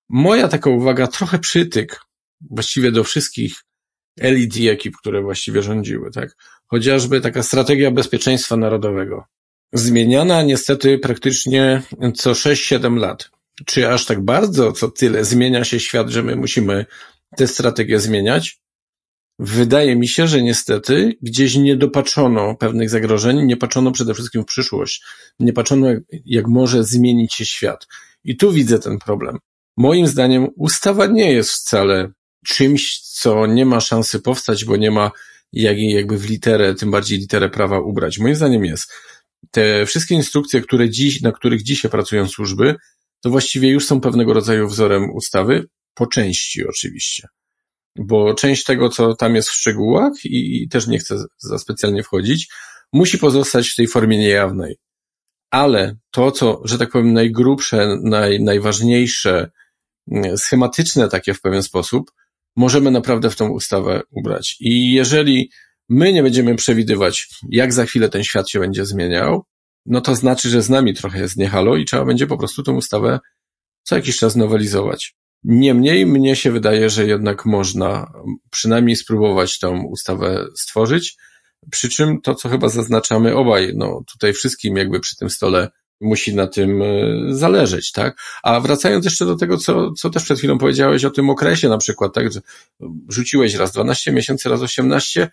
moja 0.10 0.47
taka 0.47 0.69
uwaga, 0.69 1.08
trochę 1.08 1.39
przytyk 1.39 1.99
właściwie 2.49 2.91
do 2.91 3.03
wszystkich 3.03 3.53
elit 4.19 4.58
i 4.58 4.69
ekip, 4.69 4.95
które 4.97 5.21
właściwie 5.21 5.62
rządziły, 5.62 6.12
tak? 6.12 6.36
Chociażby 6.67 7.21
taka 7.21 7.43
strategia 7.43 7.91
bezpieczeństwa 7.91 8.58
narodowego 8.58 9.23
zmieniana 9.73 10.43
niestety 10.43 10.99
praktycznie 10.99 11.81
co 12.15 12.31
6-7 12.31 12.97
lat. 12.97 13.29
Czy 13.65 13.89
aż 13.89 14.05
tak 14.05 14.21
bardzo, 14.25 14.71
co 14.71 14.91
tyle 14.91 15.25
zmienia 15.25 15.63
się 15.63 15.79
świat, 15.79 16.09
że 16.09 16.23
my 16.23 16.36
musimy 16.36 16.86
tę 17.38 17.47
strategię 17.47 17.99
zmieniać? 17.99 18.59
Wydaje 19.39 19.95
mi 19.95 20.07
się, 20.07 20.27
że 20.27 20.41
niestety 20.41 21.17
gdzieś 21.21 21.55
nie 21.55 21.75
dopatrzono 21.75 22.55
pewnych 22.55 22.89
zagrożeń, 22.89 23.45
nie 23.45 23.57
patrzono 23.57 23.91
przede 23.91 24.13
wszystkim 24.13 24.43
w 24.43 24.45
przyszłość, 24.45 25.03
nie 25.39 25.53
patrzono 25.53 25.88
jak, 25.88 25.99
jak 26.25 26.47
może 26.47 26.83
zmienić 26.83 27.33
się 27.33 27.45
świat. 27.45 27.88
I 28.23 28.38
tu 28.38 28.51
widzę 28.51 28.79
ten 28.79 28.99
problem. 28.99 29.38
moim 29.77 30.07
zdaniem 30.07 30.47
ustawa 30.55 31.05
nie 31.05 31.31
jest 31.31 31.51
wcale 31.51 32.12
czymś, 32.45 32.99
co 32.99 33.45
nie 33.47 33.65
ma 33.65 33.79
szansy 33.79 34.19
powstać, 34.19 34.65
bo 34.65 34.77
nie 34.77 34.91
ma 34.91 35.12
jak, 35.53 35.77
jakby 35.79 36.17
w 36.17 36.29
literę, 36.29 36.75
tym 36.75 36.91
bardziej 36.91 37.19
literę 37.19 37.49
prawa 37.49 37.79
ubrać. 37.79 38.19
Moim 38.19 38.36
zdaniem 38.36 38.65
jest. 38.65 38.91
Te 39.51 39.86
wszystkie 39.86 40.15
instrukcje, 40.15 40.62
które 40.62 40.89
dziś, 40.89 41.21
na 41.21 41.32
których 41.32 41.63
dzisiaj 41.63 41.91
pracują 41.91 42.27
służby, 42.27 42.75
to 43.23 43.29
właściwie 43.29 43.69
już 43.69 43.86
są 43.86 44.01
pewnego 44.01 44.34
rodzaju 44.34 44.67
wzorem 44.67 45.12
ustawy, 45.13 45.65
po 45.93 46.08
części 46.08 46.67
oczywiście. 46.67 47.27
Bo 47.95 48.34
część 48.34 48.63
tego, 48.63 48.89
co 48.89 49.15
tam 49.15 49.36
jest 49.36 49.49
w 49.49 49.53
szczegółach 49.53 50.13
i, 50.25 50.63
i 50.63 50.69
też 50.69 50.88
nie 50.88 50.99
chcę 50.99 51.15
za 51.38 51.58
specjalnie 51.58 52.03
wchodzić, 52.03 52.47
musi 52.93 53.17
pozostać 53.17 53.69
w 53.69 53.75
tej 53.75 53.88
formie 53.88 54.17
niejawnej. 54.17 54.75
Ale 55.51 55.95
to, 56.12 56.32
co, 56.32 56.62
że 56.65 56.77
tak 56.77 56.91
powiem, 56.91 57.13
najgrubsze, 57.13 57.97
naj, 58.03 58.43
najważniejsze, 58.43 59.51
mm, 60.12 60.38
schematyczne 60.38 61.10
takie 61.10 61.34
w 61.34 61.41
pewien 61.41 61.63
sposób, 61.63 62.12
możemy 62.56 62.91
naprawdę 62.91 63.29
w 63.29 63.36
tą 63.36 63.49
ustawę 63.49 64.01
ubrać. 64.12 64.56
I 64.60 64.93
jeżeli 64.93 65.51
my 65.89 66.13
nie 66.13 66.24
będziemy 66.24 66.56
przewidywać, 66.56 67.28
jak 67.50 67.74
za 67.74 67.86
chwilę 67.86 68.10
ten 68.10 68.24
świat 68.24 68.50
się 68.50 68.60
będzie 68.60 68.86
zmieniał, 68.86 69.46
no 69.86 70.02
to 70.02 70.15
znaczy, 70.15 70.50
że 70.50 70.62
z 70.62 70.69
nami 70.69 70.93
trochę 70.93 71.19
jest 71.19 71.38
niehalo 71.38 71.76
i 71.76 71.86
trzeba 71.86 72.06
będzie 72.06 72.28
po 72.28 72.38
prostu 72.38 72.63
tą 72.63 72.76
ustawę 72.76 73.19
co 73.84 73.96
jakiś 73.96 74.17
czas 74.17 74.36
nowelizować. 74.36 75.15
Niemniej 75.43 76.06
mnie 76.06 76.36
się 76.36 76.52
wydaje, 76.52 76.89
że 76.89 77.08
jednak 77.08 77.46
można 77.46 78.13
przynajmniej 78.52 78.96
spróbować 78.96 79.60
tą 79.60 79.84
ustawę 79.84 80.46
stworzyć, 80.56 81.15
przy 81.72 81.89
czym 81.89 82.22
to, 82.22 82.36
co 82.36 82.50
chyba 82.50 82.69
zaznaczamy 82.69 83.36
obaj, 83.36 83.74
no 83.76 84.04
tutaj 84.13 84.34
wszystkim 84.34 84.78
jakby 84.78 85.00
przy 85.00 85.17
tym 85.17 85.30
stole 85.30 85.69
musi 86.02 86.36
na 86.36 86.48
tym 86.48 86.82
e, 86.82 86.86
zależeć, 87.30 87.91
tak? 87.91 88.17
A 88.43 88.60
wracając 88.60 89.06
jeszcze 89.06 89.26
do 89.26 89.36
tego, 89.36 89.58
co, 89.58 89.91
co 89.91 90.10
też 90.10 90.24
przed 90.24 90.38
chwilą 90.38 90.58
powiedziałeś 90.58 91.06
o 91.06 91.10
tym 91.10 91.30
okresie 91.30 91.69
na 91.69 91.78
przykład, 91.78 92.13
tak, 92.13 92.32
że 92.32 92.41
rzuciłeś 93.10 93.56
raz 93.56 93.72
12 93.72 94.12
miesięcy, 94.12 94.50
raz 94.50 94.62
18, 94.62 95.30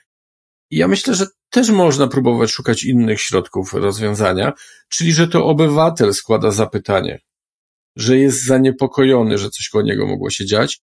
ja 0.70 0.88
myślę, 0.88 1.14
że 1.14 1.26
też 1.50 1.70
można 1.70 2.09
próbować 2.09 2.50
szukać 2.50 2.85
innych 2.85 3.20
środków 3.20 3.72
rozwiązania, 3.72 4.52
czyli 4.88 5.12
że 5.12 5.28
to 5.28 5.46
obywatel 5.46 6.14
składa 6.14 6.50
zapytanie, 6.50 7.20
że 7.96 8.18
jest 8.18 8.46
zaniepokojony, 8.46 9.38
że 9.38 9.50
coś 9.50 9.68
koło 9.68 9.85
niego 9.85 10.06
mogło 10.06 10.30
się 10.30 10.46
dziać 10.46 10.80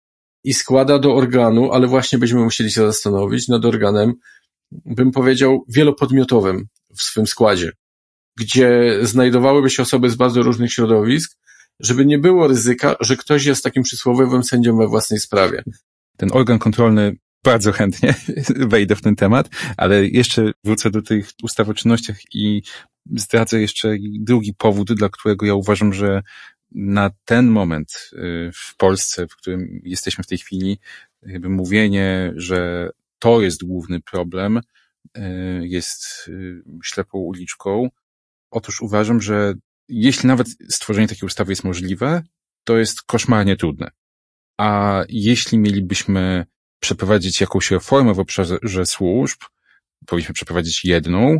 i 0.44 0.54
składa 0.54 0.98
do 0.98 1.14
organu, 1.14 1.72
ale 1.72 1.86
właśnie 1.86 2.18
byśmy 2.18 2.40
musieli 2.40 2.70
się 2.70 2.86
zastanowić 2.86 3.48
nad 3.48 3.64
organem, 3.64 4.14
bym 4.70 5.10
powiedział, 5.10 5.64
wielopodmiotowym 5.68 6.66
w 6.98 7.02
swym 7.02 7.26
składzie, 7.26 7.72
gdzie 8.36 8.98
znajdowałyby 9.02 9.70
się 9.70 9.82
osoby 9.82 10.10
z 10.10 10.14
bardzo 10.14 10.42
różnych 10.42 10.72
środowisk, 10.72 11.38
żeby 11.80 12.06
nie 12.06 12.18
było 12.18 12.48
ryzyka, 12.48 12.96
że 13.00 13.16
ktoś 13.16 13.44
jest 13.44 13.64
takim 13.64 13.82
przysłowiowym 13.82 14.44
sędzią 14.44 14.76
we 14.76 14.88
własnej 14.88 15.20
sprawie. 15.20 15.62
Ten 16.16 16.28
organ 16.32 16.58
kontrolny 16.58 17.16
bardzo 17.44 17.72
chętnie 17.72 18.14
wejdę 18.74 18.96
w 18.96 19.02
ten 19.02 19.16
temat, 19.16 19.48
ale 19.76 20.07
jeszcze 20.07 20.52
wrócę 20.64 20.90
do 20.90 21.02
tych 21.02 21.30
ustaw 21.42 21.68
o 21.68 21.74
czynnościach 21.74 22.16
i 22.35 22.62
zdradzę 23.16 23.61
jeszcze 23.61 23.96
drugi 24.20 24.54
powód, 24.54 24.92
dla 24.92 25.09
którego 25.09 25.46
ja 25.46 25.54
uważam, 25.54 25.92
że 25.92 26.22
na 26.74 27.11
ten 27.24 27.46
moment 27.46 28.11
y, 28.12 28.50
w 28.54 28.76
Polsce, 28.76 29.26
w 29.28 29.37
którym 29.37 29.80
jesteśmy 29.85 30.24
w 30.24 30.26
tej 30.26 30.38
chwili, 30.38 30.78
jakby 31.22 31.48
mówienie, 31.48 32.33
że 32.37 32.90
to 33.18 33.40
jest 33.40 33.64
główny 33.64 34.00
problem, 34.00 34.61
y, 35.16 35.20
jest 35.62 36.28
y, 36.28 36.62
ślepą 36.85 37.18
uliczką. 37.18 37.88
Otóż 38.50 38.80
uważam, 38.80 39.20
że 39.20 39.54
jeśli 39.88 40.26
nawet 40.26 40.48
stworzenie 40.68 41.09
takiej 41.09 41.26
ustawy 41.26 41.52
jest 41.52 41.64
możliwe, 41.64 42.22
to 42.64 42.78
jest 42.78 43.02
koszmarnie 43.02 43.57
trudne. 43.57 43.90
A 44.59 45.02
jeśli 45.09 45.59
mielibyśmy 45.59 46.46
przeprowadzić 46.84 47.40
jakąś 47.40 47.70
reformę 47.70 48.14
w 48.14 48.18
obszarze 48.18 48.86
służb, 48.86 49.40
powinniśmy 50.06 50.34
przeprowadzić 50.34 50.84
jedną, 50.84 51.36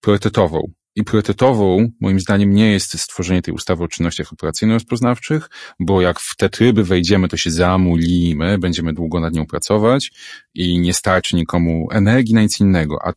priorytetową. 0.00 0.72
I 0.96 1.04
priorytetową, 1.04 1.90
moim 2.00 2.20
zdaniem, 2.20 2.50
nie 2.54 2.72
jest 2.72 3.00
stworzenie 3.00 3.42
tej 3.42 3.54
ustawy 3.54 3.84
o 3.84 3.88
czynnościach 3.88 4.32
operacyjno-rozpoznawczych, 4.32 5.50
bo 5.80 6.00
jak 6.00 6.20
w 6.20 6.36
te 6.36 6.48
tryby 6.48 6.84
wejdziemy, 6.84 7.28
to 7.28 7.36
się 7.36 7.50
zamulimy, 7.50 8.58
będziemy 8.58 8.92
długo 8.92 9.20
nad 9.20 9.34
nią 9.34 9.46
pracować 9.46 10.10
i 10.54 10.78
nie 10.78 10.94
starczy 10.94 11.36
nikomu 11.36 11.88
energii 11.92 12.34
na 12.34 12.42
nic 12.42 12.60
innego, 12.60 12.98
a 13.04 13.12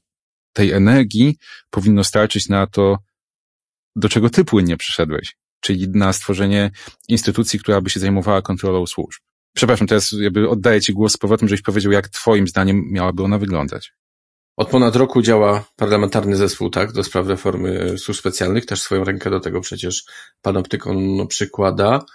tej 0.54 0.72
energii 0.72 1.38
powinno 1.70 2.04
starczyć 2.04 2.50
na 2.50 2.68
to, 2.68 2.98
do 3.96 4.10
czego 4.10 4.30
ty 4.30 4.46
płynnie 4.46 4.78
przyszedłeś, 4.78 5.36
czyli 5.62 5.90
na 5.90 6.14
stworzenie 6.14 6.72
instytucji, 7.08 7.60
która 7.60 7.82
by 7.82 7.90
się 7.90 8.00
zajmowała 8.00 8.42
kontrolą 8.42 8.86
służb. 8.86 9.22
Przepraszam, 9.54 9.88
teraz 9.88 10.12
jakby 10.20 10.50
oddaję 10.50 10.82
Ci 10.82 10.94
głos 10.94 11.14
z 11.14 11.18
powrotem, 11.18 11.48
żebyś 11.48 11.62
powiedział, 11.62 11.92
jak 11.92 12.10
Twoim 12.10 12.48
zdaniem 12.48 12.84
miałaby 12.92 13.24
ona 13.24 13.38
wyglądać. 13.38 13.94
Od 14.58 14.70
ponad 14.70 14.96
roku 14.96 15.22
działa 15.22 15.66
parlamentarny 15.76 16.36
zespół, 16.36 16.70
tak, 16.70 16.92
do 16.92 17.04
spraw 17.04 17.28
reformy 17.28 17.98
służb 17.98 18.20
specjalnych. 18.20 18.66
Też 18.66 18.82
swoją 18.82 19.04
rękę 19.04 19.30
do 19.30 19.40
tego 19.40 19.62
przecież 19.62 20.04
pan 20.42 20.58
Optykon 20.58 21.28
przykłada. 21.28 22.06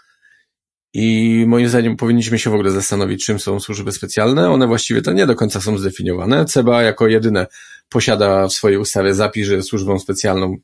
I 0.95 1.45
moim 1.49 1.69
zdaniem 1.69 1.97
powinniśmy 1.97 2.39
się 2.39 2.51
w 2.51 2.55
ogóle 2.55 2.71
zastanowić, 2.71 3.25
czym 3.25 3.39
są 3.39 3.61
służby 3.61 3.93
specjalne. 3.93 4.51
One 4.51 4.67
właściwie 4.67 5.03
to 5.03 5.13
nie 5.13 5.27
do 5.27 5.35
końca 5.35 5.61
są 5.61 5.79
zdefiniowane. 5.79 6.45
CBA 6.45 6.83
jako 6.83 7.07
jedyne 7.07 7.47
posiada 7.89 8.49
w 8.49 8.53
swojej 8.53 8.79
ustawie 8.79 9.15
zapis, 9.15 9.47
że 9.47 9.63
służbą 9.63 9.99
specjalną, 9.99 10.57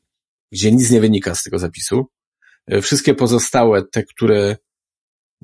gdzie 0.52 0.72
nic 0.72 0.90
nie 0.90 1.00
wynika 1.00 1.35
z 1.35 1.42
tego 1.42 1.58
zapisu. 1.58 2.06
Wszystkie 2.82 3.14
pozostałe, 3.14 3.82
te, 3.82 4.02
które 4.02 4.56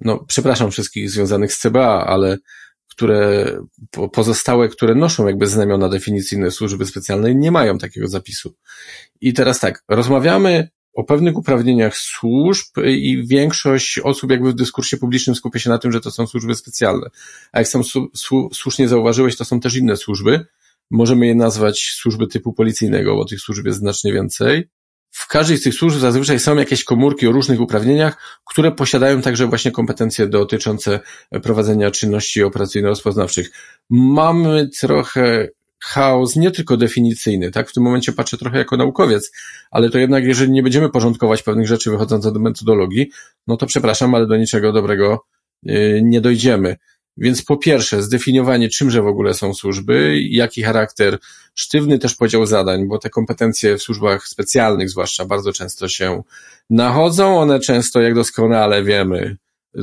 no, 0.00 0.24
przepraszam 0.28 0.70
wszystkich 0.70 1.10
związanych 1.10 1.52
z 1.52 1.58
CBA, 1.58 2.04
ale 2.06 2.38
które 2.90 3.52
pozostałe, 4.12 4.68
które 4.68 4.94
noszą 4.94 5.26
jakby 5.26 5.46
znamiona 5.46 5.88
definicyjne 5.88 6.50
służby 6.50 6.86
specjalnej, 6.86 7.36
nie 7.36 7.50
mają 7.50 7.78
takiego 7.78 8.08
zapisu. 8.08 8.54
I 9.20 9.32
teraz 9.32 9.60
tak, 9.60 9.84
rozmawiamy 9.88 10.68
o 10.94 11.04
pewnych 11.04 11.36
uprawnieniach 11.36 11.96
służb 11.96 12.66
i 12.86 13.26
większość 13.26 13.98
osób 13.98 14.30
jakby 14.30 14.52
w 14.52 14.54
dyskursie 14.54 14.96
publicznym 14.96 15.36
skupia 15.36 15.58
się 15.58 15.70
na 15.70 15.78
tym, 15.78 15.92
że 15.92 16.00
to 16.00 16.10
są 16.10 16.26
służby 16.26 16.54
specjalne. 16.54 17.10
A 17.52 17.58
jak 17.58 17.68
sam 17.68 17.82
słusznie 18.54 18.88
zauważyłeś, 18.88 19.36
to 19.36 19.44
są 19.44 19.60
też 19.60 19.76
inne 19.76 19.96
służby. 19.96 20.46
Możemy 20.90 21.26
je 21.26 21.34
nazwać 21.34 21.96
służby 22.00 22.26
typu 22.26 22.52
policyjnego, 22.52 23.16
bo 23.16 23.24
tych 23.24 23.40
służb 23.40 23.66
jest 23.66 23.78
znacznie 23.78 24.12
więcej 24.12 24.68
w 25.10 25.28
każdej 25.28 25.56
z 25.56 25.62
tych 25.62 25.74
służb 25.74 25.98
zazwyczaj 25.98 26.40
są 26.40 26.56
jakieś 26.56 26.84
komórki 26.84 27.26
o 27.26 27.32
różnych 27.32 27.60
uprawnieniach, 27.60 28.40
które 28.44 28.72
posiadają 28.72 29.22
także 29.22 29.46
właśnie 29.46 29.70
kompetencje 29.70 30.26
dotyczące 30.26 31.00
prowadzenia 31.42 31.90
czynności 31.90 32.42
operacyjno-rozpoznawczych. 32.42 33.50
Mamy 33.90 34.68
trochę 34.80 35.48
chaos 35.84 36.36
nie 36.36 36.50
tylko 36.50 36.76
definicyjny, 36.76 37.50
tak? 37.50 37.70
W 37.70 37.72
tym 37.72 37.82
momencie 37.82 38.12
patrzę 38.12 38.38
trochę 38.38 38.58
jako 38.58 38.76
naukowiec, 38.76 39.32
ale 39.70 39.90
to 39.90 39.98
jednak, 39.98 40.24
jeżeli 40.24 40.50
nie 40.50 40.62
będziemy 40.62 40.90
porządkować 40.90 41.42
pewnych 41.42 41.66
rzeczy 41.66 41.90
wychodząc 41.90 42.26
od 42.26 42.38
metodologii, 42.38 43.10
no 43.46 43.56
to 43.56 43.66
przepraszam, 43.66 44.14
ale 44.14 44.26
do 44.26 44.36
niczego 44.36 44.72
dobrego 44.72 45.24
yy, 45.62 46.00
nie 46.02 46.20
dojdziemy. 46.20 46.76
Więc 47.20 47.42
po 47.42 47.56
pierwsze, 47.56 48.02
zdefiniowanie, 48.02 48.68
czymże 48.68 49.02
w 49.02 49.06
ogóle 49.06 49.34
są 49.34 49.54
służby, 49.54 50.20
jaki 50.20 50.62
charakter, 50.62 51.18
sztywny 51.54 51.98
też 51.98 52.14
podział 52.14 52.46
zadań, 52.46 52.88
bo 52.88 52.98
te 52.98 53.10
kompetencje 53.10 53.76
w 53.78 53.82
służbach 53.82 54.26
specjalnych 54.26 54.90
zwłaszcza 54.90 55.24
bardzo 55.24 55.52
często 55.52 55.88
się 55.88 56.22
nachodzą, 56.70 57.40
one 57.40 57.60
często, 57.60 58.00
jak 58.00 58.14
doskonale 58.14 58.82
wiemy, 58.82 59.36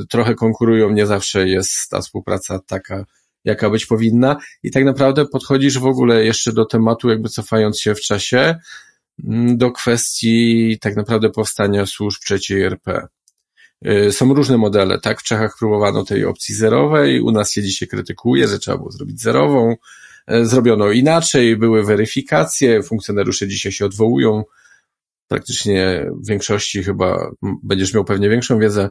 trochę 0.08 0.34
konkurują, 0.34 0.90
nie 0.90 1.06
zawsze 1.06 1.48
jest 1.48 1.90
ta 1.90 2.00
współpraca 2.00 2.58
taka, 2.58 3.04
jaka 3.44 3.70
być 3.70 3.86
powinna 3.86 4.36
i 4.62 4.70
tak 4.70 4.84
naprawdę 4.84 5.26
podchodzisz 5.26 5.78
w 5.78 5.86
ogóle 5.86 6.24
jeszcze 6.24 6.52
do 6.52 6.64
tematu, 6.64 7.10
jakby 7.10 7.28
cofając 7.28 7.80
się 7.80 7.94
w 7.94 8.00
czasie, 8.00 8.54
mm, 9.24 9.58
do 9.58 9.72
kwestii 9.72 10.78
tak 10.80 10.96
naprawdę 10.96 11.30
powstania 11.30 11.86
służb 11.86 12.20
trzeciej 12.24 12.62
RP. 12.62 13.08
Y, 13.84 14.12
są 14.12 14.34
różne 14.34 14.56
modele, 14.58 15.00
tak? 15.00 15.20
W 15.20 15.22
Czechach 15.22 15.56
próbowano 15.58 16.04
tej 16.04 16.24
opcji 16.24 16.54
zerowej, 16.54 17.20
u 17.20 17.30
nas 17.30 17.52
się 17.52 17.62
dzisiaj 17.62 17.88
krytykuje, 17.88 18.48
że 18.48 18.58
trzeba 18.58 18.76
było 18.76 18.90
zrobić 18.90 19.20
zerową. 19.20 19.76
Y, 20.32 20.46
zrobiono 20.46 20.90
inaczej, 20.90 21.56
były 21.56 21.84
weryfikacje, 21.84 22.82
funkcjonariusze 22.82 23.48
dzisiaj 23.48 23.72
się 23.72 23.86
odwołują. 23.86 24.44
Praktycznie 25.28 26.06
w 26.22 26.28
większości 26.28 26.84
chyba 26.84 27.30
będziesz 27.62 27.94
miał 27.94 28.04
pewnie 28.04 28.28
większą 28.28 28.58
wiedzę, 28.58 28.88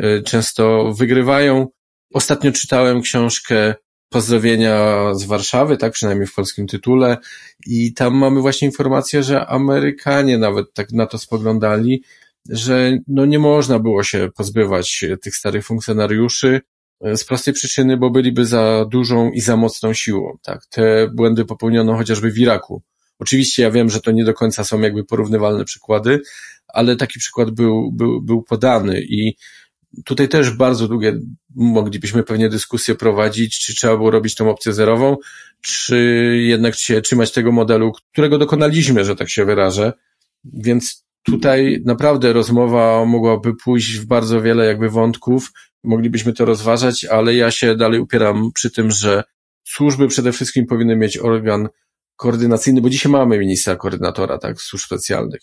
y, 0.00 0.22
często 0.22 0.94
wygrywają. 0.98 1.68
Ostatnio 2.14 2.52
czytałem 2.52 3.00
książkę 3.02 3.74
Pozdrowienia 4.08 5.04
z 5.14 5.24
Warszawy, 5.24 5.76
tak 5.76 5.92
przynajmniej 5.92 6.26
w 6.26 6.34
polskim 6.34 6.66
tytule, 6.66 7.16
i 7.66 7.94
tam 7.94 8.14
mamy 8.14 8.40
właśnie 8.40 8.68
informację, 8.68 9.22
że 9.22 9.46
Amerykanie 9.46 10.38
nawet 10.38 10.72
tak 10.74 10.92
na 10.92 11.06
to 11.06 11.18
spoglądali, 11.18 12.02
że 12.50 12.98
no 13.08 13.26
nie 13.26 13.38
można 13.38 13.78
było 13.78 14.02
się 14.02 14.28
pozbywać 14.36 15.04
tych 15.22 15.36
starych 15.36 15.66
funkcjonariuszy 15.66 16.60
e, 17.00 17.16
z 17.16 17.24
prostej 17.24 17.54
przyczyny, 17.54 17.96
bo 17.96 18.10
byliby 18.10 18.46
za 18.46 18.84
dużą 18.90 19.30
i 19.30 19.40
za 19.40 19.56
mocną 19.56 19.92
siłą. 19.92 20.36
Tak? 20.42 20.66
Te 20.66 21.08
błędy 21.14 21.44
popełniono 21.44 21.96
chociażby 21.96 22.30
w 22.30 22.38
Iraku. 22.38 22.82
Oczywiście 23.18 23.62
ja 23.62 23.70
wiem, 23.70 23.90
że 23.90 24.00
to 24.00 24.10
nie 24.10 24.24
do 24.24 24.34
końca 24.34 24.64
są 24.64 24.80
jakby 24.80 25.04
porównywalne 25.04 25.64
przykłady, 25.64 26.20
ale 26.68 26.96
taki 26.96 27.18
przykład 27.18 27.50
był, 27.50 27.92
był, 27.92 28.22
był 28.22 28.42
podany 28.42 29.00
i 29.00 29.36
tutaj 30.04 30.28
też 30.28 30.50
bardzo 30.50 30.88
długie 30.88 31.20
moglibyśmy 31.54 32.22
pewnie 32.22 32.48
dyskusję 32.48 32.94
prowadzić, 32.94 33.58
czy 33.58 33.74
trzeba 33.74 33.96
było 33.96 34.10
robić 34.10 34.34
tą 34.34 34.50
opcję 34.50 34.72
zerową, 34.72 35.16
czy 35.60 35.96
jednak 36.40 36.74
się 36.74 37.00
trzymać 37.00 37.32
tego 37.32 37.52
modelu, 37.52 37.92
którego 38.12 38.38
dokonaliśmy, 38.38 39.04
że 39.04 39.16
tak 39.16 39.30
się 39.30 39.44
wyrażę. 39.44 39.92
Więc 40.44 41.05
tutaj 41.26 41.82
naprawdę 41.84 42.32
rozmowa 42.32 43.04
mogłaby 43.04 43.54
pójść 43.64 43.98
w 43.98 44.06
bardzo 44.06 44.42
wiele 44.42 44.66
jakby 44.66 44.90
wątków, 44.90 45.52
moglibyśmy 45.84 46.32
to 46.32 46.44
rozważać, 46.44 47.04
ale 47.04 47.34
ja 47.34 47.50
się 47.50 47.76
dalej 47.76 48.00
upieram 48.00 48.50
przy 48.54 48.70
tym, 48.70 48.90
że 48.90 49.24
służby 49.64 50.08
przede 50.08 50.32
wszystkim 50.32 50.66
powinny 50.66 50.96
mieć 50.96 51.18
organ 51.18 51.68
koordynacyjny, 52.16 52.80
bo 52.80 52.90
dzisiaj 52.90 53.12
mamy 53.12 53.38
ministra 53.38 53.76
koordynatora, 53.76 54.38
tak, 54.38 54.60
służb 54.60 54.84
specjalnych, 54.84 55.40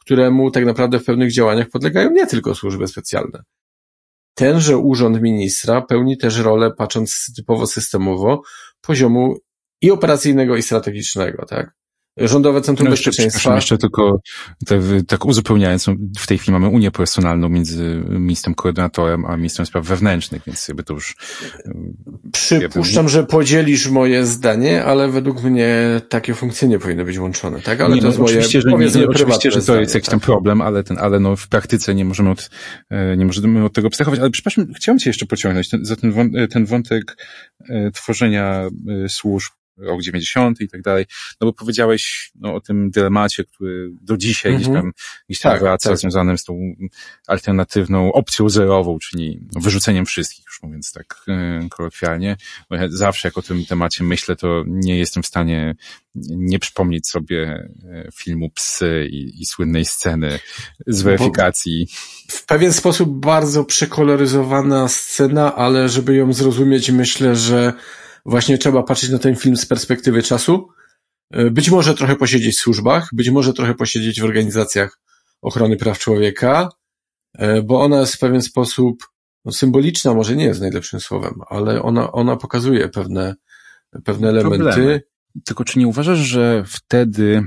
któremu 0.00 0.50
tak 0.50 0.64
naprawdę 0.64 0.98
w 0.98 1.04
pewnych 1.04 1.32
działaniach 1.32 1.68
podlegają 1.68 2.10
nie 2.10 2.26
tylko 2.26 2.54
służby 2.54 2.88
specjalne. 2.88 3.42
Tenże 4.34 4.78
urząd 4.78 5.22
ministra 5.22 5.82
pełni 5.82 6.18
też 6.18 6.38
rolę, 6.38 6.70
patrząc 6.78 7.32
typowo 7.36 7.66
systemowo, 7.66 8.42
poziomu 8.80 9.36
i 9.82 9.90
operacyjnego, 9.90 10.56
i 10.56 10.62
strategicznego, 10.62 11.46
tak? 11.46 11.79
Rządowe 12.16 12.60
Centrum 12.60 12.88
no 12.88 12.92
jeszcze, 12.92 13.10
Bezpieczeństwa. 13.10 13.54
Jeszcze 13.54 13.78
tylko 13.78 14.20
te, 14.66 14.80
tak 15.08 15.24
uzupełniając, 15.24 15.86
no, 15.86 15.94
w 16.18 16.26
tej 16.26 16.38
chwili 16.38 16.52
mamy 16.52 16.68
unię 16.68 16.90
personalną 16.90 17.48
między 17.48 18.02
ministrem 18.08 18.54
koordynatorem 18.54 19.24
a 19.24 19.36
ministrem 19.36 19.66
spraw 19.66 19.86
wewnętrznych, 19.86 20.42
więc 20.46 20.68
jakby 20.68 20.82
to 20.82 20.94
już... 20.94 21.16
Przypuszczam, 22.32 23.08
że 23.08 23.24
podzielisz 23.24 23.88
moje 23.88 24.26
zdanie, 24.26 24.84
ale 24.84 25.08
według 25.08 25.42
mnie 25.42 26.00
takie 26.08 26.34
funkcje 26.34 26.68
nie 26.68 26.78
powinny 26.78 27.04
być 27.04 27.18
łączone, 27.18 27.60
tak? 27.60 27.80
Ale 27.80 27.94
nie, 27.94 28.00
to 28.00 28.06
jest 28.06 28.18
no, 28.18 28.24
moje, 28.24 28.38
oczywiście, 28.38 28.60
że, 28.60 28.70
nie, 28.70 29.00
nie, 29.00 29.08
oczywiście, 29.08 29.50
że 29.50 29.62
to 29.62 29.80
jest 29.80 29.94
jakiś 29.94 30.10
tam 30.10 30.20
tak. 30.20 30.26
problem, 30.26 30.60
ale 30.60 30.84
ten, 30.84 30.98
ale 30.98 31.20
no 31.20 31.36
w 31.36 31.48
praktyce 31.48 31.94
nie 31.94 32.04
możemy 32.04 32.30
od, 32.30 32.50
e, 32.90 33.16
nie 33.16 33.24
możemy 33.24 33.64
od 33.64 33.72
tego 33.72 33.86
abstrahować, 33.86 34.20
ale 34.20 34.30
przepraszam, 34.30 34.66
chciałem 34.76 34.98
cię 34.98 35.10
jeszcze 35.10 35.26
pociągnąć 35.26 35.68
ten, 35.68 35.84
za 35.84 35.96
ten, 35.96 36.12
ten 36.50 36.66
wątek 36.66 37.16
e, 37.68 37.90
tworzenia 37.90 38.68
e, 39.04 39.08
służb 39.08 39.52
rok 39.80 40.02
90 40.02 40.60
i 40.60 40.68
tak 40.68 40.82
dalej, 40.82 41.04
no 41.40 41.46
bo 41.46 41.52
powiedziałeś 41.52 42.32
no, 42.34 42.54
o 42.54 42.60
tym 42.60 42.90
dylemacie, 42.90 43.44
który 43.44 43.90
do 44.00 44.16
dzisiaj 44.16 44.54
gdzieś 44.54 44.66
mhm. 44.66 44.84
tam, 44.84 44.92
gdzieś 45.28 45.40
tam 45.40 45.52
tak, 45.52 45.60
wraca, 45.60 45.88
tak. 45.88 45.98
związanym 45.98 46.38
z 46.38 46.44
tą 46.44 46.74
alternatywną 47.26 48.12
opcją 48.12 48.48
zerową, 48.48 48.98
czyli 48.98 49.40
wyrzuceniem 49.56 50.06
wszystkich, 50.06 50.44
już 50.46 50.62
mówiąc 50.62 50.92
tak 50.92 51.24
yy, 51.26 51.68
kolokwialnie. 51.68 52.36
Bo 52.70 52.76
ja 52.76 52.88
zawsze 52.88 53.28
jak 53.28 53.38
o 53.38 53.42
tym 53.42 53.64
temacie 53.66 54.04
myślę, 54.04 54.36
to 54.36 54.64
nie 54.66 54.98
jestem 54.98 55.22
w 55.22 55.26
stanie 55.26 55.74
nie 56.30 56.58
przypomnieć 56.58 57.08
sobie 57.08 57.68
e, 57.84 58.08
filmu 58.14 58.50
Psy 58.50 59.08
i, 59.10 59.42
i 59.42 59.46
słynnej 59.46 59.84
sceny 59.84 60.38
z 60.86 61.02
weryfikacji. 61.02 61.86
Bo 62.28 62.36
w 62.36 62.46
pewien 62.46 62.72
sposób 62.72 63.20
bardzo 63.20 63.64
przekoloryzowana 63.64 64.88
scena, 64.88 65.56
ale 65.56 65.88
żeby 65.88 66.16
ją 66.16 66.32
zrozumieć, 66.32 66.90
myślę, 66.90 67.36
że 67.36 67.72
właśnie 68.26 68.58
trzeba 68.58 68.82
patrzeć 68.82 69.10
na 69.10 69.18
ten 69.18 69.36
film 69.36 69.56
z 69.56 69.66
perspektywy 69.66 70.22
czasu. 70.22 70.68
E, 71.30 71.50
być 71.50 71.70
może 71.70 71.94
trochę 71.94 72.16
posiedzieć 72.16 72.56
w 72.56 72.60
służbach, 72.60 73.08
być 73.12 73.30
może 73.30 73.52
trochę 73.52 73.74
posiedzieć 73.74 74.20
w 74.20 74.24
organizacjach 74.24 75.00
ochrony 75.42 75.76
praw 75.76 75.98
człowieka, 75.98 76.68
e, 77.38 77.62
bo 77.62 77.80
ona 77.80 78.00
jest 78.00 78.14
w 78.14 78.18
pewien 78.18 78.42
sposób 78.42 79.08
no, 79.44 79.52
symboliczna, 79.52 80.14
może 80.14 80.36
nie 80.36 80.44
jest 80.44 80.60
najlepszym 80.60 81.00
słowem, 81.00 81.34
ale 81.48 81.82
ona, 81.82 82.12
ona 82.12 82.36
pokazuje 82.36 82.88
pewne, 82.88 83.34
pewne 84.04 84.28
elementy. 84.28 84.58
Problemy. 84.58 85.02
Tylko 85.46 85.64
czy 85.64 85.78
nie 85.78 85.88
uważasz, 85.88 86.18
że 86.18 86.64
wtedy 86.66 87.42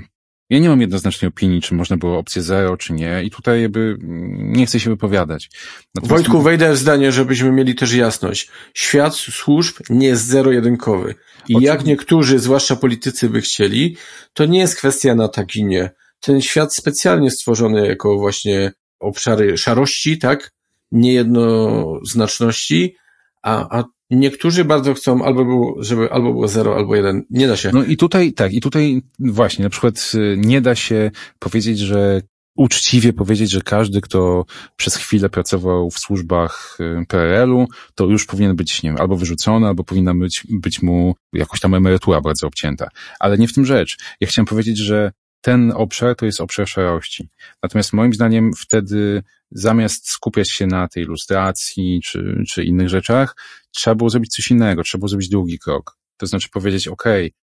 ja 0.50 0.60
nie 0.60 0.70
mam 0.70 0.82
jednoznacznej 0.82 1.30
opinii, 1.30 1.62
czy 1.62 1.76
można 1.76 1.98
było 1.98 2.18
opcję 2.18 2.42
zero, 2.42 2.78
czy 2.78 2.94
nie. 2.94 3.24
I 3.24 3.32
tutaj 3.32 3.62
jakby 3.62 3.98
nie 4.38 4.66
chcę 4.66 4.80
się 4.80 4.90
wypowiadać. 4.90 5.50
Natomiast... 5.96 6.10
Wojtku, 6.10 6.42
wejdę 6.42 6.74
w 6.74 6.78
zdanie, 6.78 7.12
żebyśmy 7.12 7.52
mieli 7.52 7.76
też 7.76 7.94
jasność. 7.94 8.50
Świat 8.74 9.16
służb 9.16 9.76
nie 9.90 10.08
jest 10.08 10.26
zero-jedynkowy. 10.26 11.16
I 11.50 11.54
jak 11.62 11.86
niektórzy, 11.86 12.40
zwłaszcza 12.40 12.76
politycy 12.76 13.30
by 13.30 13.42
chcieli, 13.42 13.98
to 14.34 14.46
nie 14.46 14.60
jest 14.60 14.76
kwestia 14.76 15.16
na 15.16 15.28
tak 15.28 15.56
i 15.56 15.66
nie. 15.66 15.92
Ten 16.20 16.42
świat 16.42 16.76
specjalnie 16.76 17.32
stworzony 17.32 17.88
jako 17.88 18.18
właśnie 18.18 18.72
obszary 19.00 19.58
szarości, 19.58 20.18
tak? 20.18 20.52
Niejednoznaczności, 20.92 22.96
a, 23.44 23.80
a 23.80 23.84
Niektórzy 24.16 24.66
bardzo 24.66 24.94
chcą, 24.94 25.26
albo 25.26 25.46
było, 25.46 25.76
żeby 25.80 26.12
albo 26.12 26.32
było 26.32 26.48
zero, 26.48 26.76
albo 26.76 26.96
jeden. 26.96 27.24
Nie 27.30 27.48
da 27.48 27.58
się. 27.58 27.72
No 27.74 27.84
i 27.84 27.98
tutaj, 27.98 28.34
tak, 28.34 28.54
i 28.54 28.62
tutaj 28.62 29.02
właśnie, 29.20 29.64
na 29.64 29.70
przykład 29.70 30.12
y, 30.16 30.36
nie 30.38 30.62
da 30.62 30.76
się 30.76 31.12
powiedzieć, 31.40 31.80
że 31.80 32.22
uczciwie 32.56 33.14
powiedzieć, 33.14 33.52
że 33.52 33.62
każdy, 33.62 34.02
kto 34.02 34.46
przez 34.76 34.96
chwilę 34.96 35.30
pracował 35.30 35.90
w 35.90 36.00
służbach 36.00 36.78
y, 36.80 37.06
PRL-u, 37.08 37.68
to 37.96 38.06
już 38.06 38.26
powinien 38.26 38.56
być, 38.56 38.84
nie 38.84 38.90
wiem, 38.90 39.02
albo 39.02 39.18
wyrzucony, 39.18 39.68
albo 39.68 39.84
powinna 39.84 40.16
być, 40.16 40.44
być 40.50 40.82
mu 40.82 41.16
jakoś 41.34 41.60
tam 41.60 41.74
emerytura 41.74 42.22
bardzo 42.22 42.48
obcięta. 42.48 42.88
Ale 43.20 43.38
nie 43.38 43.48
w 43.48 43.54
tym 43.54 43.66
rzecz. 43.66 43.98
Ja 44.22 44.28
chciałem 44.28 44.46
powiedzieć, 44.46 44.78
że 44.78 45.12
ten 45.44 45.72
obszar 45.76 46.16
to 46.16 46.26
jest 46.26 46.42
obszar 46.42 46.68
szarości. 46.68 47.30
Natomiast 47.64 47.94
moim 47.94 48.14
zdaniem 48.14 48.52
wtedy 48.54 49.24
zamiast 49.52 50.10
skupiać 50.10 50.52
się 50.52 50.68
na 50.68 50.88
tej 50.88 51.04
ilustracji 51.04 52.02
czy, 52.04 52.44
czy 52.50 52.64
innych 52.64 52.90
rzeczach, 52.90 53.36
trzeba 53.76 53.96
było 53.96 54.10
zrobić 54.10 54.36
coś 54.36 54.52
innego, 54.52 54.84
trzeba 54.84 55.00
było 55.00 55.10
zrobić 55.10 55.30
drugi 55.30 55.60
krok. 55.60 55.98
To 56.18 56.28
znaczy 56.28 56.50
powiedzieć, 56.50 56.88
ok, 56.88 57.04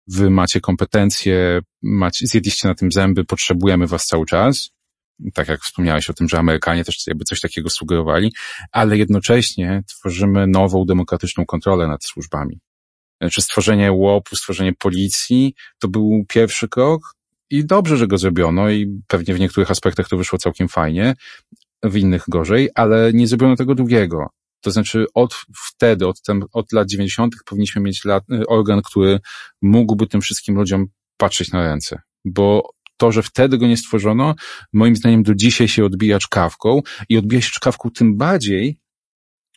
wy 0.06 0.30
macie 0.30 0.60
kompetencje, 0.60 1.60
macie, 1.82 2.26
zjedliście 2.26 2.68
na 2.68 2.74
tym 2.74 2.92
zęby, 2.92 3.24
potrzebujemy 3.24 3.86
was 3.86 4.06
cały 4.06 4.26
czas. 4.26 4.70
Tak 5.34 5.48
jak 5.48 5.60
wspomniałeś 5.60 6.10
o 6.10 6.14
tym, 6.14 6.28
że 6.28 6.38
Amerykanie 6.38 6.84
też 6.84 7.06
jakby 7.06 7.24
coś 7.24 7.40
takiego 7.40 7.70
sugerowali, 7.70 8.32
ale 8.72 8.96
jednocześnie 8.96 9.82
tworzymy 9.86 10.46
nową 10.46 10.84
demokratyczną 10.84 11.46
kontrolę 11.46 11.88
nad 11.88 12.04
służbami. 12.04 12.60
Znaczy 13.20 13.42
stworzenie 13.42 13.92
łopu, 13.92 14.36
stworzenie 14.36 14.72
policji 14.72 15.54
to 15.78 15.88
był 15.88 16.24
pierwszy 16.28 16.68
krok 16.68 17.17
i 17.50 17.64
dobrze, 17.64 17.96
że 17.96 18.06
go 18.06 18.18
zrobiono 18.18 18.70
i 18.70 19.00
pewnie 19.06 19.34
w 19.34 19.40
niektórych 19.40 19.70
aspektach 19.70 20.08
to 20.08 20.16
wyszło 20.16 20.38
całkiem 20.38 20.68
fajnie, 20.68 21.14
w 21.82 21.96
innych 21.96 22.24
gorzej, 22.28 22.68
ale 22.74 23.12
nie 23.12 23.26
zrobiono 23.26 23.56
tego 23.56 23.74
drugiego. 23.74 24.26
To 24.60 24.70
znaczy 24.70 25.06
od 25.14 25.34
wtedy, 25.66 26.06
od, 26.06 26.20
od 26.52 26.72
lat 26.72 26.88
90. 26.88 27.34
powinniśmy 27.46 27.82
mieć 27.82 28.04
lat, 28.04 28.24
y, 28.32 28.46
organ, 28.46 28.82
który 28.84 29.20
mógłby 29.62 30.06
tym 30.06 30.20
wszystkim 30.20 30.54
ludziom 30.54 30.86
patrzeć 31.16 31.52
na 31.52 31.62
ręce. 31.62 32.00
Bo 32.24 32.70
to, 32.96 33.12
że 33.12 33.22
wtedy 33.22 33.58
go 33.58 33.66
nie 33.66 33.76
stworzono, 33.76 34.34
moim 34.72 34.96
zdaniem 34.96 35.22
do 35.22 35.34
dzisiaj 35.34 35.68
się 35.68 35.84
odbija 35.84 36.18
czkawką 36.18 36.80
i 37.08 37.18
odbija 37.18 37.42
się 37.42 37.50
czkawką 37.50 37.90
tym 37.90 38.16
bardziej, 38.16 38.80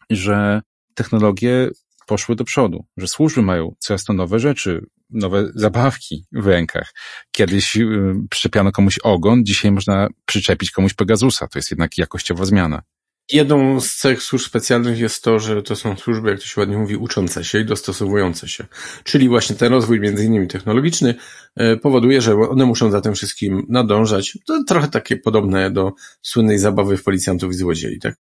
że 0.10 0.62
technologie 0.96 1.70
poszły 2.08 2.36
do 2.36 2.44
przodu, 2.44 2.86
że 2.98 3.08
służby 3.08 3.42
mają 3.42 3.76
coraz 3.80 4.04
to 4.04 4.14
nowe 4.14 4.40
rzeczy, 4.40 4.86
nowe 5.12 5.52
zabawki 5.56 6.26
w 6.32 6.48
rękach. 6.48 6.94
Kiedyś 7.32 7.78
y, 7.78 8.14
przyczepiano 8.30 8.72
komuś 8.72 9.00
ogon, 9.04 9.46
dzisiaj 9.46 9.72
można 9.72 10.08
przyczepić 10.26 10.72
komuś 10.72 10.94
Pegasusa. 10.94 11.48
To 11.48 11.60
jest 11.60 11.72
jednak 11.72 11.98
jakościowa 11.98 12.46
zmiana. 12.46 12.82
Jedną 13.32 13.82
z 13.82 13.96
cech 13.96 14.24
służb 14.24 14.46
specjalnych 14.46 15.00
jest 15.00 15.24
to, 15.24 15.40
że 15.40 15.64
to 15.64 15.76
są 15.76 15.98
służby, 15.98 16.30
jak 16.30 16.40
to 16.40 16.46
się 16.46 16.62
ładnie 16.62 16.78
mówi, 16.78 16.96
uczące 16.96 17.44
się 17.44 17.60
i 17.60 17.66
dostosowujące 17.66 18.48
się. 18.48 18.66
Czyli 19.04 19.30
właśnie 19.30 19.56
ten 19.56 19.72
rozwój 19.74 20.00
między 20.00 20.26
innymi 20.26 20.48
technologiczny 20.48 21.16
y, 21.62 21.78
powoduje, 21.78 22.22
że 22.22 22.34
one 22.34 22.66
muszą 22.66 22.92
za 22.92 23.02
tym 23.02 23.14
wszystkim 23.14 23.66
nadążać. 23.70 24.38
To 24.48 24.64
trochę 24.64 24.88
takie 24.88 25.18
podobne 25.18 25.72
do 25.72 25.92
słynnej 26.22 26.58
zabawy 26.58 26.98
w 26.98 27.04
policjantów 27.04 27.52
i 27.52 27.56
złodziei, 27.56 28.00
tak? 28.00 28.16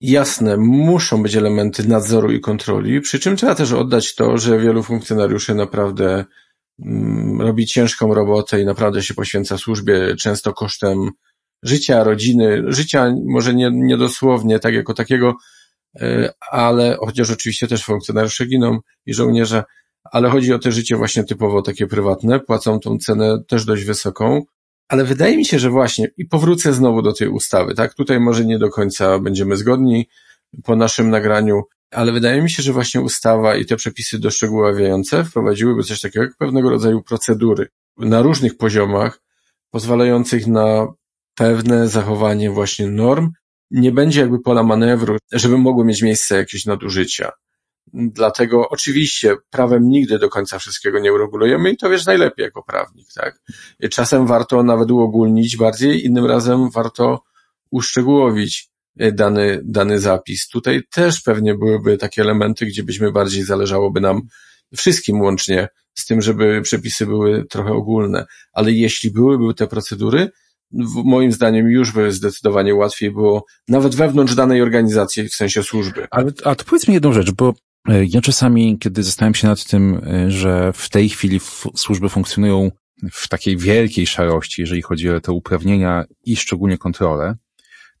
Jasne, 0.00 0.56
muszą 0.56 1.22
być 1.22 1.36
elementy 1.36 1.88
nadzoru 1.88 2.32
i 2.32 2.40
kontroli, 2.40 3.00
przy 3.00 3.18
czym 3.18 3.36
trzeba 3.36 3.54
też 3.54 3.72
oddać 3.72 4.14
to, 4.14 4.38
że 4.38 4.58
wielu 4.58 4.82
funkcjonariuszy 4.82 5.54
naprawdę 5.54 6.24
mm, 6.84 7.40
robi 7.40 7.66
ciężką 7.66 8.14
robotę 8.14 8.60
i 8.60 8.64
naprawdę 8.64 9.02
się 9.02 9.14
poświęca 9.14 9.58
służbie, 9.58 10.16
często 10.16 10.52
kosztem 10.52 11.10
życia, 11.62 12.04
rodziny, 12.04 12.62
życia 12.66 13.12
może 13.26 13.54
nie, 13.54 13.70
nie 13.72 13.96
dosłownie 13.96 14.58
tak 14.58 14.74
jako 14.74 14.94
takiego, 14.94 15.34
e, 16.00 16.32
ale 16.50 16.96
chociaż 17.00 17.30
oczywiście 17.30 17.68
też 17.68 17.84
funkcjonariusze 17.84 18.46
giną 18.46 18.78
i 19.06 19.14
żołnierze, 19.14 19.64
ale 20.04 20.30
chodzi 20.30 20.52
o 20.52 20.58
te 20.58 20.72
życie 20.72 20.96
właśnie 20.96 21.24
typowo 21.24 21.62
takie 21.62 21.86
prywatne, 21.86 22.40
płacą 22.40 22.80
tą 22.80 22.98
cenę 22.98 23.38
też 23.48 23.64
dość 23.64 23.84
wysoką, 23.84 24.42
ale 24.88 25.04
wydaje 25.04 25.36
mi 25.36 25.44
się, 25.44 25.58
że 25.58 25.70
właśnie, 25.70 26.08
i 26.16 26.24
powrócę 26.24 26.72
znowu 26.72 27.02
do 27.02 27.12
tej 27.12 27.28
ustawy, 27.28 27.74
tak? 27.74 27.94
Tutaj 27.94 28.20
może 28.20 28.44
nie 28.44 28.58
do 28.58 28.70
końca 28.70 29.18
będziemy 29.18 29.56
zgodni 29.56 30.08
po 30.64 30.76
naszym 30.76 31.10
nagraniu, 31.10 31.62
ale 31.90 32.12
wydaje 32.12 32.42
mi 32.42 32.50
się, 32.50 32.62
że 32.62 32.72
właśnie 32.72 33.00
ustawa 33.00 33.56
i 33.56 33.66
te 33.66 33.76
przepisy 33.76 34.18
doszczegóławiające 34.18 35.24
wprowadziłyby 35.24 35.82
coś 35.82 36.00
takiego 36.00 36.24
jak 36.24 36.36
pewnego 36.36 36.70
rodzaju 36.70 37.02
procedury 37.02 37.66
na 37.98 38.22
różnych 38.22 38.56
poziomach, 38.56 39.22
pozwalających 39.70 40.46
na 40.46 40.86
pewne 41.34 41.88
zachowanie 41.88 42.50
właśnie 42.50 42.86
norm. 42.86 43.30
Nie 43.70 43.92
będzie 43.92 44.20
jakby 44.20 44.40
pola 44.40 44.62
manewru, 44.62 45.16
żeby 45.32 45.58
mogły 45.58 45.84
mieć 45.84 46.02
miejsce 46.02 46.36
jakieś 46.36 46.66
nadużycia. 46.66 47.30
Dlatego 47.98 48.68
oczywiście 48.68 49.36
prawem 49.50 49.88
nigdy 49.88 50.18
do 50.18 50.28
końca 50.28 50.58
wszystkiego 50.58 50.98
nie 50.98 51.12
uregulujemy 51.12 51.70
i 51.70 51.76
to 51.76 51.90
wiesz 51.90 52.06
najlepiej 52.06 52.44
jako 52.44 52.62
prawnik, 52.62 53.06
tak? 53.14 53.40
Czasem 53.90 54.26
warto 54.26 54.62
nawet 54.62 54.90
uogólnić 54.90 55.56
bardziej, 55.56 56.04
innym 56.04 56.26
razem 56.26 56.70
warto 56.70 57.22
uszczegółowić 57.70 58.68
e, 58.98 59.12
dany, 59.12 59.60
dany 59.64 60.00
zapis. 60.00 60.48
Tutaj 60.48 60.82
też 60.90 61.20
pewnie 61.20 61.54
byłyby 61.54 61.96
takie 61.96 62.22
elementy, 62.22 62.66
gdzie 62.66 62.82
byśmy 62.82 63.12
bardziej 63.12 63.44
zależałoby 63.44 64.00
nam 64.00 64.22
wszystkim 64.76 65.20
łącznie 65.20 65.68
z 65.94 66.06
tym, 66.06 66.22
żeby 66.22 66.62
przepisy 66.62 67.06
były 67.06 67.44
trochę 67.44 67.72
ogólne. 67.72 68.26
Ale 68.52 68.72
jeśli 68.72 69.10
byłyby 69.10 69.54
te 69.54 69.66
procedury, 69.66 70.30
moim 71.04 71.32
zdaniem 71.32 71.70
już 71.70 71.92
by 71.92 72.12
zdecydowanie 72.12 72.74
łatwiej 72.74 73.10
było, 73.10 73.44
nawet 73.68 73.94
wewnątrz 73.94 74.34
danej 74.34 74.62
organizacji, 74.62 75.28
w 75.28 75.34
sensie 75.34 75.62
służby. 75.62 76.06
Ale, 76.10 76.32
a 76.44 76.54
to 76.54 76.64
powiedz 76.64 76.88
mi 76.88 76.94
jedną 76.94 77.12
rzecz, 77.12 77.30
bo 77.30 77.54
ja 78.08 78.20
czasami, 78.20 78.78
kiedy 78.78 79.02
zastanawiam 79.02 79.34
się 79.34 79.48
nad 79.48 79.64
tym, 79.64 80.00
e, 80.06 80.30
że 80.30 80.72
w 80.72 80.88
tej 80.88 81.08
chwili 81.08 81.40
służby 81.76 82.08
funkcjonują 82.08 82.70
w 83.12 83.28
takiej 83.28 83.56
wielkiej 83.56 84.06
szarości, 84.06 84.60
jeżeli 84.60 84.82
chodzi 84.82 85.10
o 85.10 85.20
te 85.20 85.32
uprawnienia 85.32 86.04
i 86.24 86.36
szczególnie 86.36 86.78
kontrolę, 86.78 87.34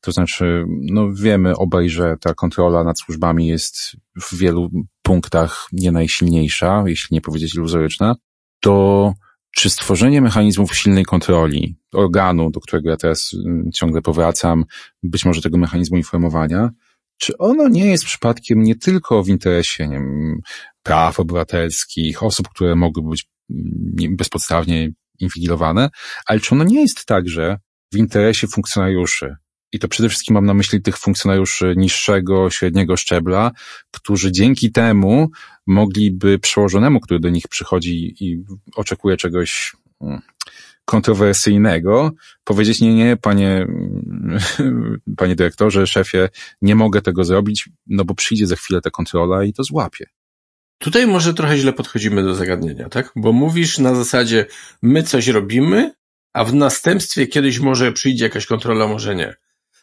to 0.00 0.12
znaczy, 0.12 0.64
no 0.68 1.12
wiemy 1.12 1.56
obaj, 1.56 1.88
że 1.88 2.16
ta 2.20 2.34
kontrola 2.34 2.84
nad 2.84 2.98
służbami 2.98 3.46
jest 3.46 3.96
w 4.22 4.36
wielu 4.36 4.70
punktach 5.02 5.68
nie 5.72 5.92
najsilniejsza, 5.92 6.84
jeśli 6.86 7.14
nie 7.14 7.20
powiedzieć 7.20 7.54
iluzoryczna, 7.54 8.16
to 8.60 9.14
czy 9.56 9.70
stworzenie 9.70 10.20
mechanizmów 10.20 10.76
silnej 10.76 11.04
kontroli, 11.04 11.76
organu, 11.92 12.50
do 12.50 12.60
którego 12.60 12.90
ja 12.90 12.96
teraz 12.96 13.36
mm, 13.46 13.70
ciągle 13.72 14.02
powracam, 14.02 14.64
być 15.02 15.24
może 15.24 15.42
tego 15.42 15.58
mechanizmu 15.58 15.96
informowania, 15.96 16.70
czy 17.18 17.38
ono 17.38 17.68
nie 17.68 17.86
jest 17.86 18.04
przypadkiem 18.04 18.62
nie 18.62 18.76
tylko 18.76 19.22
w 19.22 19.28
interesie 19.28 19.88
nie 19.88 19.94
wiem, 19.96 20.40
praw 20.82 21.20
obywatelskich, 21.20 22.22
osób, 22.22 22.48
które 22.48 22.76
mogłyby 22.76 23.10
być 23.10 23.28
mm, 23.50 24.16
bezpodstawnie 24.16 24.90
inwigilowane, 25.18 25.90
ale 26.26 26.40
czy 26.40 26.54
ono 26.54 26.64
nie 26.64 26.80
jest 26.80 27.04
także 27.04 27.58
w 27.92 27.96
interesie 27.96 28.46
funkcjonariuszy, 28.46 29.36
i 29.72 29.78
to 29.78 29.88
przede 29.88 30.08
wszystkim 30.08 30.34
mam 30.34 30.46
na 30.46 30.54
myśli 30.54 30.82
tych 30.82 30.98
funkcjonariuszy 30.98 31.74
niższego, 31.76 32.50
średniego 32.50 32.96
szczebla, 32.96 33.50
którzy 33.90 34.32
dzięki 34.32 34.72
temu 34.72 35.30
mogliby 35.66 36.38
przełożonemu, 36.38 37.00
który 37.00 37.20
do 37.20 37.28
nich 37.28 37.48
przychodzi 37.48 38.14
i 38.20 38.44
oczekuje 38.76 39.16
czegoś 39.16 39.72
mm, 40.00 40.20
kontrowersyjnego, 40.86 42.10
powiedzieć 42.44 42.80
nie, 42.80 42.94
nie, 42.94 43.16
panie, 43.16 43.66
panie 45.16 45.36
dyrektorze, 45.36 45.86
szefie, 45.86 46.28
nie 46.62 46.74
mogę 46.74 47.02
tego 47.02 47.24
zrobić, 47.24 47.68
no 47.86 48.04
bo 48.04 48.14
przyjdzie 48.14 48.46
za 48.46 48.56
chwilę 48.56 48.80
ta 48.80 48.90
kontrola 48.90 49.44
i 49.44 49.52
to 49.52 49.64
złapie. 49.64 50.06
Tutaj 50.78 51.06
może 51.06 51.34
trochę 51.34 51.58
źle 51.58 51.72
podchodzimy 51.72 52.22
do 52.22 52.34
zagadnienia, 52.34 52.88
tak? 52.88 53.12
Bo 53.16 53.32
mówisz 53.32 53.78
na 53.78 53.94
zasadzie, 53.94 54.46
my 54.82 55.02
coś 55.02 55.28
robimy, 55.28 55.94
a 56.32 56.44
w 56.44 56.54
następstwie 56.54 57.26
kiedyś 57.26 57.58
może 57.58 57.92
przyjdzie 57.92 58.24
jakaś 58.24 58.46
kontrola, 58.46 58.88
może 58.88 59.14
nie. 59.14 59.34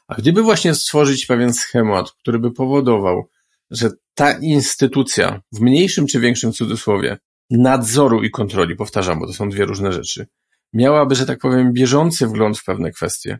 A 0.08 0.16
gdyby 0.16 0.44
właśnie 0.44 0.76
stworzyć 0.76 1.26
pewien 1.26 1.54
schemat, 1.54 2.12
który 2.12 2.40
by 2.40 2.52
powodował, 2.52 3.30
że 3.72 3.90
ta 4.14 4.32
instytucja, 4.32 5.42
w 5.52 5.60
mniejszym 5.60 6.08
czy 6.08 6.20
większym 6.20 6.54
cudzysłowie, 6.54 7.18
nadzoru 7.50 8.24
i 8.24 8.32
kontroli, 8.32 8.76
powtarzam, 8.76 9.20
bo 9.20 9.28
to 9.28 9.34
są 9.34 9.50
dwie 9.50 9.66
różne 9.66 9.92
rzeczy, 9.92 10.28
miałaby, 10.74 11.16
że 11.16 11.26
tak 11.26 11.40
powiem, 11.40 11.74
bieżący 11.74 12.28
wgląd 12.28 12.60
w 12.60 12.64
pewne 12.64 12.92
kwestie, 12.92 13.40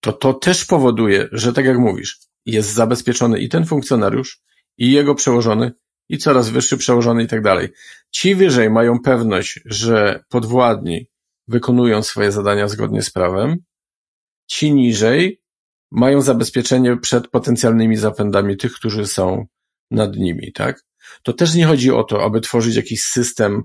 to 0.00 0.12
to 0.12 0.34
też 0.34 0.64
powoduje, 0.64 1.28
że 1.32 1.52
tak 1.52 1.64
jak 1.64 1.78
mówisz, 1.78 2.18
jest 2.46 2.72
zabezpieczony 2.72 3.38
i 3.38 3.48
ten 3.48 3.66
funkcjonariusz, 3.66 4.40
i 4.78 4.92
jego 4.92 5.14
przełożony, 5.14 5.72
i 6.08 6.18
coraz 6.18 6.50
wyższy 6.50 6.76
przełożony 6.76 7.22
i 7.22 7.26
tak 7.26 7.42
dalej. 7.42 7.68
Ci 8.10 8.34
wyżej 8.34 8.70
mają 8.70 8.98
pewność, 9.00 9.60
że 9.64 10.24
podwładni 10.28 11.08
wykonują 11.48 12.02
swoje 12.02 12.32
zadania 12.32 12.68
zgodnie 12.68 13.02
z 13.02 13.10
prawem, 13.10 13.56
ci 14.46 14.72
niżej 14.72 15.40
mają 15.90 16.20
zabezpieczenie 16.20 16.96
przed 16.96 17.28
potencjalnymi 17.28 17.96
zapędami 17.96 18.56
tych, 18.56 18.72
którzy 18.72 19.06
są 19.06 19.46
nad 19.90 20.16
nimi, 20.16 20.52
tak? 20.52 20.84
To 21.22 21.32
też 21.32 21.54
nie 21.54 21.66
chodzi 21.66 21.90
o 21.90 22.04
to, 22.04 22.24
aby 22.24 22.40
tworzyć 22.40 22.76
jakiś 22.76 23.00
system 23.00 23.62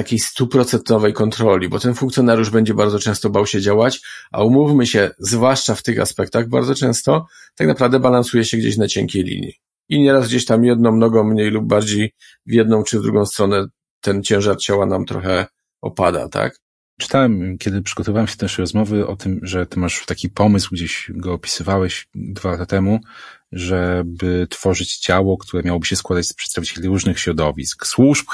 takiej 0.00 0.18
stuprocentowej 0.18 1.12
kontroli, 1.12 1.68
bo 1.68 1.78
ten 1.78 1.94
funkcjonariusz 1.94 2.50
będzie 2.50 2.74
bardzo 2.74 2.98
często 2.98 3.30
bał 3.30 3.46
się 3.46 3.60
działać, 3.60 4.00
a 4.32 4.42
umówmy 4.42 4.86
się, 4.86 5.10
zwłaszcza 5.18 5.74
w 5.74 5.82
tych 5.82 6.00
aspektach, 6.00 6.48
bardzo 6.48 6.74
często 6.74 7.26
tak 7.56 7.68
naprawdę 7.68 8.00
balansuje 8.00 8.44
się 8.44 8.56
gdzieś 8.56 8.76
na 8.76 8.88
cienkiej 8.88 9.22
linii. 9.24 9.54
I 9.88 10.00
nieraz 10.00 10.28
gdzieś 10.28 10.46
tam 10.46 10.64
jedną 10.64 10.96
nogą 10.96 11.24
mniej 11.24 11.50
lub 11.50 11.66
bardziej 11.66 12.14
w 12.46 12.52
jedną 12.52 12.82
czy 12.82 12.98
w 12.98 13.02
drugą 13.02 13.26
stronę 13.26 13.66
ten 14.00 14.22
ciężar 14.22 14.56
ciała 14.56 14.86
nam 14.86 15.04
trochę 15.04 15.46
opada, 15.80 16.28
tak? 16.28 16.56
Czytałem, 17.00 17.58
kiedy 17.58 17.82
przygotowałem 17.82 18.26
się 18.26 18.36
do 18.36 18.44
naszej 18.44 18.62
rozmowy 18.62 19.06
o 19.06 19.16
tym, 19.16 19.40
że 19.42 19.66
ty 19.66 19.80
masz 19.80 20.06
taki 20.06 20.28
pomysł, 20.28 20.68
gdzieś 20.72 21.10
go 21.14 21.32
opisywałeś 21.32 22.08
dwa 22.14 22.50
lata 22.50 22.66
temu, 22.66 23.00
żeby 23.52 24.46
tworzyć 24.50 24.96
ciało, 24.96 25.38
które 25.38 25.62
miałoby 25.62 25.86
się 25.86 25.96
składać 25.96 26.26
z 26.26 26.34
przedstawicieli 26.34 26.88
różnych 26.88 27.18
środowisk, 27.18 27.86
służb, 27.86 28.26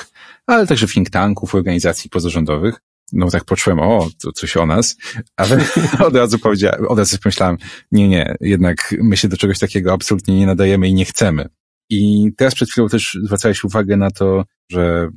ale 0.47 0.67
także 0.67 0.87
think 0.87 1.11
tanków, 1.11 1.55
organizacji 1.55 2.11
pozarządowych. 2.11 2.81
No 3.13 3.31
tak 3.31 3.45
poczułem, 3.45 3.81
o, 3.81 4.09
to 4.23 4.33
coś 4.33 4.57
o 4.57 4.67
nas, 4.67 4.97
ale 5.37 5.65
od 6.07 6.17
razu 6.17 6.39
powiedziałem, 6.39 6.87
od 6.89 6.99
razu 6.99 7.19
pomyślałem, 7.19 7.57
nie, 7.93 8.09
nie, 8.09 8.37
jednak 8.41 8.95
my 9.03 9.17
się 9.17 9.29
do 9.29 9.37
czegoś 9.37 9.59
takiego 9.59 9.93
absolutnie 9.93 10.39
nie 10.39 10.47
nadajemy 10.47 10.89
i 10.89 10.95
nie 10.95 11.05
chcemy. 11.05 11.49
I 11.91 12.31
teraz 12.37 12.55
przed 12.55 12.71
chwilą 12.71 12.89
też 12.89 13.19
zwracałeś 13.23 13.65
uwagę 13.65 13.97
na 13.97 14.11
to, 14.11 14.45
że 14.71 15.09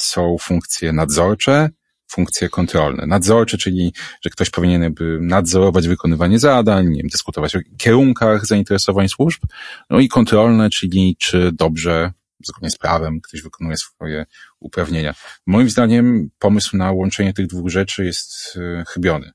są 0.00 0.36
funkcje 0.40 0.92
nadzorcze, 0.92 1.68
funkcje 2.14 2.48
kontrolne. 2.48 3.06
Nadzorcze, 3.06 3.58
czyli 3.58 3.92
że 4.22 4.30
ktoś 4.30 4.50
powinien 4.50 4.94
by 4.94 5.18
nadzorować 5.20 5.88
wykonywanie 5.88 6.38
zadań, 6.38 6.88
nie 6.88 6.96
wiem, 6.96 7.08
dyskutować 7.08 7.56
o 7.56 7.58
kierunkach 7.76 8.46
zainteresowań 8.46 9.08
służb, 9.08 9.42
no 9.90 10.00
i 10.00 10.08
kontrolne, 10.08 10.70
czyli 10.70 11.16
czy 11.18 11.52
dobrze, 11.52 12.12
zgodnie 12.44 12.70
z 12.70 12.78
prawem, 12.78 13.20
ktoś 13.20 13.42
wykonuje 13.42 13.76
swoje 13.76 14.26
uprawnienia. 14.60 15.14
Moim 15.46 15.70
zdaniem 15.70 16.30
pomysł 16.38 16.76
na 16.76 16.92
łączenie 16.92 17.32
tych 17.32 17.46
dwóch 17.46 17.70
rzeczy 17.70 18.04
jest 18.04 18.56
e, 18.56 18.84
chybiony. 18.88 19.30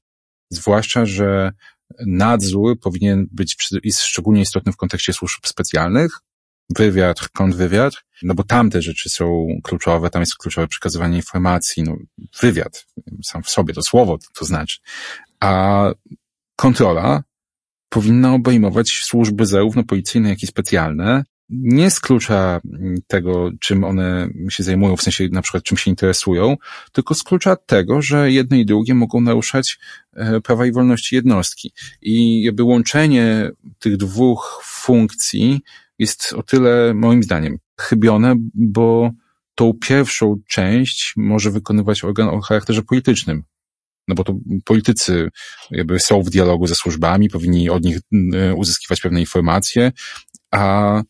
Zwłaszcza, 0.49 1.05
że 1.05 1.51
nadzór 2.05 2.79
powinien 2.79 3.27
być 3.31 3.57
szczególnie 3.93 4.41
istotny 4.41 4.71
w 4.71 4.77
kontekście 4.77 5.13
służb 5.13 5.45
specjalnych, 5.45 6.11
wywiad, 6.75 7.19
kontrwywiad, 7.29 7.93
no 8.23 8.33
bo 8.33 8.43
tam 8.43 8.69
te 8.69 8.81
rzeczy 8.81 9.09
są 9.09 9.47
kluczowe, 9.63 10.09
tam 10.09 10.21
jest 10.21 10.37
kluczowe 10.37 10.67
przekazywanie 10.67 11.17
informacji, 11.17 11.83
no 11.83 11.97
wywiad 12.41 12.85
sam 13.23 13.43
w 13.43 13.49
sobie, 13.49 13.73
to 13.73 13.81
słowo 13.81 14.17
to, 14.17 14.27
to 14.39 14.45
znaczy. 14.45 14.79
A 15.39 15.83
kontrola 16.55 17.23
powinna 17.89 18.33
obejmować 18.33 18.89
służby 18.89 19.45
zarówno 19.45 19.83
policyjne, 19.83 20.29
jak 20.29 20.43
i 20.43 20.47
specjalne, 20.47 21.23
nie 21.49 21.91
z 21.91 21.99
klucza 21.99 22.61
tego, 23.07 23.51
czym 23.59 23.83
one 23.83 24.29
się 24.49 24.63
zajmują, 24.63 24.95
w 24.95 25.01
sensie 25.01 25.27
na 25.31 25.41
przykład 25.41 25.63
czym 25.63 25.77
się 25.77 25.89
interesują, 25.89 26.57
tylko 26.91 27.15
z 27.15 27.23
klucza 27.23 27.55
tego, 27.55 28.01
że 28.01 28.31
jedne 28.31 28.59
i 28.59 28.65
drugie 28.65 28.95
mogą 28.95 29.21
naruszać 29.21 29.79
e, 30.13 30.41
prawa 30.41 30.65
i 30.65 30.71
wolności 30.71 31.15
jednostki. 31.15 31.73
I 32.01 32.43
jakby 32.43 32.63
łączenie 32.63 33.51
tych 33.79 33.97
dwóch 33.97 34.61
funkcji 34.65 35.61
jest 35.99 36.33
o 36.33 36.43
tyle, 36.43 36.93
moim 36.93 37.23
zdaniem, 37.23 37.57
chybione, 37.79 38.35
bo 38.53 39.11
tą 39.55 39.73
pierwszą 39.81 40.35
część 40.49 41.13
może 41.17 41.51
wykonywać 41.51 42.03
organ 42.03 42.29
o 42.29 42.41
charakterze 42.41 42.81
politycznym. 42.81 43.43
No 44.07 44.15
bo 44.15 44.23
to 44.23 44.35
politycy 44.65 45.29
jakby 45.71 45.99
są 45.99 46.21
w 46.21 46.29
dialogu 46.29 46.67
ze 46.67 46.75
służbami, 46.75 47.29
powinni 47.29 47.69
od 47.69 47.83
nich 47.83 47.97
y, 47.97 48.55
uzyskiwać 48.55 49.01
pewne 49.01 49.19
informacje, 49.19 49.91
a 50.51 51.01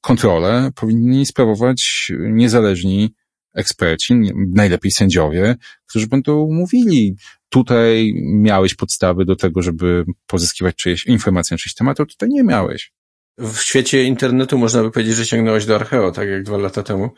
kontrolę 0.00 0.70
powinni 0.74 1.26
sprawować 1.26 2.12
niezależni 2.18 3.14
eksperci, 3.54 4.14
najlepiej 4.54 4.92
sędziowie, 4.92 5.56
którzy 5.88 6.06
będą 6.06 6.52
mówili, 6.52 7.16
tutaj 7.48 8.12
miałeś 8.24 8.74
podstawy 8.74 9.24
do 9.24 9.36
tego, 9.36 9.62
żeby 9.62 10.04
pozyskiwać 10.26 10.76
czyjeś 10.76 11.06
informacje 11.06 11.54
na 11.54 11.58
czyjś 11.58 11.74
temat, 11.74 12.00
a 12.00 12.06
tutaj 12.06 12.28
nie 12.28 12.44
miałeś 12.44 12.92
w 13.38 13.58
świecie 13.58 14.04
internetu 14.04 14.58
można 14.58 14.82
by 14.82 14.90
powiedzieć, 14.90 15.16
że 15.16 15.26
sięgnąłeś 15.26 15.66
do 15.66 15.74
Archeo, 15.74 16.12
tak 16.12 16.28
jak 16.28 16.42
dwa 16.42 16.56
lata 16.56 16.82
temu, 16.82 17.10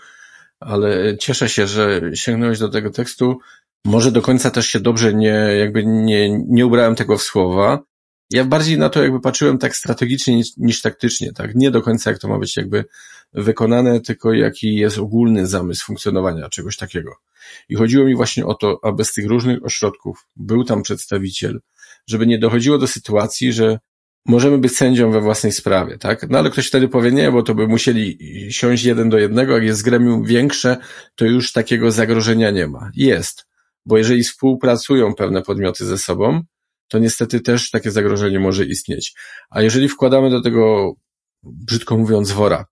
ale 0.61 1.17
cieszę 1.17 1.49
się, 1.49 1.67
że 1.67 2.01
sięgnąłeś 2.15 2.59
do 2.59 2.69
tego 2.69 2.91
tekstu. 2.91 3.39
Może 3.85 4.13
do 4.13 4.23
końca 4.23 4.51
też 4.51 4.67
się 4.67 4.81
dobrze 4.81 5.15
nie, 5.15 5.29
jakby 5.59 5.87
nie, 5.87 6.39
nie 6.49 6.67
ubrałem 6.67 6.95
tego 6.95 7.19
w 7.19 7.23
słowa. 7.23 7.83
Ja 8.31 8.45
bardziej 8.45 8.79
na 8.79 8.89
to 8.89 9.03
jakby 9.03 9.21
patrzyłem 9.21 9.59
tak 9.59 9.77
strategicznie 9.77 10.37
niż, 10.37 10.57
niż 10.57 10.83
taktycznie, 10.83 11.33
tak? 11.33 11.55
Nie 11.55 11.71
do 11.71 11.83
końca 11.83 12.11
jak 12.11 12.19
to 12.19 12.29
ma 12.29 12.39
być 12.39 12.57
jakby 12.57 12.85
wykonane, 13.33 14.01
tylko 14.01 14.33
jaki 14.33 14.75
jest 14.75 14.99
ogólny 14.99 15.47
zamysł 15.47 15.87
funkcjonowania 15.87 16.49
czegoś 16.49 16.77
takiego. 16.77 17.17
I 17.69 17.75
chodziło 17.75 18.05
mi 18.05 18.17
właśnie 18.17 18.47
o 18.47 18.55
to, 18.55 18.79
aby 18.83 19.05
z 19.05 19.13
tych 19.13 19.27
różnych 19.27 19.65
ośrodków 19.65 20.27
był 20.37 20.65
tam 20.65 20.83
przedstawiciel, 20.83 21.61
żeby 22.07 22.27
nie 22.27 22.39
dochodziło 22.39 22.79
do 22.79 22.87
sytuacji, 22.87 23.53
że 23.53 23.79
możemy 24.27 24.59
być 24.59 24.77
sędzią 24.77 25.11
we 25.11 25.21
własnej 25.21 25.53
sprawie, 25.53 25.99
tak? 25.99 26.31
No 26.31 26.39
ale 26.39 26.51
ktoś 26.51 26.69
wtedy 26.69 26.89
powie 26.89 27.13
nie, 27.13 27.33
bo 27.33 27.43
to 27.43 27.55
by 27.55 27.69
musieli 27.69 28.19
siąść 28.51 28.85
jeden 28.85 29.09
do 29.09 29.19
jednego, 29.19 29.55
jak 29.55 29.65
jest 29.65 29.83
gremium 29.83 30.25
większe, 30.25 30.77
to 31.15 31.25
już 31.25 31.53
takiego 31.53 31.91
zagrożenia 31.91 32.51
nie 32.51 32.67
ma. 32.67 32.91
Jest, 32.95 33.47
bo 33.87 33.99
jeżeli 33.99 34.23
współpracują 34.23 35.15
pewne 35.15 35.43
podmioty 35.43 35.87
ze 35.87 35.99
sobą, 35.99 36.43
to 36.89 36.99
niestety 36.99 37.41
też 37.41 37.71
takie 37.71 37.91
zagrożenie 37.91 38.41
może 38.41 38.65
istnieć. 38.65 39.15
A 39.51 39.63
jeżeli 39.63 39.89
wkładamy 39.89 40.31
do 40.31 40.43
tego, 40.43 40.93
brzydko 41.43 41.99
mówiąc, 41.99 42.31
wora, 42.31 42.67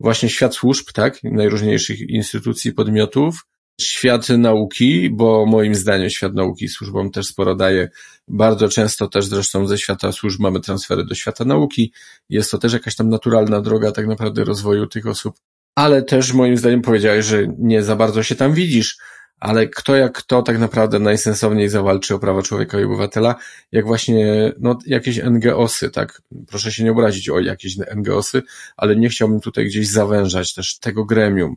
właśnie 0.00 0.28
świat 0.28 0.54
służb, 0.54 0.86
tak, 0.94 1.18
najróżniejszych 1.22 2.00
instytucji, 2.00 2.72
podmiotów, 2.72 3.46
świat 3.82 4.28
nauki, 4.28 5.10
bo 5.10 5.46
moim 5.46 5.74
zdaniem 5.74 6.10
świat 6.10 6.34
nauki 6.34 6.68
służbom 6.68 7.10
też 7.10 7.26
sporo 7.26 7.54
daje. 7.54 7.88
Bardzo 8.28 8.68
często 8.68 9.08
też 9.08 9.26
zresztą 9.26 9.66
ze 9.66 9.78
świata 9.78 10.12
służb 10.12 10.40
mamy 10.40 10.60
transfery 10.60 11.04
do 11.04 11.14
świata 11.14 11.44
nauki. 11.44 11.92
Jest 12.28 12.50
to 12.50 12.58
też 12.58 12.72
jakaś 12.72 12.96
tam 12.96 13.08
naturalna 13.08 13.60
droga 13.60 13.92
tak 13.92 14.06
naprawdę 14.06 14.44
rozwoju 14.44 14.86
tych 14.86 15.06
osób. 15.06 15.34
Ale 15.74 16.02
też 16.02 16.32
moim 16.32 16.56
zdaniem 16.56 16.82
powiedziałeś, 16.82 17.26
że 17.26 17.46
nie 17.58 17.82
za 17.82 17.96
bardzo 17.96 18.22
się 18.22 18.34
tam 18.34 18.54
widzisz. 18.54 18.98
Ale 19.40 19.68
kto 19.68 19.96
jak 19.96 20.12
kto 20.12 20.42
tak 20.42 20.58
naprawdę 20.58 20.98
najsensowniej 20.98 21.68
zawalczy 21.68 22.14
o 22.14 22.18
prawa 22.18 22.42
człowieka 22.42 22.80
i 22.80 22.84
obywatela, 22.84 23.34
jak 23.72 23.86
właśnie 23.86 24.52
no, 24.58 24.78
jakieś 24.86 25.22
NGOsy, 25.24 25.90
tak? 25.90 26.22
Proszę 26.48 26.72
się 26.72 26.84
nie 26.84 26.92
obrazić 26.92 27.28
o 27.28 27.40
jakieś 27.40 27.76
NGOsy, 27.96 28.42
ale 28.76 28.96
nie 28.96 29.08
chciałbym 29.08 29.40
tutaj 29.40 29.66
gdzieś 29.66 29.88
zawężać 29.88 30.54
też 30.54 30.78
tego 30.78 31.04
gremium. 31.04 31.56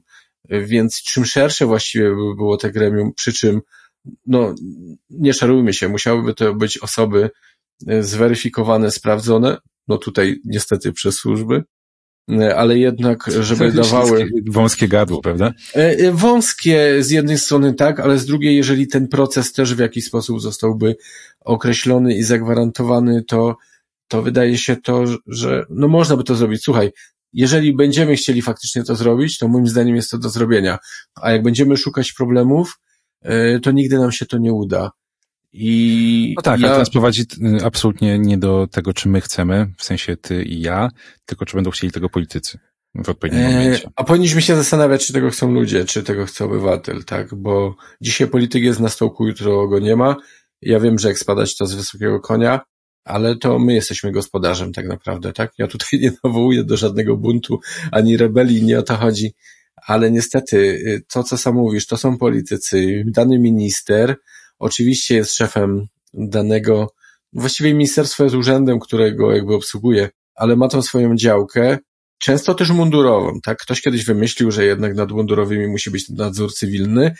Więc 0.50 1.02
czym 1.02 1.26
szersze 1.26 1.66
właściwie 1.66 2.10
by 2.10 2.36
było 2.36 2.58
te 2.58 2.72
gremium, 2.72 3.14
przy 3.14 3.34
czym, 3.34 3.62
no, 4.26 4.56
nie 5.10 5.34
szarujmy 5.34 5.74
się, 5.74 5.89
musiałyby 5.89 6.34
to 6.34 6.54
być 6.54 6.78
osoby 6.78 7.30
e, 7.88 8.04
zweryfikowane, 8.04 8.91
sprawdzone, 8.91 9.58
no 9.88 9.98
tutaj 9.98 10.39
niestety 10.46 10.94
przez 10.94 11.16
służby, 11.16 11.64
e, 12.32 12.56
ale 12.56 12.78
jednak, 12.78 13.24
żeby 13.39 13.72
dawały... 13.72 14.30
Wąskie 14.52 14.88
gardło, 14.88 15.22
prawda? 15.22 15.54
E, 15.74 16.12
wąskie 16.12 17.04
z 17.04 17.12
jednej 17.12 17.38
strony 17.38 17.74
tak, 17.74 18.00
ale 18.00 18.18
z 18.18 18.26
drugiej, 18.26 18.56
jeżeli 18.56 18.88
ten 18.88 19.08
proces 19.08 19.54
też 19.54 19.76
w 19.76 19.80
jakiś 19.80 20.06
sposób 20.06 20.41
zostałby 20.41 20.96
określony 21.39 22.16
i 22.16 22.24
zagwarantowany, 22.24 23.24
to, 23.28 23.58
to 24.08 24.22
wydaje 24.22 24.58
się 24.58 24.76
to, 24.76 25.04
że 25.28 25.66
no 25.70 25.88
można 25.88 26.18
by 26.18 26.24
to 26.24 26.36
zrobić. 26.36 26.64
Słuchaj, 26.64 26.91
jeżeli 27.34 27.76
będziemy 27.76 28.16
chcieli 28.16 28.42
faktycznie 28.42 28.84
to 28.84 28.96
zrobić, 28.96 29.38
to 29.38 29.48
moim 29.48 29.68
zdaniem 29.68 29.96
jest 29.96 30.12
to 30.12 30.18
do 30.18 30.30
zrobienia. 30.30 30.78
A 31.22 31.32
jak 31.32 31.44
będziemy 31.44 31.78
szukać 31.78 32.14
problemów, 32.14 32.80
e, 33.22 33.60
to 33.60 33.72
nigdy 33.72 33.98
nam 33.98 34.12
się 34.12 34.26
to 34.26 34.38
nie 34.38 34.54
uda. 34.54 34.92
I 35.54 36.34
no 36.38 36.42
tak, 36.42 36.60
ja... 36.60 36.68
ale 36.68 36.76
to 36.76 36.80
nas 36.80 36.90
prowadzi 36.90 37.22
y, 37.22 37.66
absolutnie 37.66 38.20
nie 38.20 38.38
do 38.38 38.68
tego, 38.72 38.94
czy 38.94 39.10
my 39.10 39.22
chcemy, 39.22 39.74
w 39.78 39.84
sensie 39.84 40.18
ty 40.18 40.44
i 40.44 40.62
ja, 40.62 40.90
tylko 41.26 41.46
czy 41.46 41.58
będą 41.58 41.72
chcieli 41.72 41.94
tego 41.94 42.10
politycy 42.10 42.60
w 42.96 43.10
odpowiednim 43.10 43.46
e, 43.46 43.52
momencie. 43.52 43.90
A 43.96 44.04
powinniśmy 44.04 44.42
się 44.42 44.56
zastanawiać, 44.56 45.08
czy 45.08 45.14
tego 45.14 45.30
chcą 45.30 45.52
ludzie, 45.52 45.86
czy 45.86 46.04
tego 46.04 46.26
chce 46.26 46.46
obywatel, 46.46 47.04
tak? 47.04 47.36
Bo 47.36 47.76
dzisiaj 48.02 48.28
polityk 48.28 48.64
jest 48.64 48.80
na 48.80 48.90
stołku, 48.90 49.28
jutro 49.28 49.68
go 49.68 49.80
nie 49.80 49.96
ma. 49.96 50.16
Ja 50.62 50.80
wiem, 50.80 51.00
że 51.00 51.08
jak 51.08 51.20
spadać 51.20 51.58
to 51.58 51.66
z 51.66 51.76
wysokiego 51.76 52.20
konia, 52.20 52.62
ale 53.06 53.38
to 53.38 53.60
my 53.60 53.74
jesteśmy 53.74 54.12
gospodarzem 54.12 54.74
tak 54.74 54.88
naprawdę, 54.88 55.34
tak? 55.34 55.51
Ja 55.58 55.68
tutaj 55.68 55.99
nie 55.99 56.12
nawołuję 56.24 56.64
do 56.64 56.78
żadnego 56.78 57.18
buntu 57.18 57.60
ani 57.91 58.18
rebelii, 58.18 58.64
nie 58.64 58.80
o 58.80 58.84
to 58.84 58.95
chodzi, 58.95 59.34
ale 59.88 60.12
niestety 60.12 60.58
y, 60.58 61.04
to, 61.14 61.24
co 61.24 61.38
sam 61.38 61.56
mówisz, 61.56 61.88
to 61.88 61.97
są 61.97 62.18
politycy. 62.18 63.04
Dany 63.08 63.39
minister 63.39 64.16
oczywiście 64.60 65.16
jest 65.16 65.36
szefem 65.36 65.88
danego, 66.14 66.93
właściwie 67.34 67.74
ministerstwo 67.74 68.24
jest 68.24 68.36
urzędem, 68.36 68.80
którego 68.80 69.32
jakby 69.36 69.56
obsługuje, 69.56 70.10
ale 70.36 70.56
ma 70.56 70.68
tą 70.68 70.82
swoją 70.82 71.16
działkę, 71.16 71.78
często 72.18 72.54
też 72.54 72.70
mundurową, 72.70 73.41
tak? 73.43 73.58
Ktoś 73.58 73.82
kiedyś 73.82 74.06
wymyślił, 74.06 74.51
że 74.51 74.66
jednak 74.66 74.95
nad 74.95 75.12
mundurowymi 75.12 75.68
musi 75.68 75.91
być 75.91 76.10
nadzór 76.10 76.54
cywilny, 76.54 77.16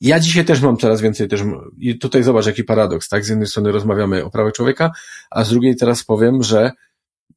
ja 0.00 0.20
dzisiaj 0.20 0.44
też 0.44 0.60
mam 0.60 0.76
coraz 0.76 1.00
więcej 1.00 1.28
też, 1.28 1.40
i 1.78 1.98
tutaj 1.98 2.22
zobacz 2.22 2.46
jaki 2.46 2.64
paradoks, 2.64 3.08
tak? 3.08 3.24
Z 3.24 3.28
jednej 3.28 3.46
strony 3.46 3.72
rozmawiamy 3.72 4.24
o 4.24 4.30
prawach 4.30 4.52
człowieka, 4.52 4.90
a 5.30 5.44
z 5.44 5.50
drugiej 5.50 5.76
teraz 5.76 6.04
powiem, 6.04 6.42
że 6.42 6.72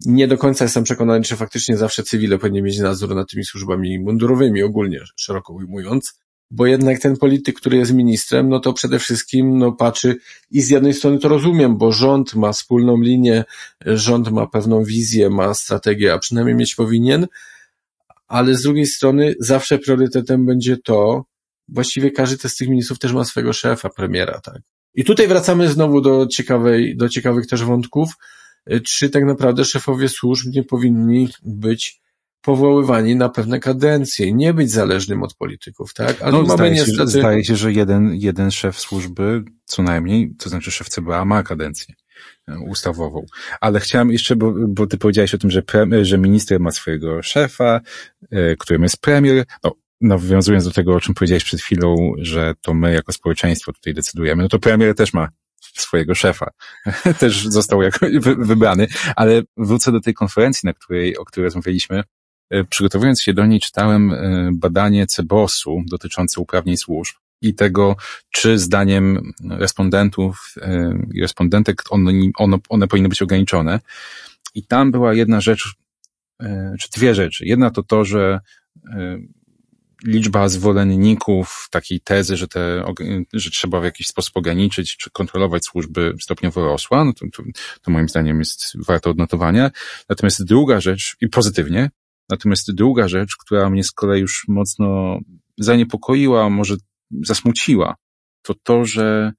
nie 0.05 0.28
do 0.28 0.38
końca 0.38 0.66
jestem 0.66 0.84
przekonany, 0.84 1.24
czy 1.24 1.36
faktycznie 1.36 1.78
zawsze 1.78 2.03
cywile 2.03 2.38
powinni 2.38 2.62
mieć 2.62 2.80
nadzór 2.80 3.16
nad 3.16 3.30
tymi 3.30 3.43
służbami 3.43 3.99
mundurowymi, 3.99 4.64
ogólnie 4.64 4.99
szeroko 5.16 5.53
ujmując, 5.53 6.20
bo 6.51 6.66
jednak 6.66 6.99
ten 6.99 7.18
polityk, 7.18 7.55
który 7.55 7.78
jest 7.78 7.93
ministrem, 7.93 8.49
no 8.49 8.60
to 8.60 8.74
przede 8.74 8.99
wszystkim 8.99 9.57
no, 9.57 9.72
patrzy 9.72 10.16
i 10.51 10.62
z 10.62 10.70
jednej 10.70 10.93
strony 10.93 11.20
to 11.20 11.28
rozumiem, 11.28 11.78
bo 11.78 11.91
rząd 11.91 12.36
ma 12.36 12.53
wspólną 12.53 13.01
linię, 13.01 13.43
rząd 13.86 14.32
ma 14.32 14.47
pewną 14.47 14.84
wizję, 14.84 15.30
ma 15.30 15.53
strategię, 15.53 16.14
a 16.14 16.20
przynajmniej 16.20 16.55
mieć 16.55 16.76
powinien, 16.76 17.28
ale 18.28 18.55
z 18.55 18.62
drugiej 18.62 18.86
strony 18.86 19.36
zawsze 19.39 19.80
priorytetem 19.80 20.45
będzie 20.45 20.78
to, 20.78 21.26
właściwie 21.74 22.11
każdy 22.11 22.49
z 22.49 22.55
tych 22.55 22.70
ministrów 22.70 22.99
też 22.99 23.13
ma 23.13 23.26
swojego 23.26 23.53
szefa, 23.53 23.89
premiera, 23.89 24.39
tak. 24.41 24.59
I 24.93 25.03
tutaj 25.03 25.28
wracamy 25.28 25.70
znowu 25.70 26.01
do 26.01 26.28
ciekawej, 26.28 26.97
do 26.97 27.09
ciekawych 27.09 27.47
też 27.47 27.63
wątków, 27.63 28.09
y, 28.72 28.82
czy 28.82 29.09
tak 29.09 29.26
naprawdę 29.26 29.65
szefowie 29.65 30.09
służb 30.09 30.53
nie 30.53 30.63
powinni 30.63 31.30
być 31.43 32.01
powoływani 32.41 33.15
na 33.15 33.30
pewne 33.30 33.59
kadencje, 33.59 34.34
nie 34.34 34.53
być 34.53 34.72
zależnym 34.72 35.24
od 35.24 35.34
polityków, 35.34 35.93
tak? 35.93 36.22
Ale 36.22 36.32
no, 36.32 36.41
mamy 36.41 36.53
zdaje, 36.53 36.72
niestety... 36.72 36.97
się, 36.97 37.07
zdaje 37.07 37.43
się, 37.43 37.55
że 37.55 37.74
jeden, 37.74 38.15
jeden 38.15 38.51
szef 38.51 38.80
służby, 38.80 39.43
co 39.65 39.84
najmniej, 39.84 40.36
to 40.39 40.49
znaczy 40.49 40.72
szef 40.72 40.89
CBA 40.89 41.26
ma 41.26 41.43
kadencję 41.43 41.95
e, 42.47 42.59
ustawową. 42.59 43.26
Ale 43.61 43.80
chciałem 43.80 44.11
jeszcze, 44.11 44.36
bo, 44.36 44.53
bo 44.67 44.88
ty 44.88 44.97
powiedziałeś 44.97 45.34
o 45.34 45.38
tym, 45.38 45.51
że, 45.51 45.61
pre, 45.61 46.05
że 46.05 46.17
minister 46.17 46.59
ma 46.59 46.72
swojego 46.72 47.24
szefa, 47.24 47.82
e, 48.32 48.55
którym 48.55 48.84
jest 48.84 49.01
premier. 49.01 49.45
No, 49.63 49.72
nawiązując 50.02 50.66
do 50.66 50.72
tego, 50.72 50.95
o 50.95 51.00
czym 51.00 51.16
powiedziałeś 51.16 51.43
przed 51.43 51.62
chwilą, 51.62 52.14
że 52.18 52.54
to 52.62 52.74
my 52.74 52.93
jako 52.93 53.14
społeczeństwo 53.14 53.74
tutaj 53.74 53.93
decydujemy, 53.93 54.43
no 54.43 54.50
to 54.50 54.60
premier 54.60 54.95
też 54.95 55.14
ma 55.14 55.30
swojego 55.62 56.16
szefa. 56.16 56.52
też 57.20 57.47
został 57.47 57.82
jako 57.82 58.06
wybrany, 58.38 58.88
ale 59.16 59.41
wrócę 59.58 59.91
do 59.91 60.02
tej 60.02 60.14
konferencji, 60.14 60.68
na 60.68 60.74
której, 60.74 61.18
o 61.18 61.26
której 61.26 61.45
rozmawialiśmy. 61.45 62.04
E, 62.50 62.64
przygotowując 62.64 63.22
się 63.22 63.34
do 63.34 63.45
niej, 63.45 63.60
czytałem 63.60 64.12
e, 64.12 64.50
badanie 64.54 65.08
CEBOS-u 65.08 65.84
dotyczące 65.86 66.41
uprawnień 66.41 66.78
służb 66.78 67.16
i 67.41 67.56
tego, 67.56 67.95
czy 68.32 68.60
zdaniem 68.60 69.34
respondentów 69.50 70.54
e, 70.62 70.93
i 71.14 71.22
respondentek 71.22 71.84
one, 71.89 72.12
one, 72.38 72.58
one 72.70 72.88
powinny 72.88 73.10
być 73.10 73.22
ograniczone. 73.22 73.80
I 74.56 74.64
tam 74.64 74.91
była 74.91 75.14
jedna 75.14 75.41
rzecz, 75.41 75.74
czy 76.80 76.89
dwie 76.95 77.16
rzeczy. 77.16 77.45
Jedna 77.45 77.70
to 77.72 77.84
to, 77.84 78.06
że 78.06 78.39
liczba 80.06 80.50
zwolenników 80.50 81.68
takiej 81.72 82.02
tezy, 82.02 82.38
że, 82.38 82.47
te, 82.47 82.84
że 83.34 83.50
trzeba 83.50 83.82
w 83.82 83.84
jakiś 83.84 84.08
sposób 84.08 84.38
ograniczyć 84.38 84.97
czy 84.97 85.12
kontrolować 85.12 85.66
służby 85.66 86.14
stopniowo 86.22 86.66
rosła, 86.66 87.06
no 87.06 87.14
to, 87.14 87.26
to, 87.34 87.43
to 87.82 87.91
moim 87.91 88.10
zdaniem 88.10 88.39
jest 88.39 88.86
warte 88.88 89.10
odnotowania. 89.10 89.72
Natomiast 90.10 90.43
druga 90.43 90.82
rzecz, 90.82 91.18
i 91.22 91.30
pozytywnie, 91.30 91.89
natomiast 92.30 92.72
druga 92.72 93.08
rzecz, 93.08 93.36
która 93.39 93.70
mnie 93.70 93.84
z 93.84 93.91
kolei 93.91 94.22
już 94.22 94.45
mocno 94.47 95.20
zaniepokoiła, 95.58 96.50
może 96.50 96.76
zasmuciła, 97.24 97.95
to 98.41 98.54
to, 98.64 98.86
że 98.86 99.34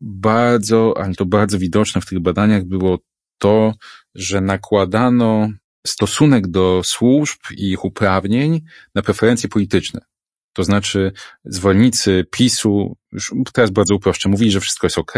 bardzo, 0.00 0.94
ale 0.96 1.14
to 1.14 1.26
bardzo 1.26 1.58
widoczne 1.58 2.00
w 2.00 2.06
tych 2.06 2.20
badaniach 2.20 2.64
było 2.64 2.98
to, 3.38 3.74
że 4.14 4.40
nakładano 4.40 5.48
stosunek 5.86 6.48
do 6.48 6.82
służb 6.84 7.38
i 7.56 7.70
ich 7.70 7.84
uprawnień 7.84 8.60
na 8.94 9.02
preferencje 9.02 9.48
polityczne. 9.48 10.00
To 10.52 10.64
znaczy 10.64 11.12
zwolennicy 11.44 12.24
PiSu, 12.30 12.96
już 13.12 13.34
teraz 13.52 13.70
bardzo 13.70 13.94
uproszczę, 13.94 14.28
mówili, 14.28 14.50
że 14.50 14.60
wszystko 14.60 14.86
jest 14.86 14.98
ok, 14.98 15.14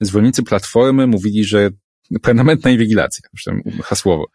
zwolennicy 0.00 0.42
Platformy 0.42 1.06
mówili, 1.06 1.44
że 1.44 1.70
permanentna 2.22 2.70
inwigilacja, 2.70 3.28
hasłowo. 3.82 4.26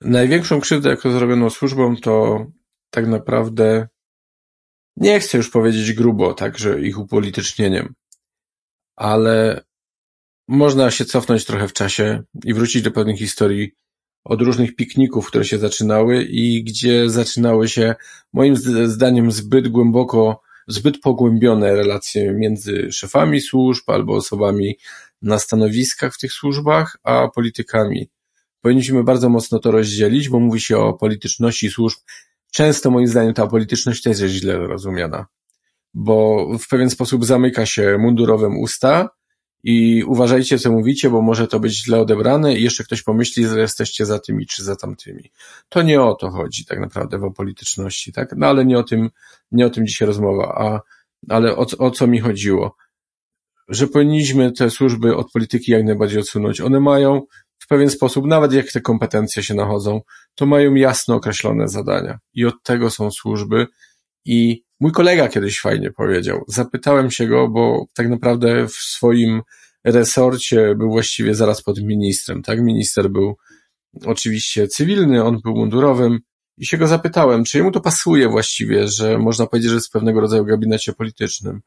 Największą 0.00 0.60
krzywdę, 0.60 0.90
jaką 0.90 1.12
zrobiono 1.12 1.50
służbom, 1.50 1.96
to 1.96 2.46
tak 2.90 3.06
naprawdę 3.06 3.88
nie 4.96 5.20
chcę 5.20 5.38
już 5.38 5.50
powiedzieć 5.50 5.92
grubo, 5.92 6.34
tak, 6.34 6.58
że 6.58 6.80
ich 6.80 6.98
upolitycznieniem, 6.98 7.94
ale 8.96 9.64
można 10.48 10.90
się 10.90 11.04
cofnąć 11.04 11.44
trochę 11.44 11.68
w 11.68 11.72
czasie 11.72 12.22
i 12.44 12.54
wrócić 12.54 12.82
do 12.82 12.90
pewnych 12.90 13.18
historii 13.18 13.72
od 14.24 14.42
różnych 14.42 14.76
pikników, 14.76 15.26
które 15.26 15.44
się 15.44 15.58
zaczynały 15.58 16.24
i 16.24 16.64
gdzie 16.64 17.10
zaczynały 17.10 17.68
się 17.68 17.94
moim 18.32 18.56
zdaniem 18.84 19.32
zbyt 19.32 19.68
głęboko, 19.68 20.40
zbyt 20.68 21.00
pogłębione 21.00 21.74
relacje 21.74 22.32
między 22.32 22.92
szefami 22.92 23.40
służb 23.40 23.90
albo 23.90 24.14
osobami 24.14 24.78
na 25.22 25.38
stanowiskach 25.38 26.14
w 26.14 26.18
tych 26.18 26.32
służbach, 26.32 26.96
a 27.02 27.28
politykami. 27.28 28.10
Powinniśmy 28.60 29.04
bardzo 29.04 29.28
mocno 29.28 29.58
to 29.58 29.70
rozdzielić, 29.70 30.28
bo 30.28 30.40
mówi 30.40 30.60
się 30.60 30.78
o 30.78 30.92
polityczności 30.92 31.70
służb. 31.70 31.98
Często 32.52 32.90
moim 32.90 33.06
zdaniem 33.06 33.34
ta 33.34 33.46
polityczność 33.46 34.02
też 34.02 34.20
jest 34.20 34.34
źle 34.34 34.58
rozumiana, 34.58 35.26
bo 35.94 36.46
w 36.58 36.68
pewien 36.68 36.90
sposób 36.90 37.24
zamyka 37.24 37.66
się 37.66 37.98
mundurowym 37.98 38.58
usta, 38.58 39.08
i 39.64 40.04
uważajcie, 40.04 40.58
co 40.58 40.72
mówicie, 40.72 41.10
bo 41.10 41.22
może 41.22 41.48
to 41.48 41.60
być 41.60 41.84
źle 41.84 42.00
odebrane 42.00 42.54
i 42.54 42.62
jeszcze 42.62 42.84
ktoś 42.84 43.02
pomyśli, 43.02 43.46
że 43.46 43.60
jesteście 43.60 44.06
za 44.06 44.18
tymi 44.18 44.46
czy 44.46 44.64
za 44.64 44.76
tamtymi. 44.76 45.30
To 45.68 45.82
nie 45.82 46.02
o 46.02 46.14
to 46.14 46.30
chodzi 46.30 46.64
tak 46.64 46.80
naprawdę 46.80 47.18
w 47.18 47.32
polityczności, 47.32 48.12
tak? 48.12 48.34
No 48.36 48.46
ale 48.46 48.64
nie 48.64 48.78
o 48.78 48.82
tym, 48.82 49.10
nie 49.52 49.66
o 49.66 49.70
tym 49.70 49.86
dzisiaj 49.86 50.06
rozmowa, 50.06 50.54
a, 50.58 50.80
ale 51.34 51.56
o, 51.56 51.66
o 51.78 51.90
co 51.90 52.06
mi 52.06 52.20
chodziło? 52.20 52.76
że 53.68 53.86
powinniśmy 53.86 54.52
te 54.52 54.70
służby 54.70 55.16
od 55.16 55.32
polityki 55.32 55.72
jak 55.72 55.84
najbardziej 55.84 56.20
odsunąć. 56.20 56.60
One 56.60 56.80
mają 56.80 57.22
w 57.58 57.66
pewien 57.66 57.90
sposób, 57.90 58.26
nawet 58.26 58.52
jak 58.52 58.72
te 58.72 58.80
kompetencje 58.80 59.42
się 59.42 59.54
nachodzą, 59.54 60.00
to 60.34 60.46
mają 60.46 60.74
jasno 60.74 61.14
określone 61.14 61.68
zadania. 61.68 62.18
I 62.34 62.44
od 62.44 62.62
tego 62.62 62.90
są 62.90 63.10
służby. 63.10 63.66
I 64.24 64.63
mój 64.80 64.92
kolega 64.92 65.28
kiedyś 65.28 65.60
fajnie 65.60 65.90
powiedział. 65.90 66.44
Zapytałem 66.48 67.10
się 67.10 67.26
go, 67.26 67.48
bo 67.48 67.86
tak 67.94 68.08
naprawdę 68.08 68.68
w 68.68 68.72
swoim 68.72 69.42
resorcie 69.84 70.74
był 70.74 70.90
właściwie 70.90 71.34
zaraz 71.34 71.62
pod 71.62 71.82
ministrem, 71.82 72.42
tak? 72.42 72.60
Minister 72.60 73.10
był 73.10 73.36
oczywiście 74.04 74.68
cywilny, 74.68 75.24
on 75.24 75.40
był 75.44 75.54
mundurowym 75.54 76.18
i 76.58 76.66
się 76.66 76.78
go 76.78 76.86
zapytałem, 76.86 77.44
czy 77.44 77.58
jemu 77.58 77.70
to 77.70 77.80
pasuje 77.80 78.28
właściwie, 78.28 78.88
że 78.88 79.18
można 79.18 79.46
powiedzieć, 79.46 79.70
że 79.70 79.74
jest 79.74 79.88
w 79.88 79.92
pewnego 79.92 80.20
rodzaju 80.20 80.44
gabinecie 80.44 80.92
politycznym. 80.92 81.60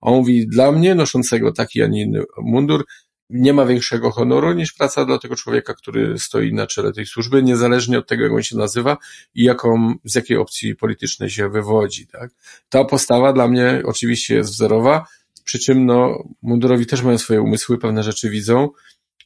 On 0.00 0.14
mówi, 0.14 0.48
dla 0.48 0.72
mnie 0.72 0.94
noszącego 0.94 1.52
taki, 1.52 1.82
a 1.82 1.86
nie 1.86 2.02
inny 2.02 2.22
mundur 2.38 2.84
nie 3.32 3.52
ma 3.52 3.66
większego 3.66 4.10
honoru 4.10 4.52
niż 4.52 4.72
praca 4.72 5.04
dla 5.04 5.18
tego 5.18 5.36
człowieka, 5.36 5.74
który 5.74 6.18
stoi 6.18 6.54
na 6.54 6.66
czele 6.66 6.92
tej 6.92 7.06
służby, 7.06 7.42
niezależnie 7.42 7.98
od 7.98 8.08
tego, 8.08 8.22
jak 8.22 8.32
on 8.32 8.42
się 8.42 8.56
nazywa 8.56 8.96
i 9.34 9.44
jaką, 9.44 9.94
z 10.04 10.14
jakiej 10.14 10.36
opcji 10.36 10.76
politycznej 10.76 11.30
się 11.30 11.48
wywodzi. 11.48 12.06
Tak? 12.06 12.30
Ta 12.68 12.84
postawa 12.84 13.32
dla 13.32 13.48
mnie 13.48 13.82
oczywiście 13.84 14.34
jest 14.34 14.50
wzorowa, 14.50 15.06
przy 15.44 15.58
czym 15.58 15.86
no, 15.86 16.24
mundurowi 16.42 16.86
też 16.86 17.02
mają 17.02 17.18
swoje 17.18 17.42
umysły, 17.42 17.78
pewne 17.78 18.02
rzeczy 18.02 18.30
widzą, 18.30 18.68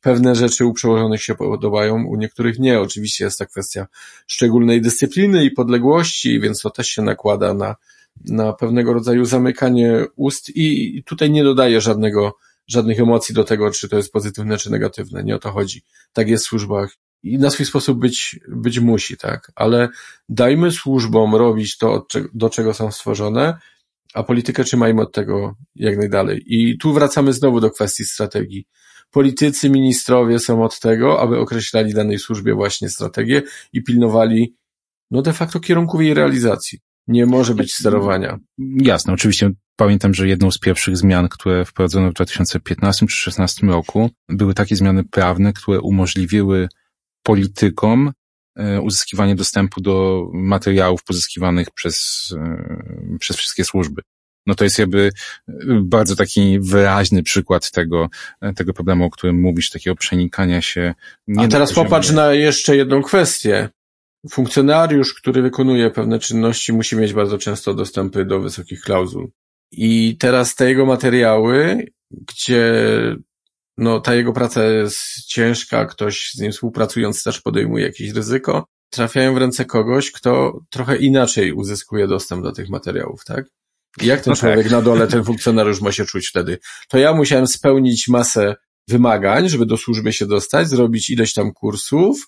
pewne 0.03 0.35
rzeczy 0.35 0.67
u 0.67 0.73
przełożonych 0.73 1.23
się 1.23 1.35
podobają, 1.35 2.05
u 2.05 2.17
niektórych 2.17 2.59
nie. 2.59 2.81
Oczywiście 2.81 3.25
jest 3.25 3.39
ta 3.39 3.47
kwestia 3.47 3.87
szczególnej 4.27 4.81
dyscypliny 4.81 5.45
i 5.45 5.51
podległości, 5.51 6.41
więc 6.41 6.61
to 6.61 6.71
też 6.71 6.89
się 6.89 7.03
nakłada 7.03 7.55
na, 7.55 7.77
na 8.25 8.53
pewnego 8.53 8.93
rodzaju 8.93 9.25
zamykanie 9.25 10.05
ust 10.17 10.57
i 10.57 11.03
tutaj 11.07 11.31
nie 11.31 11.45
dodaję 11.45 11.81
żadnego, 11.81 12.37
żadnych 12.69 13.01
emocji 13.01 13.35
do 13.35 13.45
tego, 13.45 13.71
czy 13.71 13.89
to 13.89 13.97
jest 13.97 14.13
pozytywne, 14.13 14.59
czy 14.59 14.71
negatywne. 14.71 15.25
Nie 15.25 15.37
o 15.37 15.39
to 15.39 15.51
chodzi. 15.53 15.83
Tak 16.13 16.29
jest 16.29 16.45
w 16.45 16.49
służbach 16.49 16.97
i 17.23 17.39
na 17.39 17.51
swój 17.51 17.67
sposób 17.67 17.99
być, 17.99 18.41
być 18.49 18.81
musi, 18.81 19.17
tak? 19.17 19.53
Ale 19.55 19.89
dajmy 20.29 20.73
służbom 20.73 21.35
robić 21.35 21.77
to, 21.77 22.07
do 22.35 22.51
czego 22.51 22.75
są 22.75 22.93
stworzone, 22.93 23.59
a 24.15 24.23
politykę 24.23 24.65
trzymajmy 24.65 25.03
od 25.03 25.13
tego 25.13 25.55
jak 25.75 25.99
najdalej. 25.99 26.43
I 26.47 26.79
tu 26.79 26.93
wracamy 26.93 27.33
znowu 27.33 27.61
do 27.61 27.71
kwestii 27.71 28.05
strategii. 28.05 28.67
Politycy, 29.11 29.71
ministrowie 29.71 30.39
są 30.39 30.65
od 30.65 30.81
tego, 30.81 31.21
aby 31.21 31.39
określali 31.39 31.95
danej 31.95 32.19
służbie 32.19 32.55
właśnie 32.55 32.89
strategię 32.89 33.43
i 33.73 33.83
pilnowali, 33.83 34.57
no 35.11 35.23
de 35.23 35.33
facto 35.33 35.61
kierunków 35.61 36.03
jej 36.03 36.15
realizacji. 36.15 36.81
Nie 37.09 37.27
może 37.27 37.55
być 37.55 37.75
sterowania. 37.75 38.39
Jasne, 38.59 39.13
oczywiście 39.13 39.51
pamiętam, 39.77 40.15
że 40.15 40.29
jedną 40.29 40.51
z 40.51 40.59
pierwszych 40.59 40.97
zmian, 40.97 41.29
które 41.29 41.65
wprowadzono 41.65 42.11
w 42.11 42.15
2015 42.15 43.07
czy 43.07 43.31
2016 43.31 43.67
roku, 43.67 44.11
były 44.29 44.55
takie 44.55 44.77
zmiany 44.77 45.05
prawne, 45.05 45.53
które 45.53 45.81
umożliwiły 45.81 46.69
politykom 47.23 48.13
e, 48.57 48.81
uzyskiwanie 48.81 49.35
dostępu 49.35 49.81
do 49.81 50.27
materiałów 50.33 51.05
pozyskiwanych 51.05 51.71
przez, 51.71 52.29
e, 52.39 53.19
przez 53.19 53.37
wszystkie 53.37 53.65
służby. 53.65 54.03
No 54.47 54.55
to 54.55 54.65
jest 54.65 54.79
jakby 54.79 55.11
e, 55.49 55.53
bardzo 55.83 56.17
taki 56.17 56.61
wyraźny 56.61 57.23
przykład 57.23 57.71
tego, 57.71 58.09
tego 58.57 58.73
problemu, 58.73 59.05
o 59.05 59.11
którym 59.11 59.41
mówisz, 59.41 59.71
takiego 59.71 59.97
przenikania 59.97 60.63
się. 60.63 60.95
A 61.37 61.49
teraz 61.49 61.73
popatrz 61.73 62.11
na 62.11 62.33
jeszcze 62.33 62.77
jedną 62.77 63.03
kwestię. 63.03 63.69
Funkcjonariusz, 64.31 65.15
który 65.15 65.43
wykonuje 65.43 65.91
pewne 65.91 66.19
czynności, 66.19 66.73
musi 66.73 66.97
mieć 66.97 67.13
bardzo 67.13 67.39
często 67.39 67.75
dostępy 67.75 68.25
do 68.25 68.41
wysokich 68.41 68.81
klauzul. 68.81 69.31
I 69.73 70.17
teraz 70.21 70.55
te 70.55 70.69
jego 70.69 70.87
materiały, 70.87 71.87
gdzie 72.11 72.73
no, 73.79 74.01
ta 74.01 74.15
jego 74.15 74.33
praca 74.33 74.65
jest 74.65 74.99
ciężka, 75.27 75.87
ktoś 75.87 76.31
z 76.35 76.41
nim 76.41 76.53
współpracując 76.53 77.23
też 77.23 77.41
podejmuje 77.41 77.87
jakieś 77.87 78.11
ryzyko, 78.11 78.67
trafiają 78.91 79.35
w 79.35 79.39
ręce 79.39 79.65
kogoś, 79.65 80.13
kto 80.13 80.61
trochę 80.71 80.97
inaczej 80.97 81.53
uzyskuje 81.53 82.07
dostęp 82.07 82.43
do 82.43 82.53
tych 82.53 82.69
materiałów, 82.69 83.25
tak? 83.25 83.45
Jak 84.03 84.21
ten 84.21 84.31
no 84.31 84.37
człowiek 84.37 84.63
tak. 84.63 84.73
na 84.73 84.83
dole, 84.83 85.07
ten 85.07 85.25
funkcjonariusz 85.25 85.81
ma 85.81 85.93
się 85.93 86.05
czuć 86.05 86.29
wtedy? 86.29 86.59
To 86.89 86.99
ja 86.99 87.15
musiałem 87.15 87.47
spełnić 87.47 88.09
masę 88.09 88.57
wymagań, 88.89 89.49
żeby 89.49 89.67
do 89.67 89.77
służby 89.77 90.13
się 90.13 90.27
dostać, 90.27 90.69
zrobić 90.69 91.11
ileś 91.11 91.33
tam 91.33 91.53
kursów, 91.53 92.27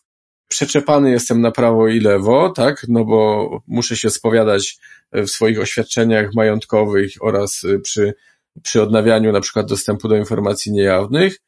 przeczepany 0.49 1.11
jestem 1.11 1.41
na 1.41 1.51
prawo 1.51 1.89
i 1.89 2.01
lewo, 2.01 2.51
tak, 2.51 2.87
no 2.89 3.05
bo 3.05 3.51
muszę 3.67 3.97
się 3.97 4.11
spowiadać 4.11 4.79
w 5.13 5.29
swoich 5.29 5.61
oświadczeniach 5.61 6.35
majątkowych 6.35 7.13
oraz 7.21 7.63
przy 7.83 8.15
przy 8.63 8.83
odnawianiu 8.83 9.33
na 9.33 9.41
przykład 9.41 9.67
dostępu 9.67 10.09
do 10.09 10.17
informacji 10.17 10.73
niejawnych, 10.73 11.39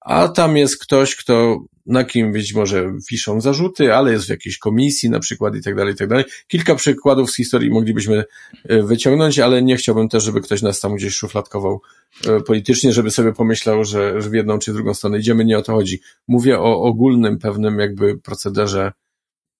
a 0.00 0.28
tam 0.28 0.56
jest 0.56 0.82
ktoś, 0.82 1.16
kto, 1.16 1.64
na 1.86 2.04
kim 2.04 2.32
być 2.32 2.54
może 2.54 2.92
wiszą 3.10 3.40
zarzuty, 3.40 3.94
ale 3.94 4.12
jest 4.12 4.26
w 4.26 4.28
jakiejś 4.28 4.58
komisji 4.58 5.10
na 5.10 5.20
przykład 5.20 5.56
i 5.56 5.62
tak 5.62 5.74
dalej, 5.74 5.94
i 5.94 5.96
tak 5.96 6.08
dalej. 6.08 6.24
Kilka 6.48 6.74
przykładów 6.74 7.30
z 7.30 7.36
historii 7.36 7.70
moglibyśmy 7.70 8.24
e, 8.64 8.82
wyciągnąć, 8.82 9.38
ale 9.38 9.62
nie 9.62 9.76
chciałbym 9.76 10.08
też, 10.08 10.24
żeby 10.24 10.40
ktoś 10.40 10.62
nas 10.62 10.80
tam 10.80 10.94
gdzieś 10.94 11.14
szufladkował 11.14 11.80
e, 12.26 12.40
politycznie, 12.40 12.92
żeby 12.92 13.10
sobie 13.10 13.32
pomyślał, 13.32 13.84
że, 13.84 14.20
w 14.20 14.34
jedną 14.34 14.58
czy 14.58 14.72
drugą 14.72 14.94
stronę 14.94 15.18
idziemy, 15.18 15.44
nie 15.44 15.58
o 15.58 15.62
to 15.62 15.72
chodzi. 15.72 16.00
Mówię 16.28 16.58
o 16.58 16.82
ogólnym 16.82 17.38
pewnym 17.38 17.78
jakby 17.78 18.18
procederze, 18.18 18.92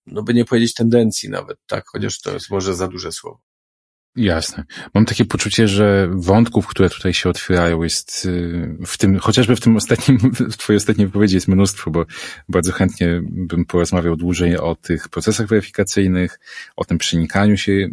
no 0.07 0.23
by 0.23 0.35
nie 0.35 0.45
powiedzieć 0.45 0.75
tendencji 0.75 1.31
nawet, 1.31 1.59
tak, 1.67 1.85
chociaż 1.87 2.21
to 2.21 2.33
jest 2.33 2.51
może 2.51 2.75
za 2.75 2.89
duże 2.89 3.13
słowo. 3.13 3.54
Jasne. 4.17 4.65
Mam 4.95 5.05
takie 5.05 5.25
poczucie, 5.25 5.69
że 5.69 6.09
wątków, 6.13 6.67
które 6.67 6.91
tutaj 6.91 7.15
się 7.15 7.29
otwierają 7.29 7.83
jest 7.83 8.25
y, 8.27 8.77
w 8.87 8.99
tym, 8.99 9.19
chociażby 9.19 9.57
w 9.57 9.61
tym 9.61 9.77
ostatnim, 9.77 10.19
w 10.51 10.57
twojej 10.57 10.77
ostatniej 10.77 11.07
wypowiedzi 11.07 11.35
jest 11.35 11.49
mnóstwo, 11.49 11.91
bo 11.91 12.05
bardzo 12.49 12.73
chętnie 12.73 13.21
bym 13.25 13.65
porozmawiał 13.65 14.17
dłużej 14.17 14.59
o 14.59 14.75
tych 14.75 15.09
procesach 15.09 15.47
weryfikacyjnych, 15.47 16.41
o 16.77 16.85
tym 16.85 16.99
przenikaniu 16.99 17.57
się. 17.57 17.89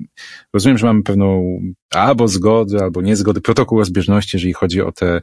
Rozumiem, 0.54 0.78
że 0.78 0.88
mamy 0.88 1.04
pewną 1.04 1.60
albo 1.92 2.28
zgody, 2.28 2.80
albo 2.80 3.02
niezgody, 3.02 3.42
protokół 3.42 3.80
rozbieżności, 3.80 4.38
jeżeli 4.38 4.54
chodzi 4.54 4.82
o 4.82 4.92
te, 4.92 5.22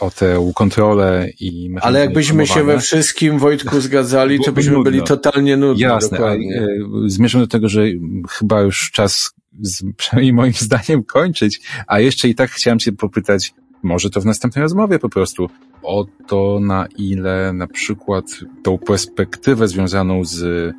o 0.00 0.10
te 0.10 0.52
kontrolę 0.54 1.28
i 1.40 1.74
Ale 1.80 2.00
jakbyśmy 2.00 2.46
się 2.46 2.64
we 2.64 2.80
wszystkim, 2.80 3.38
Wojtku, 3.38 3.80
zgadzali, 3.80 4.38
to 4.44 4.52
byśmy 4.52 4.82
byli 4.82 5.02
totalnie 5.02 5.56
nudni. 5.56 5.82
Jasne. 5.82 6.18
Dokładnie. 6.18 6.66
A, 7.04 7.08
zmierzam 7.08 7.40
do 7.40 7.46
tego, 7.46 7.68
że 7.68 7.84
chyba 8.28 8.60
już 8.60 8.90
czas 8.90 9.34
z, 9.62 9.82
przynajmniej 9.96 10.32
moim 10.32 10.52
zdaniem 10.68 11.04
kończyć, 11.04 11.60
a 11.86 12.00
jeszcze 12.00 12.28
i 12.28 12.34
tak 12.34 12.50
chciałem 12.50 12.78
cię 12.78 12.92
popytać, 12.92 13.54
może 13.82 14.10
to 14.10 14.20
w 14.20 14.26
następnej 14.26 14.62
rozmowie 14.62 14.98
po 14.98 15.08
prostu, 15.08 15.50
o 15.82 16.06
to 16.26 16.58
na 16.60 16.86
ile 16.96 17.52
na 17.52 17.66
przykład 17.66 18.24
tą 18.62 18.78
perspektywę 18.78 19.68
związaną 19.68 20.24
z 20.24 20.74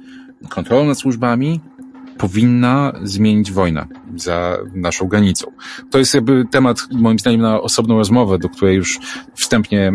kontrolą 0.50 0.86
nad 0.86 0.98
służbami 0.98 1.62
powinna 2.18 2.94
zmienić 3.04 3.52
wojna 3.52 3.88
za 4.16 4.58
naszą 4.76 5.08
granicą. 5.08 5.52
To 5.92 6.00
jest 6.00 6.14
jakby 6.14 6.46
temat, 6.52 6.88
moim 6.92 7.20
zdaniem, 7.20 7.42
na 7.42 7.62
osobną 7.62 7.98
rozmowę, 7.98 8.38
do 8.40 8.50
której 8.50 8.76
już 8.76 9.00
wstępnie 9.36 9.92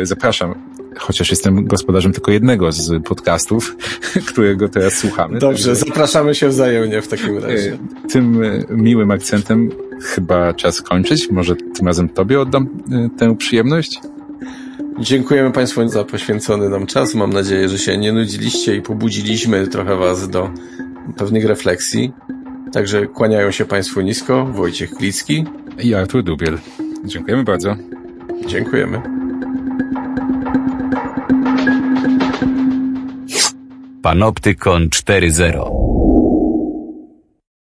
e, 0.00 0.06
zapraszam 0.06 0.54
chociaż 0.98 1.30
jestem 1.30 1.64
gospodarzem 1.64 2.12
tylko 2.12 2.30
jednego 2.30 2.72
z 2.72 3.04
podcastów, 3.04 3.76
którego 4.28 4.68
teraz 4.68 4.94
słuchamy. 4.94 5.38
Dobrze, 5.38 5.68
także... 5.68 5.86
zapraszamy 5.86 6.34
się 6.34 6.48
wzajemnie 6.48 7.02
w 7.02 7.08
takim 7.08 7.38
razie. 7.38 7.72
E, 8.04 8.08
tym 8.08 8.42
e, 8.42 8.64
miłym 8.70 9.10
akcentem 9.10 9.70
chyba 10.02 10.54
czas 10.54 10.82
kończyć. 10.82 11.30
Może 11.30 11.56
tym 11.56 11.86
razem 11.86 12.08
Tobie 12.08 12.40
oddam 12.40 12.68
e, 12.92 13.08
tę 13.18 13.36
przyjemność. 13.36 14.00
Dziękujemy 14.98 15.52
Państwu 15.52 15.88
za 15.88 16.04
poświęcony 16.04 16.68
nam 16.68 16.86
czas. 16.86 17.14
Mam 17.14 17.32
nadzieję, 17.32 17.68
że 17.68 17.78
się 17.78 17.98
nie 17.98 18.12
nudziliście 18.12 18.76
i 18.76 18.82
pobudziliśmy 18.82 19.66
trochę 19.66 19.96
Was 19.96 20.28
do 20.28 20.50
pewnych 21.16 21.44
refleksji. 21.44 22.12
Także 22.72 23.06
kłaniają 23.06 23.50
się 23.50 23.64
Państwu 23.64 24.00
nisko. 24.00 24.44
Wojciech 24.44 24.90
Klicki 24.90 25.44
i 25.78 25.94
Artur 25.94 26.22
Dubiel. 26.22 26.58
Dziękujemy 27.04 27.44
bardzo. 27.44 27.76
Dziękujemy. 28.46 29.19
Panoptykon 34.02 34.88
4.0 34.88 35.89